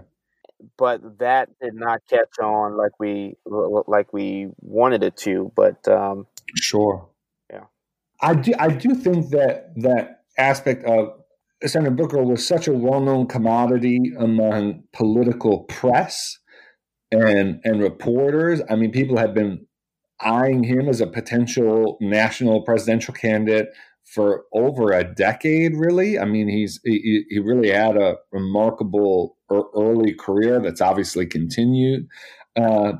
But 0.78 1.20
that 1.20 1.50
did 1.62 1.74
not 1.74 2.02
catch 2.10 2.38
on 2.42 2.78
like 2.78 3.00
we 3.00 3.36
like 3.46 4.14
we 4.14 4.50
wanted 4.60 5.04
it 5.04 5.18
to. 5.18 5.52
But 5.56 5.88
um, 5.88 6.28
sure, 6.56 7.10
yeah, 7.52 7.66
I 8.22 8.36
do. 8.36 8.54
I 8.60 8.68
do 8.68 8.94
think 8.94 9.30
that 9.30 9.72
that 9.78 10.24
aspect 10.38 10.84
of 10.84 11.14
Senator 11.66 11.92
Booker 11.92 12.24
was 12.24 12.46
such 12.46 12.68
a 12.68 12.74
well-known 12.74 13.28
commodity 13.28 14.14
among 14.18 14.84
political 14.94 15.64
press 15.64 16.38
and 17.10 17.62
and 17.64 17.82
reporters. 17.82 18.62
I 18.70 18.76
mean, 18.76 18.92
people 18.92 19.18
have 19.18 19.34
been 19.34 19.66
eyeing 20.20 20.64
him 20.64 20.90
as 20.90 21.00
a 21.00 21.08
potential 21.08 21.98
national 22.02 22.64
presidential 22.64 23.14
candidate 23.14 23.70
for 24.06 24.46
over 24.54 24.92
a 24.92 25.04
decade, 25.04 25.76
really. 25.76 26.18
I 26.18 26.26
mean, 26.26 26.48
he's 26.48 26.80
he, 26.84 27.24
he 27.30 27.40
really 27.40 27.70
had 27.70 27.98
a 27.98 28.18
remarkable 28.32 29.38
early 29.52 30.14
career 30.14 30.60
that's 30.60 30.82
obviously 30.82 31.26
continued. 31.26 32.08
Uh, 32.56 32.94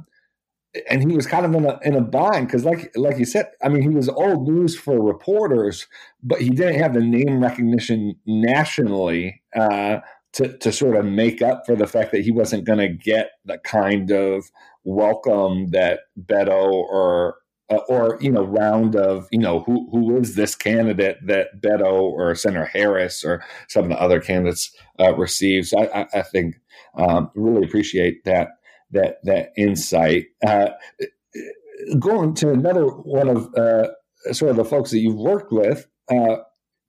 and 0.90 1.02
he 1.02 1.16
was 1.16 1.26
kind 1.26 1.46
of 1.46 1.56
in 1.56 1.66
a 1.66 1.80
in 1.84 1.96
a 1.96 2.02
bind 2.02 2.48
because, 2.48 2.64
like 2.64 2.92
like 2.96 3.18
you 3.18 3.26
said, 3.26 3.48
I 3.64 3.70
mean, 3.70 3.82
he 3.82 3.90
was 3.90 4.08
old 4.08 4.48
news 4.48 4.78
for 4.78 5.02
reporters, 5.02 5.88
but 6.22 6.42
he 6.42 6.50
didn't 6.50 6.80
have 6.80 6.94
the 6.94 7.02
name 7.02 7.42
recognition 7.42 8.16
nationally 8.28 9.42
uh, 9.56 10.00
to 10.34 10.58
to 10.60 10.72
sort 10.72 10.96
of 10.96 11.06
make 11.06 11.42
up 11.42 11.64
for 11.66 11.76
the 11.76 11.88
fact 11.88 12.12
that 12.12 12.22
he 12.22 12.32
wasn't 12.32 12.66
going 12.66 12.80
to 12.80 12.90
get 12.90 13.32
the 13.46 13.58
kind 13.60 14.12
of 14.12 14.46
welcome 14.84 15.72
that 15.72 16.02
Beto 16.20 16.72
or 16.72 17.36
uh, 17.70 17.80
or 17.88 18.18
you 18.22 18.32
know 18.32 18.44
round 18.44 18.96
of 18.96 19.28
you 19.32 19.40
know 19.40 19.62
who 19.62 19.88
who 19.92 20.18
is 20.18 20.36
this 20.36 20.56
candidate 20.56 21.18
that 21.26 21.62
Beto 21.62 22.02
or 22.02 22.34
Senator 22.36 22.66
Harris 22.66 23.24
or 23.24 23.44
some 23.68 23.84
of 23.86 23.90
the 23.90 24.02
other 24.02 24.20
candidates 24.20 24.76
uh, 25.00 25.16
received. 25.16 25.68
So 25.68 25.80
I, 25.80 26.02
I, 26.02 26.08
I 26.16 26.22
think 26.24 26.56
um, 26.96 27.32
really 27.36 27.66
appreciate 27.66 28.24
that 28.26 28.50
that 28.92 29.18
that 29.24 29.52
insight. 29.58 30.26
Uh, 30.46 30.70
going 32.00 32.34
to 32.36 32.52
another 32.52 32.86
one 32.86 33.30
of 33.30 33.54
uh, 33.56 33.88
sort 34.34 34.52
of 34.52 34.58
the 34.58 34.66
folks 34.66 34.92
that 34.92 35.00
you've 35.00 35.16
worked 35.16 35.52
with, 35.52 35.88
uh, 36.12 36.38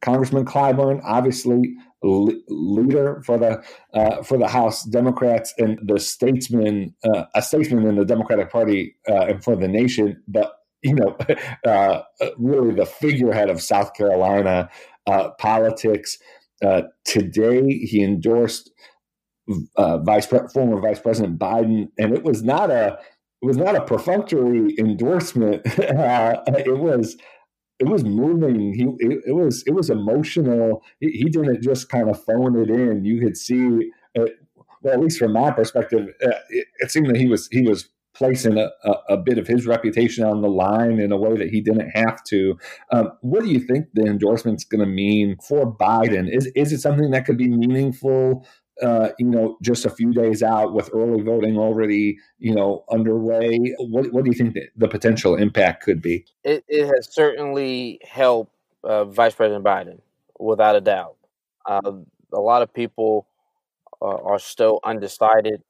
Congressman 0.02 0.44
Clyburn, 0.44 1.00
obviously 1.04 1.74
leader 2.02 3.22
for 3.26 3.36
the 3.38 3.62
uh, 3.92 4.22
for 4.22 4.38
the 4.38 4.48
House 4.48 4.84
Democrats 4.84 5.52
and 5.58 5.78
the 5.82 5.98
statesman, 5.98 6.94
uh, 7.04 7.24
a 7.34 7.42
statesman 7.42 7.86
in 7.86 7.96
the 7.96 8.04
Democratic 8.04 8.50
Party 8.50 8.96
uh, 9.08 9.26
and 9.26 9.44
for 9.44 9.54
the 9.54 9.68
nation, 9.68 10.22
but 10.26 10.59
you 10.82 10.94
know, 10.94 11.16
uh, 11.66 12.02
really 12.38 12.74
the 12.74 12.86
figurehead 12.86 13.50
of 13.50 13.60
South 13.60 13.94
Carolina 13.94 14.68
uh, 15.06 15.30
politics. 15.38 16.18
Uh, 16.64 16.82
today, 17.04 17.62
he 17.62 18.02
endorsed 18.02 18.70
uh, 19.76 19.98
Vice 19.98 20.26
former 20.26 20.80
Vice 20.80 21.00
President 21.00 21.38
Biden, 21.38 21.88
and 21.98 22.14
it 22.14 22.22
was 22.22 22.42
not 22.42 22.70
a 22.70 22.98
it 23.42 23.46
was 23.46 23.56
not 23.56 23.74
a 23.74 23.84
perfunctory 23.84 24.74
endorsement. 24.78 25.66
Uh, 25.90 26.40
it 26.46 26.78
was 26.78 27.16
it 27.78 27.88
was 27.88 28.04
moving. 28.04 28.74
He 28.74 28.84
it, 29.04 29.22
it 29.26 29.32
was 29.32 29.64
it 29.66 29.72
was 29.72 29.90
emotional. 29.90 30.82
He, 31.00 31.10
he, 31.10 31.24
didn't 31.24 31.62
just 31.62 31.88
kind 31.88 32.08
of 32.08 32.22
phone 32.22 32.56
it 32.56 32.70
in. 32.70 33.04
You 33.04 33.20
could 33.20 33.36
see. 33.36 33.90
Well, 34.14 34.94
at 34.94 35.00
least 35.00 35.18
from 35.18 35.32
my 35.32 35.50
perspective, 35.50 36.08
uh, 36.22 36.30
it, 36.48 36.66
it 36.78 36.90
seemed 36.90 37.08
that 37.08 37.16
he 37.16 37.28
was 37.28 37.48
he 37.48 37.62
was 37.62 37.88
placing 38.20 38.58
a, 38.58 38.68
a, 38.84 38.92
a, 39.08 39.16
bit 39.16 39.38
of 39.38 39.46
his 39.46 39.66
reputation 39.66 40.24
on 40.24 40.42
the 40.42 40.48
line 40.48 41.00
in 41.00 41.10
a 41.10 41.16
way 41.16 41.38
that 41.38 41.48
he 41.48 41.62
didn't 41.62 41.88
have 41.94 42.22
to. 42.24 42.54
Um, 42.90 43.12
what 43.22 43.42
do 43.42 43.48
you 43.48 43.60
think 43.60 43.86
the 43.94 44.04
endorsement's 44.04 44.62
going 44.62 44.82
to 44.82 44.86
mean 44.86 45.38
for 45.48 45.74
Biden? 45.74 46.28
Is 46.30 46.52
is 46.54 46.70
it 46.70 46.80
something 46.80 47.10
that 47.12 47.24
could 47.24 47.38
be 47.38 47.48
meaningful? 47.48 48.46
Uh, 48.82 49.08
you 49.18 49.26
know, 49.26 49.56
just 49.62 49.86
a 49.86 49.90
few 49.90 50.12
days 50.12 50.42
out 50.42 50.74
with 50.74 50.90
early 50.92 51.22
voting 51.22 51.56
already, 51.56 52.18
you 52.38 52.54
know, 52.54 52.84
underway. 52.90 53.58
What 53.78 54.12
what 54.12 54.24
do 54.24 54.30
you 54.30 54.36
think 54.36 54.54
the, 54.76 54.88
potential 54.88 55.34
impact 55.36 55.82
could 55.82 56.02
be? 56.02 56.26
It, 56.44 56.62
it 56.68 56.84
has 56.94 57.08
certainly 57.10 58.00
helped 58.06 58.52
uh, 58.84 59.06
Vice 59.06 59.34
President 59.34 59.64
Biden, 59.64 60.00
without 60.38 60.76
a 60.76 60.82
doubt. 60.82 61.16
Uh, 61.64 61.92
a 62.34 62.40
lot 62.40 62.60
of 62.60 62.72
people 62.72 63.26
uh, 64.02 64.16
are 64.16 64.38
still 64.38 64.80
undecided 64.84 65.62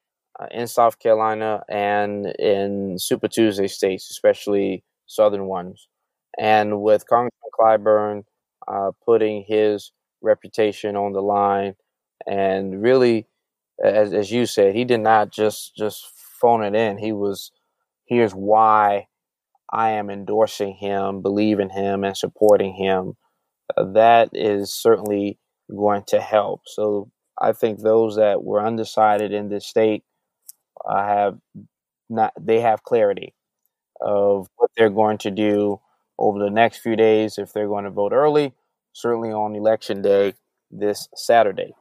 in 0.50 0.66
South 0.66 0.98
Carolina 0.98 1.62
and 1.68 2.26
in 2.38 2.96
Super 2.98 3.28
Tuesday 3.28 3.68
states, 3.68 4.10
especially 4.10 4.84
southern 5.06 5.46
ones. 5.46 5.88
And 6.38 6.80
with 6.82 7.06
Congressman 7.06 7.50
Clyburn 7.58 8.24
uh, 8.68 8.92
putting 9.04 9.44
his 9.46 9.92
reputation 10.22 10.96
on 10.96 11.12
the 11.12 11.22
line, 11.22 11.74
and 12.26 12.82
really, 12.82 13.26
as, 13.82 14.12
as 14.12 14.30
you 14.30 14.46
said, 14.46 14.74
he 14.74 14.84
did 14.84 15.00
not 15.00 15.32
just 15.32 15.74
just 15.76 16.06
phone 16.40 16.62
it 16.62 16.74
in. 16.74 16.98
He 16.98 17.12
was, 17.12 17.50
here's 18.06 18.32
why 18.32 19.06
I 19.72 19.90
am 19.90 20.10
endorsing 20.10 20.74
him, 20.74 21.22
believing 21.22 21.70
him, 21.70 22.04
and 22.04 22.16
supporting 22.16 22.74
him. 22.74 23.14
Uh, 23.76 23.92
that 23.92 24.30
is 24.32 24.72
certainly 24.72 25.38
going 25.68 26.04
to 26.08 26.20
help. 26.20 26.62
So 26.66 27.10
I 27.40 27.52
think 27.52 27.80
those 27.80 28.16
that 28.16 28.42
were 28.42 28.64
undecided 28.64 29.32
in 29.32 29.48
this 29.48 29.66
state 29.66 30.04
uh, 30.88 31.04
have 31.06 31.38
not 32.08 32.32
they 32.40 32.60
have 32.60 32.82
clarity 32.82 33.34
of 34.00 34.48
what 34.56 34.70
they're 34.76 34.90
going 34.90 35.18
to 35.18 35.30
do 35.30 35.80
over 36.18 36.38
the 36.38 36.50
next 36.50 36.78
few 36.78 36.96
days 36.96 37.38
if 37.38 37.52
they're 37.52 37.68
going 37.68 37.84
to 37.84 37.90
vote 37.90 38.12
early, 38.12 38.52
certainly 38.92 39.30
on 39.30 39.54
election 39.54 40.02
day 40.02 40.34
this 40.70 41.08
Saturday. 41.14 41.72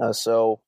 Uh, 0.00 0.12
so, 0.12 0.60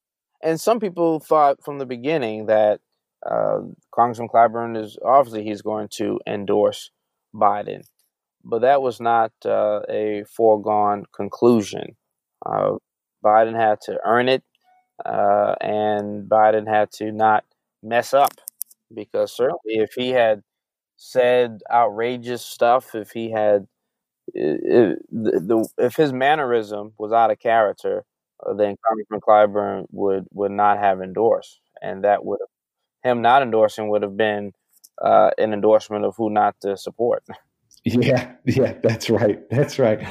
and 0.43 0.61
some 0.61 0.81
people 0.81 1.21
thought 1.21 1.63
from 1.65 1.79
the 1.79 1.87
beginning 1.87 2.47
that 2.47 2.81
uh, 3.29 3.61
Congressman 3.95 4.29
Clyburn 4.29 4.83
is 4.83 4.99
obviously 5.05 5.45
he's 5.45 5.63
going 5.63 5.89
to 5.93 6.21
endorse 6.27 6.91
Biden, 7.35 7.83
but 8.45 8.61
that 8.63 8.83
was 8.83 9.01
not 9.01 9.33
uh, 9.45 9.81
a 9.89 10.25
foregone 10.25 11.05
conclusion. 11.15 11.97
Uh, 12.45 12.73
Biden 13.25 13.55
had 13.55 13.81
to 13.83 13.99
earn 14.05 14.29
it, 14.29 14.43
uh, 15.05 15.55
and 15.61 16.29
Biden 16.29 16.69
had 16.69 16.91
to 16.93 17.13
not 17.13 17.45
mess 17.83 18.13
up 18.15 18.35
because 18.95 19.35
certainly 19.35 19.61
if 19.67 19.93
he 19.95 20.11
had 20.11 20.43
said 20.97 21.61
outrageous 21.73 22.45
stuff, 22.45 22.95
if 22.95 23.11
he 23.11 23.31
had 23.31 23.67
if, 24.35 24.99
the, 25.11 25.69
if 25.79 25.97
his 25.97 26.13
mannerism 26.13 26.93
was 26.99 27.13
out 27.13 27.31
of 27.31 27.39
character, 27.39 28.05
uh, 28.47 28.55
then 28.55 28.77
Congressman 28.87 29.21
Clyburn 29.21 29.87
would 29.91 30.27
would 30.33 30.53
not 30.53 30.79
have 30.79 31.01
endorsed, 31.01 31.61
and 31.83 32.05
that 32.05 32.25
would 32.25 32.41
him 33.03 33.23
not 33.23 33.43
endorsing 33.43 33.89
would 33.89 34.03
have 34.03 34.17
been 34.17 34.53
uh, 35.01 35.31
an 35.39 35.53
endorsement 35.53 36.05
of 36.05 36.15
who 36.17 36.31
not 36.31 36.57
to 36.61 36.77
support. 36.77 37.25
Yeah, 37.83 38.33
yeah, 38.45 38.75
that's 38.83 39.09
right. 39.09 39.41
That's 39.49 39.79
right. 39.79 40.07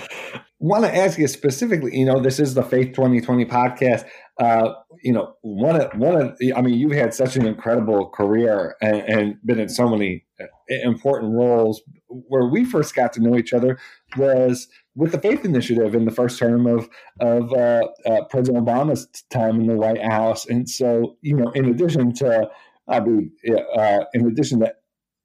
Want 0.58 0.86
to 0.86 0.96
ask 0.96 1.20
you 1.20 1.28
specifically? 1.28 1.96
You 1.96 2.06
know, 2.06 2.20
this 2.20 2.40
is 2.40 2.56
the 2.56 2.64
Faith 2.64 2.96
2020 2.96 3.46
podcast. 3.46 4.08
Uh, 4.40 4.74
you 5.04 5.12
know, 5.12 5.34
one 5.42 5.80
of 5.80 5.92
one 6.00 6.16
of 6.16 6.38
I 6.56 6.62
mean, 6.62 6.76
you've 6.76 6.94
had 6.94 7.14
such 7.14 7.36
an 7.36 7.46
incredible 7.46 8.10
career 8.10 8.76
and, 8.82 8.98
and, 8.98 9.38
been 9.44 9.60
in 9.60 9.68
so 9.68 9.88
many 9.90 10.26
uh, 10.40 10.46
important 10.84 11.34
roles. 11.34 11.82
Where 12.08 12.46
we 12.46 12.64
first 12.64 12.96
got 12.96 13.12
to 13.14 13.22
know 13.22 13.38
each 13.38 13.54
other 13.54 13.78
was 14.18 14.68
with 14.96 15.12
the 15.12 15.20
Faith 15.20 15.44
Initiative 15.44 15.94
in 15.94 16.06
the 16.06 16.12
first 16.12 16.40
term 16.40 16.68
of 16.68 16.90
of 17.20 17.52
uh, 17.52 17.88
uh, 18.06 18.24
President 18.30 18.66
Obama's 18.66 19.08
time 19.30 19.60
in 19.60 19.68
the 19.68 19.76
White 19.76 20.02
House, 20.02 20.46
and 20.46 20.70
so 20.70 21.18
you 21.22 21.36
know, 21.36 21.52
in 21.52 21.66
addition 21.66 22.14
to 22.16 22.50
I 22.88 23.00
mean, 23.02 23.32
uh, 23.78 24.06
in 24.14 24.26
addition 24.26 24.62
to 24.62 24.74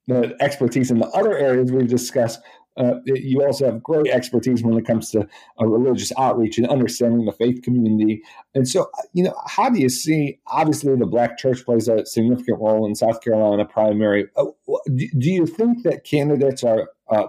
the 0.07 0.35
expertise 0.39 0.91
in 0.91 0.99
the 0.99 1.07
other 1.07 1.37
areas 1.37 1.71
we've 1.71 1.87
discussed, 1.87 2.39
uh, 2.77 2.95
you 3.05 3.41
also 3.43 3.65
have 3.65 3.81
great 3.81 4.07
expertise 4.07 4.63
when 4.63 4.77
it 4.77 4.85
comes 4.85 5.09
to 5.11 5.27
uh, 5.61 5.65
religious 5.65 6.11
outreach 6.17 6.57
and 6.57 6.67
understanding 6.67 7.25
the 7.25 7.31
faith 7.31 7.61
community. 7.61 8.21
And 8.53 8.67
so, 8.67 8.89
you 9.13 9.23
know, 9.23 9.35
how 9.47 9.69
do 9.69 9.79
you 9.79 9.89
see? 9.89 10.39
Obviously, 10.47 10.95
the 10.95 11.05
Black 11.05 11.37
church 11.37 11.63
plays 11.63 11.87
a 11.87 12.05
significant 12.05 12.59
role 12.59 12.85
in 12.85 12.95
South 12.95 13.21
Carolina 13.21 13.65
primary. 13.65 14.27
Uh, 14.35 14.45
do, 14.93 15.07
do, 15.17 15.31
you 15.31 15.45
think 15.45 15.83
that 15.83 16.03
candidates 16.03 16.63
are, 16.63 16.89
uh, 17.09 17.27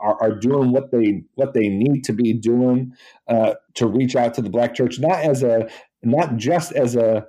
are 0.00 0.20
are, 0.20 0.34
doing 0.34 0.72
what 0.72 0.90
they 0.90 1.22
what 1.34 1.54
they 1.54 1.68
need 1.68 2.02
to 2.04 2.12
be 2.12 2.32
doing 2.32 2.92
uh, 3.28 3.54
to 3.74 3.86
reach 3.86 4.16
out 4.16 4.34
to 4.34 4.42
the 4.42 4.50
Black 4.50 4.74
church, 4.74 4.98
not 4.98 5.20
as 5.20 5.42
a 5.42 5.68
not 6.02 6.36
just 6.36 6.72
as 6.72 6.96
a 6.96 7.26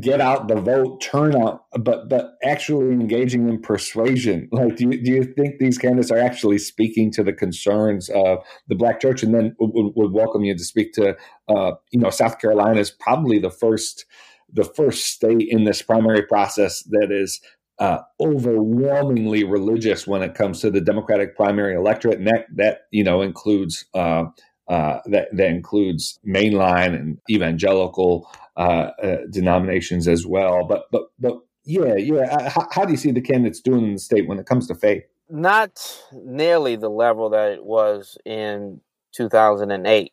get 0.00 0.20
out 0.20 0.48
the 0.48 0.56
vote 0.56 1.00
turnout, 1.00 1.64
but 1.78 2.08
but 2.08 2.34
actually 2.42 2.92
engaging 2.92 3.48
in 3.48 3.60
persuasion. 3.60 4.48
Like, 4.52 4.76
do 4.76 4.90
you, 4.90 5.02
do 5.02 5.10
you 5.10 5.24
think 5.24 5.58
these 5.58 5.78
candidates 5.78 6.10
are 6.10 6.18
actually 6.18 6.58
speaking 6.58 7.10
to 7.12 7.22
the 7.22 7.32
concerns 7.32 8.08
of 8.10 8.38
the 8.68 8.74
Black 8.74 9.00
church? 9.00 9.22
And 9.22 9.34
then 9.34 9.54
would, 9.58 9.92
would 9.94 10.12
welcome 10.12 10.44
you 10.44 10.56
to 10.56 10.64
speak 10.64 10.92
to, 10.94 11.16
uh, 11.48 11.72
you 11.90 12.00
know, 12.00 12.10
South 12.10 12.38
Carolina 12.38 12.80
is 12.80 12.90
probably 12.90 13.38
the 13.38 13.50
first 13.50 14.06
the 14.52 14.64
first 14.64 15.06
state 15.06 15.48
in 15.48 15.64
this 15.64 15.82
primary 15.82 16.22
process 16.22 16.82
that 16.90 17.10
is 17.10 17.40
uh, 17.80 17.98
overwhelmingly 18.20 19.42
religious 19.42 20.06
when 20.06 20.22
it 20.22 20.34
comes 20.34 20.60
to 20.60 20.70
the 20.70 20.80
Democratic 20.80 21.36
primary 21.36 21.74
electorate, 21.74 22.18
and 22.18 22.26
that 22.26 22.46
that 22.54 22.78
you 22.90 23.04
know 23.04 23.22
includes. 23.22 23.84
Uh, 23.94 24.24
uh, 24.66 24.98
that 25.04 25.28
that 25.32 25.48
includes 25.48 26.18
mainline 26.26 26.94
and 26.94 27.18
evangelical 27.30 28.26
denominations 28.56 30.08
as 30.08 30.26
well. 30.26 30.64
But 30.64 30.84
but 30.90 31.04
but 31.18 31.38
yeah 31.64 31.96
yeah. 31.96 32.48
How, 32.50 32.68
how 32.70 32.84
do 32.84 32.92
you 32.92 32.98
see 32.98 33.12
the 33.12 33.20
candidates 33.20 33.60
doing 33.60 33.84
in 33.84 33.92
the 33.94 33.98
state 33.98 34.28
when 34.28 34.38
it 34.38 34.46
comes 34.46 34.66
to 34.68 34.74
faith? 34.74 35.04
Not 35.30 36.02
nearly 36.12 36.76
the 36.76 36.90
level 36.90 37.30
that 37.30 37.52
it 37.52 37.64
was 37.64 38.18
in 38.24 38.80
2008. 39.16 40.12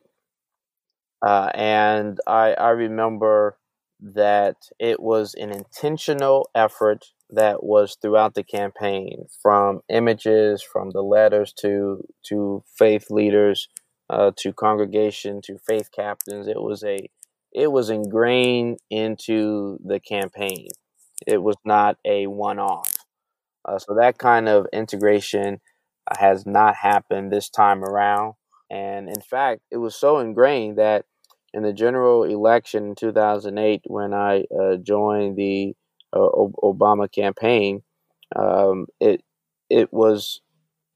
Uh, 1.21 1.51
and 1.53 2.19
I, 2.25 2.53
I 2.53 2.69
remember 2.69 3.57
that 4.01 4.55
it 4.79 4.99
was 4.99 5.35
an 5.35 5.51
intentional 5.51 6.49
effort 6.55 7.05
that 7.29 7.63
was 7.63 7.95
throughout 8.01 8.33
the 8.33 8.43
campaign, 8.43 9.27
from 9.41 9.81
images, 9.89 10.63
from 10.63 10.89
the 10.91 11.03
letters 11.03 11.53
to 11.53 12.03
to 12.23 12.63
faith 12.75 13.11
leaders, 13.11 13.69
uh, 14.09 14.31
to 14.37 14.51
congregation, 14.53 15.41
to 15.43 15.57
faith 15.59 15.89
captains. 15.95 16.47
It 16.47 16.61
was 16.61 16.83
a 16.83 17.09
it 17.53 17.71
was 17.71 17.89
ingrained 17.89 18.79
into 18.89 19.77
the 19.83 19.99
campaign. 19.99 20.67
It 21.27 21.41
was 21.43 21.55
not 21.65 21.97
a 22.05 22.27
one 22.27 22.59
off. 22.59 22.91
Uh, 23.65 23.77
so 23.77 23.95
that 23.95 24.17
kind 24.17 24.49
of 24.49 24.65
integration 24.73 25.59
uh, 26.09 26.17
has 26.17 26.45
not 26.45 26.75
happened 26.75 27.31
this 27.31 27.49
time 27.49 27.83
around. 27.83 28.33
And 28.69 29.09
in 29.09 29.21
fact, 29.21 29.61
it 29.71 29.77
was 29.77 29.95
so 29.95 30.19
ingrained 30.19 30.77
that 30.77 31.05
in 31.53 31.63
the 31.63 31.73
general 31.73 32.23
election 32.23 32.87
in 32.87 32.95
2008, 32.95 33.81
when 33.85 34.13
I 34.13 34.45
uh, 34.57 34.77
joined 34.77 35.35
the 35.37 35.73
uh, 36.13 36.19
Obama 36.19 37.11
campaign, 37.11 37.83
um, 38.35 38.87
it 38.99 39.23
it 39.69 39.91
was 39.91 40.41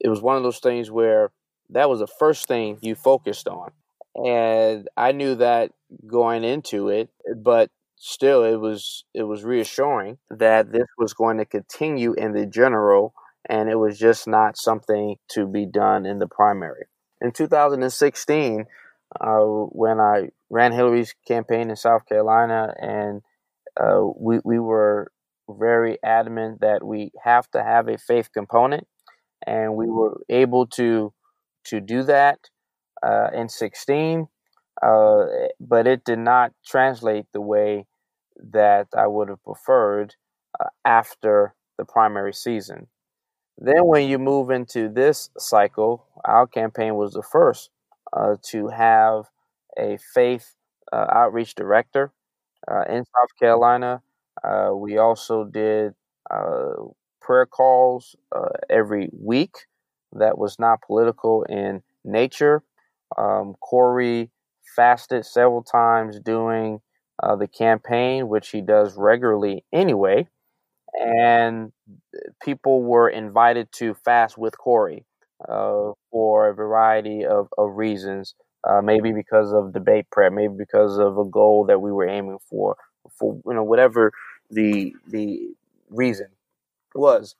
it 0.00 0.08
was 0.08 0.22
one 0.22 0.36
of 0.36 0.42
those 0.42 0.58
things 0.58 0.90
where 0.90 1.32
that 1.70 1.88
was 1.90 2.00
the 2.00 2.06
first 2.06 2.48
thing 2.48 2.78
you 2.80 2.94
focused 2.94 3.48
on 3.48 3.70
and 4.16 4.88
I 4.96 5.12
knew 5.12 5.34
that 5.36 5.72
going 6.06 6.44
into 6.44 6.88
it, 6.88 7.10
but 7.36 7.70
still 7.96 8.44
it 8.44 8.56
was 8.56 9.04
it 9.14 9.22
was 9.22 9.44
reassuring 9.44 10.18
that 10.30 10.72
this 10.72 10.86
was 10.98 11.14
going 11.14 11.38
to 11.38 11.44
continue 11.44 12.12
in 12.12 12.32
the 12.32 12.46
general 12.46 13.14
and 13.48 13.68
it 13.68 13.76
was 13.76 13.98
just 13.98 14.26
not 14.26 14.58
something 14.58 15.16
to 15.28 15.46
be 15.46 15.66
done 15.66 16.04
in 16.04 16.18
the 16.18 16.26
primary. 16.26 16.84
In 17.20 17.32
2016, 17.32 18.66
uh, 19.20 19.36
when 19.38 20.00
I 20.00 20.28
ran 20.50 20.72
Hillary's 20.72 21.14
campaign 21.26 21.70
in 21.70 21.76
South 21.76 22.06
Carolina, 22.06 22.74
and 22.80 23.22
uh, 23.80 24.00
we 24.18 24.40
we 24.44 24.58
were 24.58 25.10
very 25.48 25.98
adamant 26.02 26.60
that 26.60 26.84
we 26.84 27.12
have 27.22 27.48
to 27.52 27.62
have 27.62 27.88
a 27.88 27.98
faith 27.98 28.30
component, 28.32 28.86
and 29.46 29.76
we 29.76 29.86
were 29.86 30.20
able 30.28 30.66
to 30.66 31.12
to 31.66 31.80
do 31.80 32.02
that 32.02 32.38
uh, 33.02 33.28
in 33.34 33.48
16, 33.48 34.28
uh, 34.82 35.26
but 35.60 35.86
it 35.86 36.04
did 36.04 36.18
not 36.18 36.52
translate 36.66 37.26
the 37.32 37.40
way 37.40 37.86
that 38.52 38.88
I 38.96 39.06
would 39.06 39.28
have 39.28 39.42
preferred 39.42 40.14
uh, 40.60 40.68
after 40.84 41.54
the 41.78 41.84
primary 41.84 42.32
season. 42.34 42.88
Then, 43.58 43.86
when 43.86 44.08
you 44.08 44.18
move 44.18 44.50
into 44.50 44.88
this 44.88 45.30
cycle, 45.38 46.06
our 46.24 46.46
campaign 46.46 46.96
was 46.96 47.12
the 47.12 47.22
first 47.22 47.70
uh, 48.12 48.36
to 48.50 48.68
have 48.68 49.24
a 49.78 49.98
faith 50.14 50.54
uh, 50.92 51.06
outreach 51.10 51.54
director 51.54 52.12
uh, 52.70 52.84
in 52.88 53.04
South 53.04 53.30
Carolina. 53.40 54.02
we 54.74 54.98
also 54.98 55.44
did 55.44 55.94
prayer 57.20 57.46
calls 57.46 58.16
every 58.70 59.08
week 59.12 59.54
that 60.12 60.38
was 60.38 60.58
not 60.58 60.82
political 60.82 61.42
in 61.44 61.82
nature. 62.04 62.62
Um, 63.16 63.54
Cory 63.60 64.30
fasted 64.76 65.24
several 65.26 65.62
times 65.62 66.20
during 66.20 66.80
uh, 67.22 67.36
the 67.36 67.48
campaign, 67.48 68.28
which 68.28 68.50
he 68.50 68.60
does 68.62 68.96
regularly 68.96 69.64
anyway. 69.72 70.28
And 70.98 71.72
people 72.42 72.82
were 72.82 73.08
invited 73.08 73.70
to 73.72 73.94
fast 73.94 74.38
with 74.38 74.56
Cory 74.58 75.04
uh, 75.48 75.92
for 76.10 76.48
a 76.48 76.54
variety 76.54 77.24
of, 77.24 77.48
of 77.58 77.76
reasons. 77.76 78.34
Uh, 78.68 78.82
maybe 78.82 79.12
because 79.12 79.52
of 79.52 79.72
debate 79.72 80.06
prep, 80.10 80.32
maybe 80.32 80.54
because 80.58 80.98
of 80.98 81.18
a 81.18 81.24
goal 81.24 81.64
that 81.66 81.80
we 81.80 81.92
were 81.92 82.08
aiming 82.08 82.38
for, 82.50 82.76
for 83.16 83.40
you 83.46 83.54
know 83.54 83.62
whatever 83.62 84.12
the 84.50 84.92
the 85.08 85.50
reason 85.90 86.26
was 86.94 87.36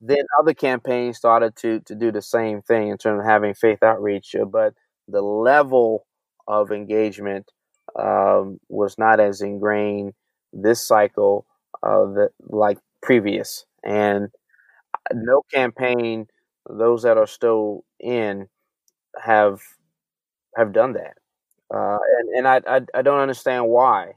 then 0.00 0.18
other 0.40 0.54
campaigns 0.54 1.16
started 1.16 1.56
to 1.56 1.80
to 1.80 1.94
do 1.94 2.12
the 2.12 2.22
same 2.22 2.62
thing 2.62 2.88
in 2.88 2.98
terms 2.98 3.20
of 3.20 3.26
having 3.26 3.54
faith 3.54 3.82
outreach, 3.82 4.34
uh, 4.36 4.44
but 4.44 4.74
the 5.08 5.22
level 5.22 6.06
of 6.48 6.72
engagement 6.72 7.52
um, 8.00 8.60
was 8.70 8.98
not 8.98 9.20
as 9.20 9.42
ingrained 9.42 10.14
this 10.54 10.86
cycle 10.86 11.46
uh, 11.84 12.06
that 12.14 12.30
like 12.48 12.78
previous, 13.02 13.66
and 13.84 14.28
no 15.12 15.42
campaign 15.52 16.26
those 16.70 17.02
that 17.04 17.18
are 17.18 17.26
still 17.26 17.84
in 18.00 18.48
have 19.22 19.60
have 20.56 20.72
done 20.72 20.94
that, 20.94 21.14
uh, 21.74 21.98
and 22.20 22.28
and 22.38 22.48
I, 22.48 22.60
I, 22.68 22.80
I 22.94 23.02
don't 23.02 23.20
understand 23.20 23.68
why, 23.68 24.12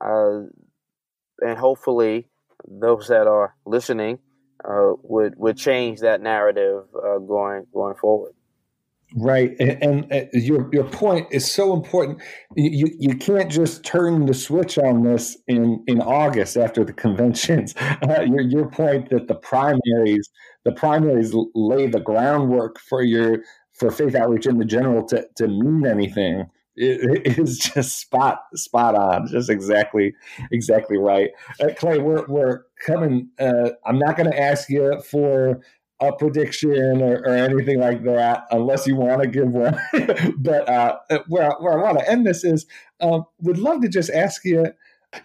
uh, 0.00 0.42
and 1.40 1.58
hopefully 1.58 2.28
those 2.68 3.08
that 3.08 3.26
are 3.26 3.54
listening 3.66 4.18
uh, 4.68 4.92
would 5.02 5.34
would 5.38 5.56
change 5.56 6.00
that 6.00 6.20
narrative 6.22 6.84
uh, 6.96 7.18
going 7.18 7.66
going 7.72 7.96
forward. 7.96 8.34
Right, 9.18 9.56
and, 9.58 9.82
and, 9.82 10.12
uh, 10.12 10.26
your 10.34 10.68
your 10.74 10.84
point 10.84 11.28
is 11.30 11.50
so 11.50 11.72
important. 11.72 12.20
You 12.54 12.88
you 12.98 13.16
can't 13.16 13.50
just 13.50 13.82
turn 13.82 14.26
the 14.26 14.34
switch 14.34 14.76
on 14.76 15.04
this 15.04 15.38
in 15.48 15.82
in 15.86 16.02
August 16.02 16.58
after 16.58 16.84
the 16.84 16.92
conventions. 16.92 17.74
Uh, 18.06 18.20
your 18.22 18.42
your 18.42 18.70
point 18.70 19.08
that 19.10 19.26
the 19.26 19.34
primaries 19.34 20.28
the 20.64 20.72
primaries 20.72 21.34
lay 21.54 21.86
the 21.86 22.00
groundwork 22.00 22.78
for 22.78 23.02
your 23.02 23.38
for 23.72 23.90
faith 23.90 24.14
outreach 24.14 24.46
in 24.46 24.58
the 24.58 24.64
general 24.66 25.02
to 25.06 25.26
to 25.36 25.48
mean 25.48 25.86
anything 25.86 26.44
it 26.76 27.38
is 27.38 27.58
just 27.58 27.98
spot 27.98 28.40
spot 28.54 28.94
on, 28.94 29.26
just 29.28 29.48
exactly 29.48 30.14
exactly 30.52 30.98
right. 30.98 31.30
Uh, 31.60 31.68
Clay, 31.76 31.98
we're 31.98 32.26
we're 32.26 32.62
coming. 32.84 33.30
Uh, 33.38 33.70
I'm 33.86 33.98
not 33.98 34.16
going 34.16 34.30
to 34.30 34.38
ask 34.38 34.68
you 34.68 35.00
for 35.10 35.60
a 36.00 36.12
prediction 36.12 37.02
or, 37.02 37.18
or, 37.20 37.34
anything 37.34 37.80
like 37.80 38.04
that, 38.04 38.44
unless 38.50 38.86
you 38.86 38.96
want 38.96 39.22
to 39.22 39.28
give 39.28 39.48
one. 39.48 39.78
but 40.36 40.68
uh, 40.68 40.98
where 41.28 41.50
where 41.60 41.78
I 41.78 41.82
want 41.82 41.98
to 41.98 42.10
end 42.10 42.26
this 42.26 42.44
is, 42.44 42.66
um, 43.00 43.24
would 43.40 43.58
love 43.58 43.82
to 43.82 43.88
just 43.88 44.10
ask 44.10 44.44
you. 44.44 44.66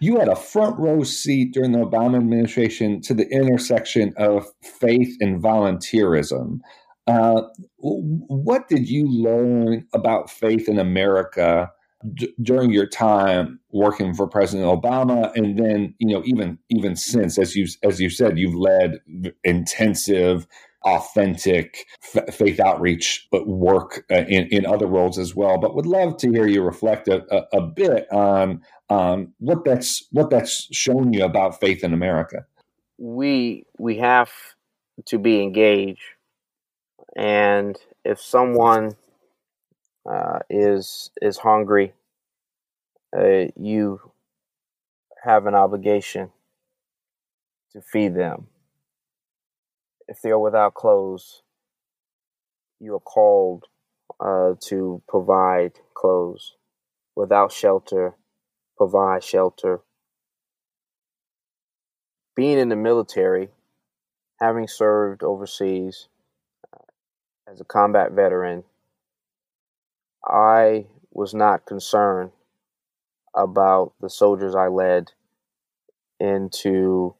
You 0.00 0.18
had 0.18 0.28
a 0.28 0.36
front 0.36 0.78
row 0.78 1.02
seat 1.02 1.52
during 1.52 1.72
the 1.72 1.80
Obama 1.80 2.16
administration 2.16 3.02
to 3.02 3.12
the 3.12 3.28
intersection 3.28 4.14
of 4.16 4.46
faith 4.62 5.14
and 5.20 5.42
volunteerism. 5.42 6.60
Uh, 7.06 7.42
what 7.78 8.68
did 8.68 8.88
you 8.88 9.06
learn 9.06 9.86
about 9.92 10.30
faith 10.30 10.68
in 10.68 10.78
America 10.78 11.70
d- 12.14 12.34
during 12.42 12.70
your 12.72 12.86
time 12.86 13.60
working 13.72 14.14
for 14.14 14.26
President 14.28 14.68
Obama, 14.68 15.32
and 15.36 15.58
then 15.58 15.94
you 15.98 16.08
know 16.08 16.22
even 16.24 16.58
even 16.70 16.96
since, 16.96 17.38
as 17.38 17.56
you 17.56 17.66
as 17.82 18.00
you 18.00 18.10
said, 18.10 18.38
you've 18.38 18.54
led 18.56 19.00
intensive, 19.44 20.46
authentic 20.84 21.86
f- 22.14 22.34
faith 22.34 22.60
outreach 22.60 23.28
but 23.32 23.48
work 23.48 24.04
uh, 24.10 24.24
in 24.28 24.48
in 24.48 24.66
other 24.66 24.86
roles 24.86 25.18
as 25.18 25.34
well. 25.36 25.58
But 25.58 25.74
would 25.76 25.86
love 25.86 26.16
to 26.18 26.30
hear 26.30 26.46
you 26.46 26.62
reflect 26.62 27.08
a, 27.08 27.24
a, 27.34 27.58
a 27.58 27.62
bit 27.62 28.06
on 28.12 28.62
um, 28.90 29.34
what 29.38 29.64
that's 29.64 30.06
what 30.12 30.30
that's 30.30 30.68
shown 30.72 31.12
you 31.12 31.24
about 31.24 31.60
faith 31.60 31.84
in 31.84 31.94
America. 31.94 32.46
We 32.98 33.64
we 33.78 33.98
have 33.98 34.30
to 35.06 35.18
be 35.18 35.42
engaged 35.42 36.02
and 37.16 37.76
if 38.04 38.20
someone 38.20 38.92
uh, 40.10 40.40
is 40.50 41.10
is 41.20 41.38
hungry, 41.38 41.94
uh, 43.16 43.46
you 43.56 44.00
have 45.24 45.46
an 45.46 45.54
obligation 45.54 46.30
to 47.72 47.80
feed 47.80 48.14
them. 48.14 48.48
If 50.08 50.20
they 50.20 50.30
are 50.30 50.38
without 50.38 50.74
clothes, 50.74 51.42
you 52.80 52.94
are 52.94 53.00
called 53.00 53.66
uh, 54.20 54.54
to 54.68 55.02
provide 55.08 55.72
clothes. 55.94 56.56
Without 57.14 57.52
shelter, 57.52 58.14
provide 58.76 59.22
shelter. 59.22 59.80
Being 62.34 62.58
in 62.58 62.70
the 62.70 62.76
military, 62.76 63.50
having 64.40 64.66
served 64.66 65.22
overseas, 65.22 66.08
as 67.46 67.60
a 67.60 67.64
combat 67.64 68.12
veteran, 68.12 68.64
I 70.24 70.86
was 71.10 71.34
not 71.34 71.66
concerned 71.66 72.30
about 73.34 73.92
the 74.00 74.10
soldiers 74.10 74.54
I 74.54 74.68
led 74.68 75.12
into 76.20 77.14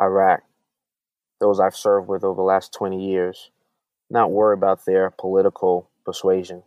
Iraq, 0.00 0.42
those 1.40 1.60
I've 1.60 1.76
served 1.76 2.08
with 2.08 2.24
over 2.24 2.36
the 2.36 2.42
last 2.42 2.72
20 2.72 3.04
years, 3.04 3.50
not 4.10 4.30
worry 4.30 4.54
about 4.54 4.84
their 4.84 5.10
political 5.10 5.88
persuasion. 6.04 6.62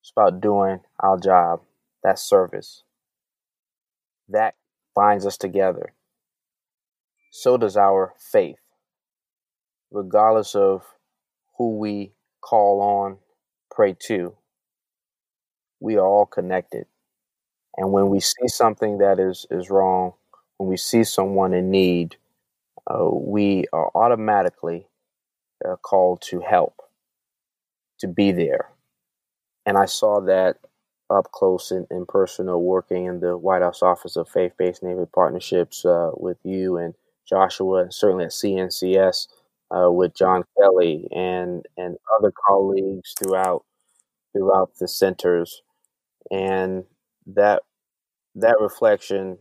It's 0.00 0.12
about 0.16 0.40
doing 0.40 0.80
our 1.00 1.18
job, 1.18 1.62
that 2.02 2.18
service. 2.18 2.82
That 4.28 4.54
binds 4.94 5.24
us 5.24 5.36
together. 5.36 5.92
So 7.30 7.56
does 7.56 7.76
our 7.76 8.14
faith 8.18 8.58
regardless 9.90 10.54
of 10.54 10.84
who 11.56 11.78
we 11.78 12.12
call 12.40 12.80
on, 12.80 13.18
pray 13.76 13.94
to, 14.00 14.34
we 15.80 15.96
are 15.96 16.06
all 16.06 16.24
connected. 16.24 16.86
And 17.76 17.92
when 17.92 18.08
we 18.08 18.20
see 18.20 18.48
something 18.48 18.98
that 18.98 19.20
is, 19.20 19.46
is 19.50 19.68
wrong, 19.68 20.14
when 20.56 20.70
we 20.70 20.78
see 20.78 21.04
someone 21.04 21.52
in 21.52 21.70
need, 21.70 22.16
uh, 22.90 23.10
we 23.10 23.66
are 23.74 23.90
automatically 23.94 24.86
uh, 25.68 25.76
called 25.76 26.22
to 26.22 26.40
help, 26.40 26.80
to 27.98 28.08
be 28.08 28.32
there. 28.32 28.70
And 29.66 29.76
I 29.76 29.84
saw 29.84 30.20
that 30.22 30.56
up 31.10 31.30
close 31.32 31.70
and, 31.70 31.86
and 31.90 32.08
personal 32.08 32.62
working 32.62 33.04
in 33.04 33.20
the 33.20 33.36
White 33.36 33.62
House 33.62 33.82
Office 33.82 34.16
of 34.16 34.28
Faith 34.28 34.52
Based 34.56 34.82
Neighborhood 34.82 35.12
Partnerships 35.12 35.84
uh, 35.84 36.12
with 36.14 36.38
you 36.44 36.78
and 36.78 36.94
Joshua, 37.28 37.82
and 37.82 37.94
certainly 37.94 38.24
at 38.24 38.30
CNCS 38.30 39.26
uh, 39.70 39.90
with 39.90 40.14
John 40.16 40.44
Kelly 40.58 41.08
and 41.14 41.64
and 41.76 41.96
other 42.18 42.32
colleagues 42.48 43.14
throughout 43.18 43.64
throughout 44.34 44.72
the 44.80 44.88
centers, 44.88 45.62
and 46.30 46.84
that 47.26 47.62
that 48.36 48.56
reflection 48.60 49.38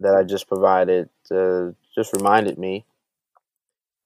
that 0.00 0.14
I 0.14 0.22
just 0.24 0.48
provided 0.48 1.08
uh, 1.30 1.70
just 1.94 2.12
reminded 2.14 2.58
me 2.58 2.84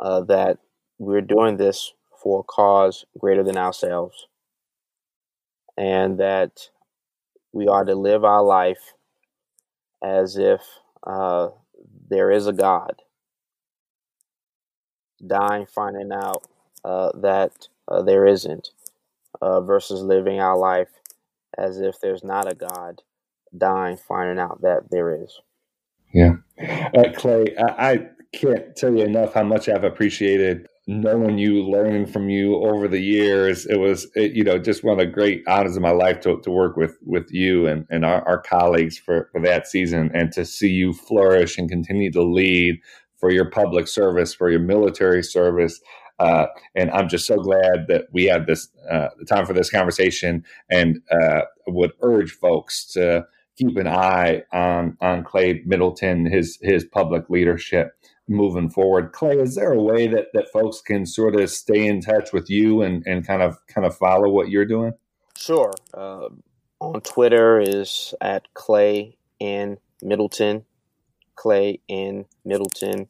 uh, 0.00 0.20
that 0.22 0.59
we're 0.98 1.20
doing 1.20 1.57
this 1.57 1.92
for 2.22 2.40
a 2.40 2.44
cause 2.44 3.05
greater 3.18 3.42
than 3.42 3.57
ourselves, 3.57 4.26
and 5.76 6.18
that 6.18 6.68
we 7.52 7.68
are 7.68 7.84
to 7.84 7.94
live 7.94 8.24
our 8.24 8.42
life 8.42 8.94
as 10.02 10.36
if 10.36 10.61
uh, 11.07 11.48
there 12.09 12.30
is 12.30 12.46
a 12.46 12.52
God 12.52 12.94
dying 15.26 15.66
finding 15.66 16.12
out 16.12 16.44
uh, 16.84 17.10
that 17.20 17.68
uh, 17.88 18.02
there 18.02 18.26
isn't, 18.26 18.70
uh, 19.40 19.60
versus 19.60 20.02
living 20.02 20.40
our 20.40 20.56
life 20.56 20.90
as 21.56 21.80
if 21.80 22.00
there's 22.00 22.24
not 22.24 22.50
a 22.50 22.54
God, 22.54 23.02
dying 23.56 23.96
finding 23.96 24.38
out 24.38 24.62
that 24.62 24.90
there 24.90 25.22
is. 25.22 25.40
Yeah. 26.12 26.36
Uh, 26.58 27.12
Clay, 27.16 27.54
I, 27.56 27.92
I 27.92 28.08
can't 28.32 28.76
tell 28.76 28.94
you 28.94 29.04
enough 29.04 29.34
how 29.34 29.44
much 29.44 29.68
I've 29.68 29.84
appreciated 29.84 30.66
knowing 30.86 31.38
you, 31.38 31.62
learning 31.62 32.06
from 32.06 32.28
you 32.28 32.56
over 32.56 32.86
the 32.86 33.00
years. 33.00 33.64
It 33.66 33.76
was, 33.76 34.06
it, 34.14 34.32
you 34.32 34.44
know, 34.44 34.58
just 34.58 34.84
one 34.84 34.92
of 34.92 34.98
the 34.98 35.10
great 35.10 35.42
honors 35.48 35.76
of 35.76 35.82
my 35.82 35.92
life 35.92 36.20
to, 36.20 36.40
to 36.42 36.50
work 36.50 36.76
with 36.76 36.98
with 37.02 37.26
you 37.30 37.66
and, 37.66 37.86
and 37.90 38.04
our, 38.04 38.26
our 38.28 38.40
colleagues 38.42 38.98
for, 38.98 39.28
for 39.32 39.40
that 39.42 39.66
season 39.66 40.10
and 40.12 40.30
to 40.32 40.44
see 40.44 40.68
you 40.68 40.92
flourish 40.92 41.56
and 41.56 41.70
continue 41.70 42.12
to 42.12 42.22
lead 42.22 42.80
for 43.24 43.32
your 43.32 43.48
public 43.48 43.88
service, 43.88 44.34
for 44.34 44.50
your 44.50 44.60
military 44.60 45.22
service. 45.22 45.80
Uh, 46.18 46.44
and 46.74 46.90
I'm 46.90 47.08
just 47.08 47.26
so 47.26 47.36
glad 47.36 47.86
that 47.88 48.04
we 48.12 48.26
had 48.26 48.46
this 48.46 48.68
uh, 48.90 49.08
time 49.26 49.46
for 49.46 49.54
this 49.54 49.70
conversation, 49.70 50.44
and 50.70 51.00
uh, 51.10 51.40
would 51.66 51.92
urge 52.02 52.32
folks 52.32 52.84
to 52.92 53.24
keep 53.56 53.78
an 53.78 53.88
eye 53.88 54.42
on 54.52 54.98
on 55.00 55.24
Clay 55.24 55.62
Middleton, 55.64 56.26
his 56.26 56.58
his 56.60 56.84
public 56.84 57.30
leadership 57.30 57.92
moving 58.28 58.68
forward. 58.68 59.12
Clay, 59.12 59.38
is 59.38 59.54
there 59.54 59.72
a 59.72 59.82
way 59.82 60.06
that 60.06 60.26
that 60.34 60.52
folks 60.52 60.82
can 60.82 61.06
sort 61.06 61.34
of 61.34 61.48
stay 61.48 61.86
in 61.86 62.02
touch 62.02 62.30
with 62.30 62.50
you 62.50 62.82
and 62.82 63.02
and 63.06 63.26
kind 63.26 63.40
of 63.40 63.56
kind 63.68 63.86
of 63.86 63.96
follow 63.96 64.28
what 64.28 64.50
you're 64.50 64.66
doing? 64.66 64.92
Sure. 65.34 65.72
Uh, 65.94 66.28
on 66.78 67.00
Twitter 67.00 67.58
is 67.58 68.12
at 68.20 68.52
Clay 68.52 69.16
in 69.40 69.78
Middleton. 70.02 70.66
Clay 71.36 71.80
in 71.88 72.26
Middleton 72.44 73.08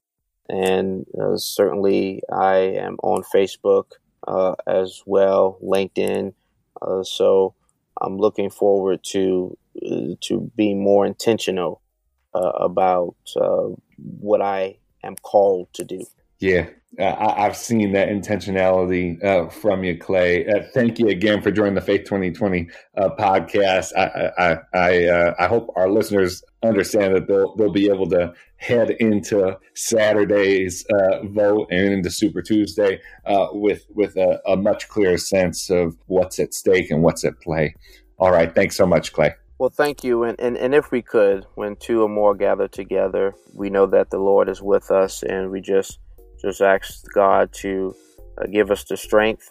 and 0.49 1.07
uh, 1.21 1.37
certainly 1.37 2.23
I 2.33 2.57
am 2.57 2.97
on 3.03 3.23
Facebook 3.35 3.93
uh, 4.27 4.55
as 4.67 5.03
well, 5.07 5.59
LinkedIn. 5.63 6.35
Uh, 6.81 7.03
so 7.03 7.55
I'm 8.01 8.19
looking 8.19 8.51
forward 8.51 9.01
to 9.13 9.57
uh, 9.85 10.15
to 10.23 10.51
being 10.57 10.83
more 10.83 11.07
intentional 11.07 11.81
uh, 12.35 12.53
about 12.61 13.17
uh, 13.37 13.69
what 14.21 14.43
I 14.43 14.79
am 15.03 15.17
called 15.17 15.69
to 15.75 15.85
do. 15.85 16.05
Yeah, 16.41 16.67
uh, 16.99 17.33
I, 17.37 17.45
have 17.45 17.57
seen 17.57 17.93
that 17.93 18.09
intentionality 18.09 19.23
uh, 19.25 19.49
from 19.49 19.83
you, 19.83 19.99
Clay. 19.99 20.47
Uh, 20.47 20.63
thank 20.73 20.99
you 20.99 21.09
again 21.09 21.43
for 21.43 21.51
joining 21.51 21.75
the 21.75 21.81
Faith 21.81 22.05
2020 22.05 22.69
uh, 22.97 23.09
podcast. 23.19 23.93
I 23.97 24.31
I 24.39 24.59
I, 24.73 25.05
uh, 25.07 25.35
I, 25.39 25.47
hope 25.47 25.73
our 25.77 25.89
listeners 25.89 26.43
understand 26.63 27.17
that 27.17 27.27
they'll 27.27 27.55
they'll 27.57 27.73
be 27.73 27.89
able 27.89 28.09
to 28.11 28.33
head 28.57 28.91
into 29.01 29.59
Saturday's 29.75 30.85
uh, 30.93 31.27
vote 31.27 31.69
and 31.71 31.93
into 31.93 32.11
Super 32.11 32.43
Tuesday 32.43 33.01
with 33.53 33.85
with 33.95 34.17
a, 34.17 34.41
a 34.47 34.57
much 34.57 34.89
clearer 34.89 35.19
sense 35.19 35.71
of 35.71 35.97
what's 36.07 36.39
at 36.39 36.55
stake 36.55 36.91
and 36.91 37.03
what's 37.03 37.25
at 37.25 37.41
play. 37.41 37.75
All 38.19 38.31
right, 38.31 38.55
thanks 38.55 38.77
so 38.77 38.87
much, 38.87 39.13
Clay. 39.13 39.35
Well, 39.59 39.71
thank 39.71 40.05
you. 40.05 40.25
And, 40.25 40.39
and, 40.41 40.57
and 40.57 40.75
if 40.75 40.91
we 40.91 41.01
could, 41.01 41.47
when 41.55 41.77
two 41.77 42.03
or 42.03 42.09
more 42.09 42.35
gather 42.35 42.69
together, 42.69 43.35
we 43.53 43.71
know 43.71 43.87
that 43.87 44.11
the 44.11 44.19
Lord 44.19 44.49
is 44.49 44.61
with 44.61 44.91
us, 44.91 45.23
and 45.23 45.51
we 45.51 45.61
just 45.61 46.01
just 46.45 46.61
ask 46.61 47.05
God 47.15 47.53
to 47.55 47.95
uh, 48.39 48.47
give 48.47 48.71
us 48.71 48.85
the 48.85 48.97
strength, 48.97 49.51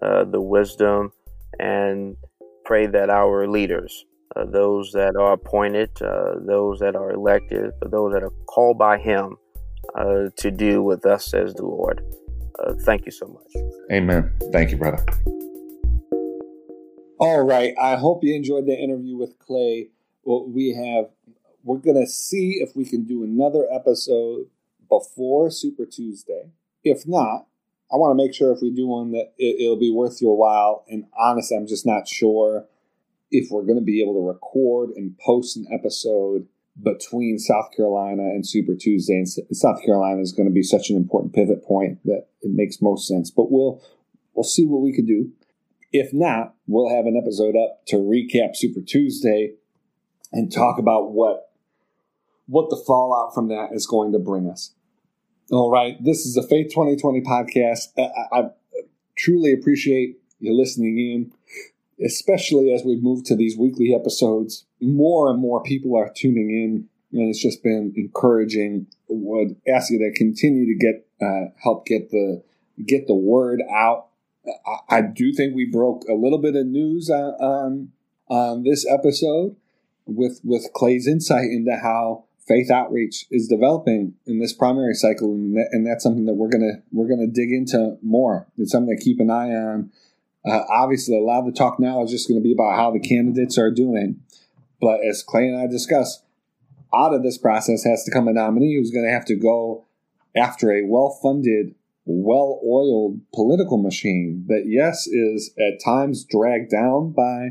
uh, 0.00 0.24
the 0.24 0.40
wisdom, 0.40 1.12
and 1.58 2.16
pray 2.64 2.86
that 2.86 3.10
our 3.10 3.48
leaders, 3.48 4.04
uh, 4.36 4.44
those 4.44 4.92
that 4.92 5.16
are 5.16 5.32
appointed, 5.32 5.90
uh, 6.00 6.34
those 6.46 6.78
that 6.78 6.94
are 6.94 7.10
elected, 7.10 7.72
those 7.90 8.12
that 8.12 8.22
are 8.22 8.32
called 8.46 8.78
by 8.78 8.98
Him 8.98 9.36
uh, 9.98 10.28
to 10.36 10.50
do 10.50 10.82
with 10.82 11.04
us, 11.04 11.26
says 11.26 11.54
the 11.54 11.64
Lord. 11.64 12.02
Uh, 12.58 12.74
thank 12.84 13.04
you 13.04 13.12
so 13.12 13.26
much. 13.26 13.64
Amen. 13.92 14.32
Thank 14.52 14.70
you, 14.70 14.76
brother. 14.76 15.04
All 17.18 17.42
right. 17.42 17.74
I 17.80 17.96
hope 17.96 18.22
you 18.22 18.34
enjoyed 18.34 18.66
the 18.66 18.78
interview 18.78 19.16
with 19.16 19.38
Clay. 19.40 19.88
Well, 20.22 20.48
we 20.48 20.74
have, 20.74 21.10
we're 21.64 21.78
going 21.78 22.00
to 22.00 22.06
see 22.06 22.58
if 22.60 22.76
we 22.76 22.84
can 22.84 23.04
do 23.04 23.24
another 23.24 23.66
episode 23.72 24.46
before 24.88 25.50
Super 25.50 25.86
Tuesday. 25.86 26.50
If 26.84 27.06
not, 27.06 27.46
I 27.90 27.96
want 27.96 28.16
to 28.16 28.22
make 28.22 28.34
sure 28.34 28.52
if 28.52 28.60
we 28.60 28.70
do 28.70 28.86
one 28.86 29.12
that 29.12 29.32
it, 29.38 29.68
will 29.68 29.78
be 29.78 29.90
worth 29.90 30.20
your 30.20 30.36
while. 30.36 30.84
And 30.88 31.06
honestly, 31.18 31.56
I'm 31.56 31.66
just 31.66 31.86
not 31.86 32.06
sure 32.06 32.66
if 33.30 33.50
we're 33.50 33.62
going 33.62 33.78
to 33.78 33.84
be 33.84 34.02
able 34.02 34.14
to 34.14 34.26
record 34.26 34.90
and 34.90 35.16
post 35.18 35.56
an 35.56 35.66
episode 35.72 36.46
between 36.82 37.38
South 37.38 37.70
Carolina 37.74 38.22
and 38.22 38.46
Super 38.46 38.74
Tuesday. 38.74 39.14
And 39.14 39.28
South 39.56 39.82
Carolina 39.84 40.20
is 40.20 40.32
going 40.32 40.48
to 40.48 40.54
be 40.54 40.62
such 40.62 40.90
an 40.90 40.96
important 40.96 41.34
pivot 41.34 41.64
point 41.64 41.98
that 42.04 42.26
it 42.42 42.50
makes 42.52 42.82
most 42.82 43.08
sense. 43.08 43.30
But 43.30 43.50
we'll 43.50 43.82
we'll 44.34 44.44
see 44.44 44.66
what 44.66 44.82
we 44.82 44.92
can 44.92 45.06
do. 45.06 45.32
If 45.92 46.12
not, 46.12 46.54
we'll 46.66 46.94
have 46.94 47.06
an 47.06 47.16
episode 47.20 47.56
up 47.56 47.86
to 47.86 47.96
recap 47.96 48.54
Super 48.54 48.80
Tuesday 48.82 49.54
and 50.32 50.52
talk 50.52 50.78
about 50.78 51.12
what 51.12 51.50
what 52.46 52.70
the 52.70 52.82
fallout 52.86 53.34
from 53.34 53.48
that 53.48 53.70
is 53.72 53.86
going 53.86 54.12
to 54.12 54.18
bring 54.18 54.48
us. 54.48 54.72
All 55.50 55.70
right, 55.70 55.96
this 56.02 56.26
is 56.26 56.36
a 56.36 56.42
Faith 56.42 56.68
2020 56.70 57.22
podcast. 57.22 57.88
Uh, 57.96 58.08
I, 58.32 58.38
I 58.38 58.50
truly 59.16 59.52
appreciate 59.52 60.18
you 60.40 60.54
listening 60.54 60.98
in, 60.98 61.32
especially 62.04 62.72
as 62.72 62.82
we 62.84 63.00
move 63.00 63.24
to 63.24 63.36
these 63.36 63.56
weekly 63.56 63.94
episodes. 63.94 64.66
More 64.80 65.30
and 65.30 65.40
more 65.40 65.62
people 65.62 65.96
are 65.96 66.12
tuning 66.14 66.50
in, 66.50 66.88
and 67.18 67.30
it's 67.30 67.40
just 67.40 67.62
been 67.62 67.92
encouraging. 67.96 68.86
Would 69.08 69.56
ask 69.66 69.90
you 69.90 69.98
to 69.98 70.12
continue 70.16 70.66
to 70.66 70.78
get 70.78 71.06
uh, 71.20 71.50
help 71.62 71.86
get 71.86 72.10
the 72.10 72.42
get 72.86 73.06
the 73.06 73.14
word 73.14 73.62
out 73.74 74.08
I, 74.88 75.02
do 75.02 75.32
think 75.32 75.54
we 75.54 75.66
broke 75.66 76.04
a 76.08 76.14
little 76.14 76.38
bit 76.38 76.56
of 76.56 76.66
news 76.66 77.10
on, 77.10 77.34
on, 77.34 77.92
on 78.28 78.62
this 78.64 78.86
episode 78.88 79.56
with 80.06 80.40
with 80.42 80.72
Clay's 80.74 81.06
insight 81.06 81.44
into 81.44 81.76
how 81.82 82.24
faith 82.48 82.70
outreach 82.70 83.26
is 83.30 83.46
developing 83.46 84.14
in 84.26 84.40
this 84.40 84.52
primary 84.52 84.94
cycle, 84.94 85.32
and, 85.32 85.54
that, 85.56 85.68
and 85.72 85.86
that's 85.86 86.02
something 86.02 86.24
that 86.24 86.34
we're 86.34 86.48
gonna 86.48 86.82
we're 86.90 87.08
gonna 87.08 87.26
dig 87.26 87.52
into 87.52 87.96
more. 88.02 88.48
It's 88.56 88.72
something 88.72 88.96
to 88.96 89.02
keep 89.02 89.20
an 89.20 89.30
eye 89.30 89.50
on. 89.50 89.92
Uh, 90.44 90.62
obviously, 90.70 91.16
a 91.16 91.22
lot 91.22 91.40
of 91.40 91.46
the 91.46 91.52
talk 91.52 91.78
now 91.78 92.02
is 92.02 92.10
just 92.10 92.28
going 92.28 92.40
to 92.40 92.44
be 92.44 92.52
about 92.52 92.76
how 92.76 92.90
the 92.90 93.00
candidates 93.00 93.58
are 93.58 93.70
doing, 93.70 94.20
but 94.80 95.00
as 95.06 95.22
Clay 95.22 95.48
and 95.48 95.60
I 95.60 95.66
discussed, 95.66 96.22
out 96.94 97.12
of 97.12 97.22
this 97.22 97.36
process 97.36 97.84
has 97.84 98.04
to 98.04 98.10
come 98.10 98.28
a 98.28 98.32
nominee 98.32 98.76
who's 98.76 98.90
going 98.90 99.04
to 99.04 99.12
have 99.12 99.26
to 99.26 99.36
go 99.36 99.84
after 100.36 100.72
a 100.72 100.84
well 100.84 101.18
funded 101.22 101.74
well 102.08 102.58
oiled 102.66 103.20
political 103.34 103.76
machine 103.76 104.44
that, 104.48 104.64
yes, 104.66 105.06
is 105.06 105.54
at 105.58 105.84
times 105.84 106.24
dragged 106.24 106.70
down 106.70 107.12
by 107.12 107.50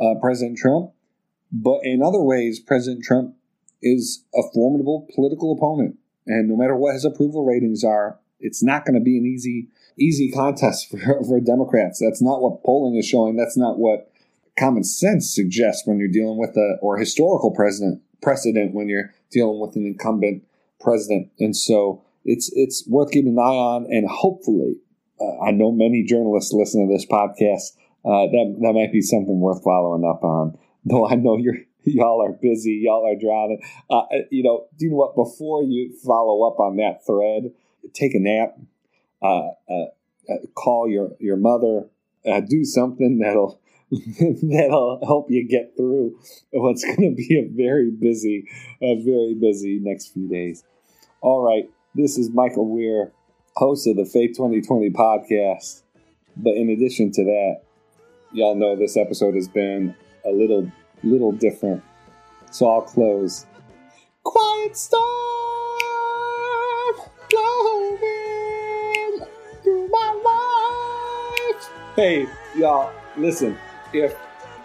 uh, 0.00 0.14
President 0.20 0.58
Trump, 0.58 0.90
but 1.52 1.80
in 1.84 2.02
other 2.02 2.20
ways, 2.20 2.58
President 2.58 3.04
Trump 3.04 3.36
is 3.82 4.24
a 4.34 4.42
formidable 4.54 5.08
political 5.14 5.52
opponent. 5.56 5.96
And 6.26 6.48
no 6.48 6.56
matter 6.56 6.76
what 6.76 6.94
his 6.94 7.04
approval 7.04 7.44
ratings 7.44 7.82
are, 7.84 8.18
it's 8.38 8.62
not 8.62 8.84
going 8.84 8.94
to 8.94 9.00
be 9.00 9.18
an 9.18 9.26
easy 9.26 9.68
easy 9.98 10.30
contest 10.30 10.88
for, 10.90 11.22
for 11.24 11.40
Democrats. 11.40 12.00
That's 12.00 12.22
not 12.22 12.40
what 12.40 12.64
polling 12.64 12.96
is 12.96 13.06
showing. 13.06 13.36
That's 13.36 13.56
not 13.56 13.78
what 13.78 14.10
common 14.58 14.84
sense 14.84 15.34
suggests 15.34 15.86
when 15.86 15.98
you're 15.98 16.08
dealing 16.08 16.38
with 16.38 16.56
a 16.56 16.76
or 16.80 16.98
historical 16.98 17.50
president 17.50 18.02
precedent 18.20 18.74
when 18.74 18.88
you're 18.88 19.12
dealing 19.30 19.60
with 19.60 19.76
an 19.76 19.84
incumbent 19.84 20.44
president. 20.80 21.30
And 21.38 21.56
so 21.56 22.04
it's 22.24 22.50
it's 22.54 22.86
worth 22.88 23.10
keeping 23.10 23.32
an 23.32 23.38
eye 23.38 23.58
on, 23.58 23.86
and 23.90 24.08
hopefully, 24.08 24.76
uh, 25.20 25.44
I 25.44 25.50
know 25.50 25.72
many 25.72 26.04
journalists 26.04 26.52
listen 26.52 26.86
to 26.86 26.92
this 26.92 27.06
podcast. 27.06 27.76
Uh, 28.04 28.26
that 28.26 28.56
that 28.60 28.72
might 28.72 28.92
be 28.92 29.00
something 29.00 29.40
worth 29.40 29.62
following 29.62 30.04
up 30.04 30.24
on. 30.24 30.58
Though 30.84 31.08
I 31.08 31.14
know 31.14 31.36
you're 31.36 31.58
y'all 31.84 32.22
are 32.22 32.32
busy, 32.32 32.80
y'all 32.84 33.06
are 33.06 33.18
drowning. 33.18 33.60
Uh, 33.90 34.00
uh, 34.00 34.06
you 34.30 34.42
know, 34.42 34.66
do 34.78 34.86
you 34.86 34.90
know 34.90 34.98
what? 34.98 35.16
Before 35.16 35.62
you 35.62 35.92
follow 36.04 36.46
up 36.46 36.60
on 36.60 36.76
that 36.76 37.04
thread, 37.06 37.52
take 37.92 38.14
a 38.14 38.20
nap. 38.20 38.56
Uh, 39.20 39.50
uh, 39.72 40.36
call 40.54 40.88
your 40.88 41.10
your 41.18 41.36
mother. 41.36 41.88
do 42.48 42.64
something 42.64 43.18
that'll 43.18 43.60
that'll 43.90 45.00
help 45.04 45.30
you 45.30 45.46
get 45.46 45.74
through 45.76 46.18
what's 46.52 46.84
going 46.84 47.10
to 47.10 47.14
be 47.14 47.38
a 47.38 47.48
very 47.54 47.90
busy, 47.90 48.48
a 48.80 49.02
very 49.02 49.34
busy 49.34 49.80
next 49.82 50.12
few 50.14 50.28
days. 50.28 50.64
All 51.20 51.42
right. 51.42 51.70
This 51.94 52.16
is 52.16 52.30
Michael 52.30 52.66
Wear, 52.66 53.12
host 53.56 53.86
of 53.86 53.96
the 53.96 54.06
Faith 54.06 54.30
2020 54.30 54.90
podcast. 54.90 55.82
But 56.36 56.54
in 56.54 56.70
addition 56.70 57.12
to 57.12 57.24
that, 57.24 57.62
y'all 58.32 58.54
know 58.54 58.76
this 58.76 58.96
episode 58.96 59.34
has 59.34 59.46
been 59.46 59.94
a 60.24 60.30
little 60.30 60.72
little 61.02 61.32
different. 61.32 61.82
So 62.50 62.68
I'll 62.70 62.82
close. 62.82 63.46
Quiet 64.24 64.76
storm 64.76 65.02
blowing 67.30 67.98
through 69.62 69.88
my 69.88 71.54
life. 71.54 71.70
Hey, 71.96 72.26
y'all, 72.56 72.92
listen. 73.16 73.56
If 73.92 74.14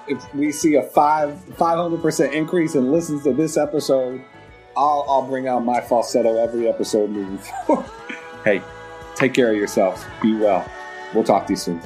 if 0.08 0.34
we 0.34 0.52
see 0.52 0.76
a 0.76 0.84
five 0.84 1.40
five 1.56 1.78
hundred 1.78 2.02
percent 2.02 2.34
increase 2.34 2.76
in 2.76 2.92
listens 2.92 3.24
to 3.24 3.34
this 3.34 3.58
episode, 3.58 4.22
I'll, 4.76 5.06
I'll 5.10 5.28
bring 5.28 5.48
out 5.48 5.66
my 5.66 5.82
falsetto 5.82 6.38
every 6.38 6.68
episode 6.70 7.10
moving 7.10 7.38
forward. 7.66 7.86
hey, 8.44 8.62
take 9.16 9.34
care 9.34 9.52
of 9.52 9.58
yourselves. 9.58 10.06
Be 10.22 10.36
well. 10.36 10.70
We'll 11.14 11.24
talk 11.24 11.48
to 11.48 11.54
you 11.54 11.58
soon. 11.58 11.82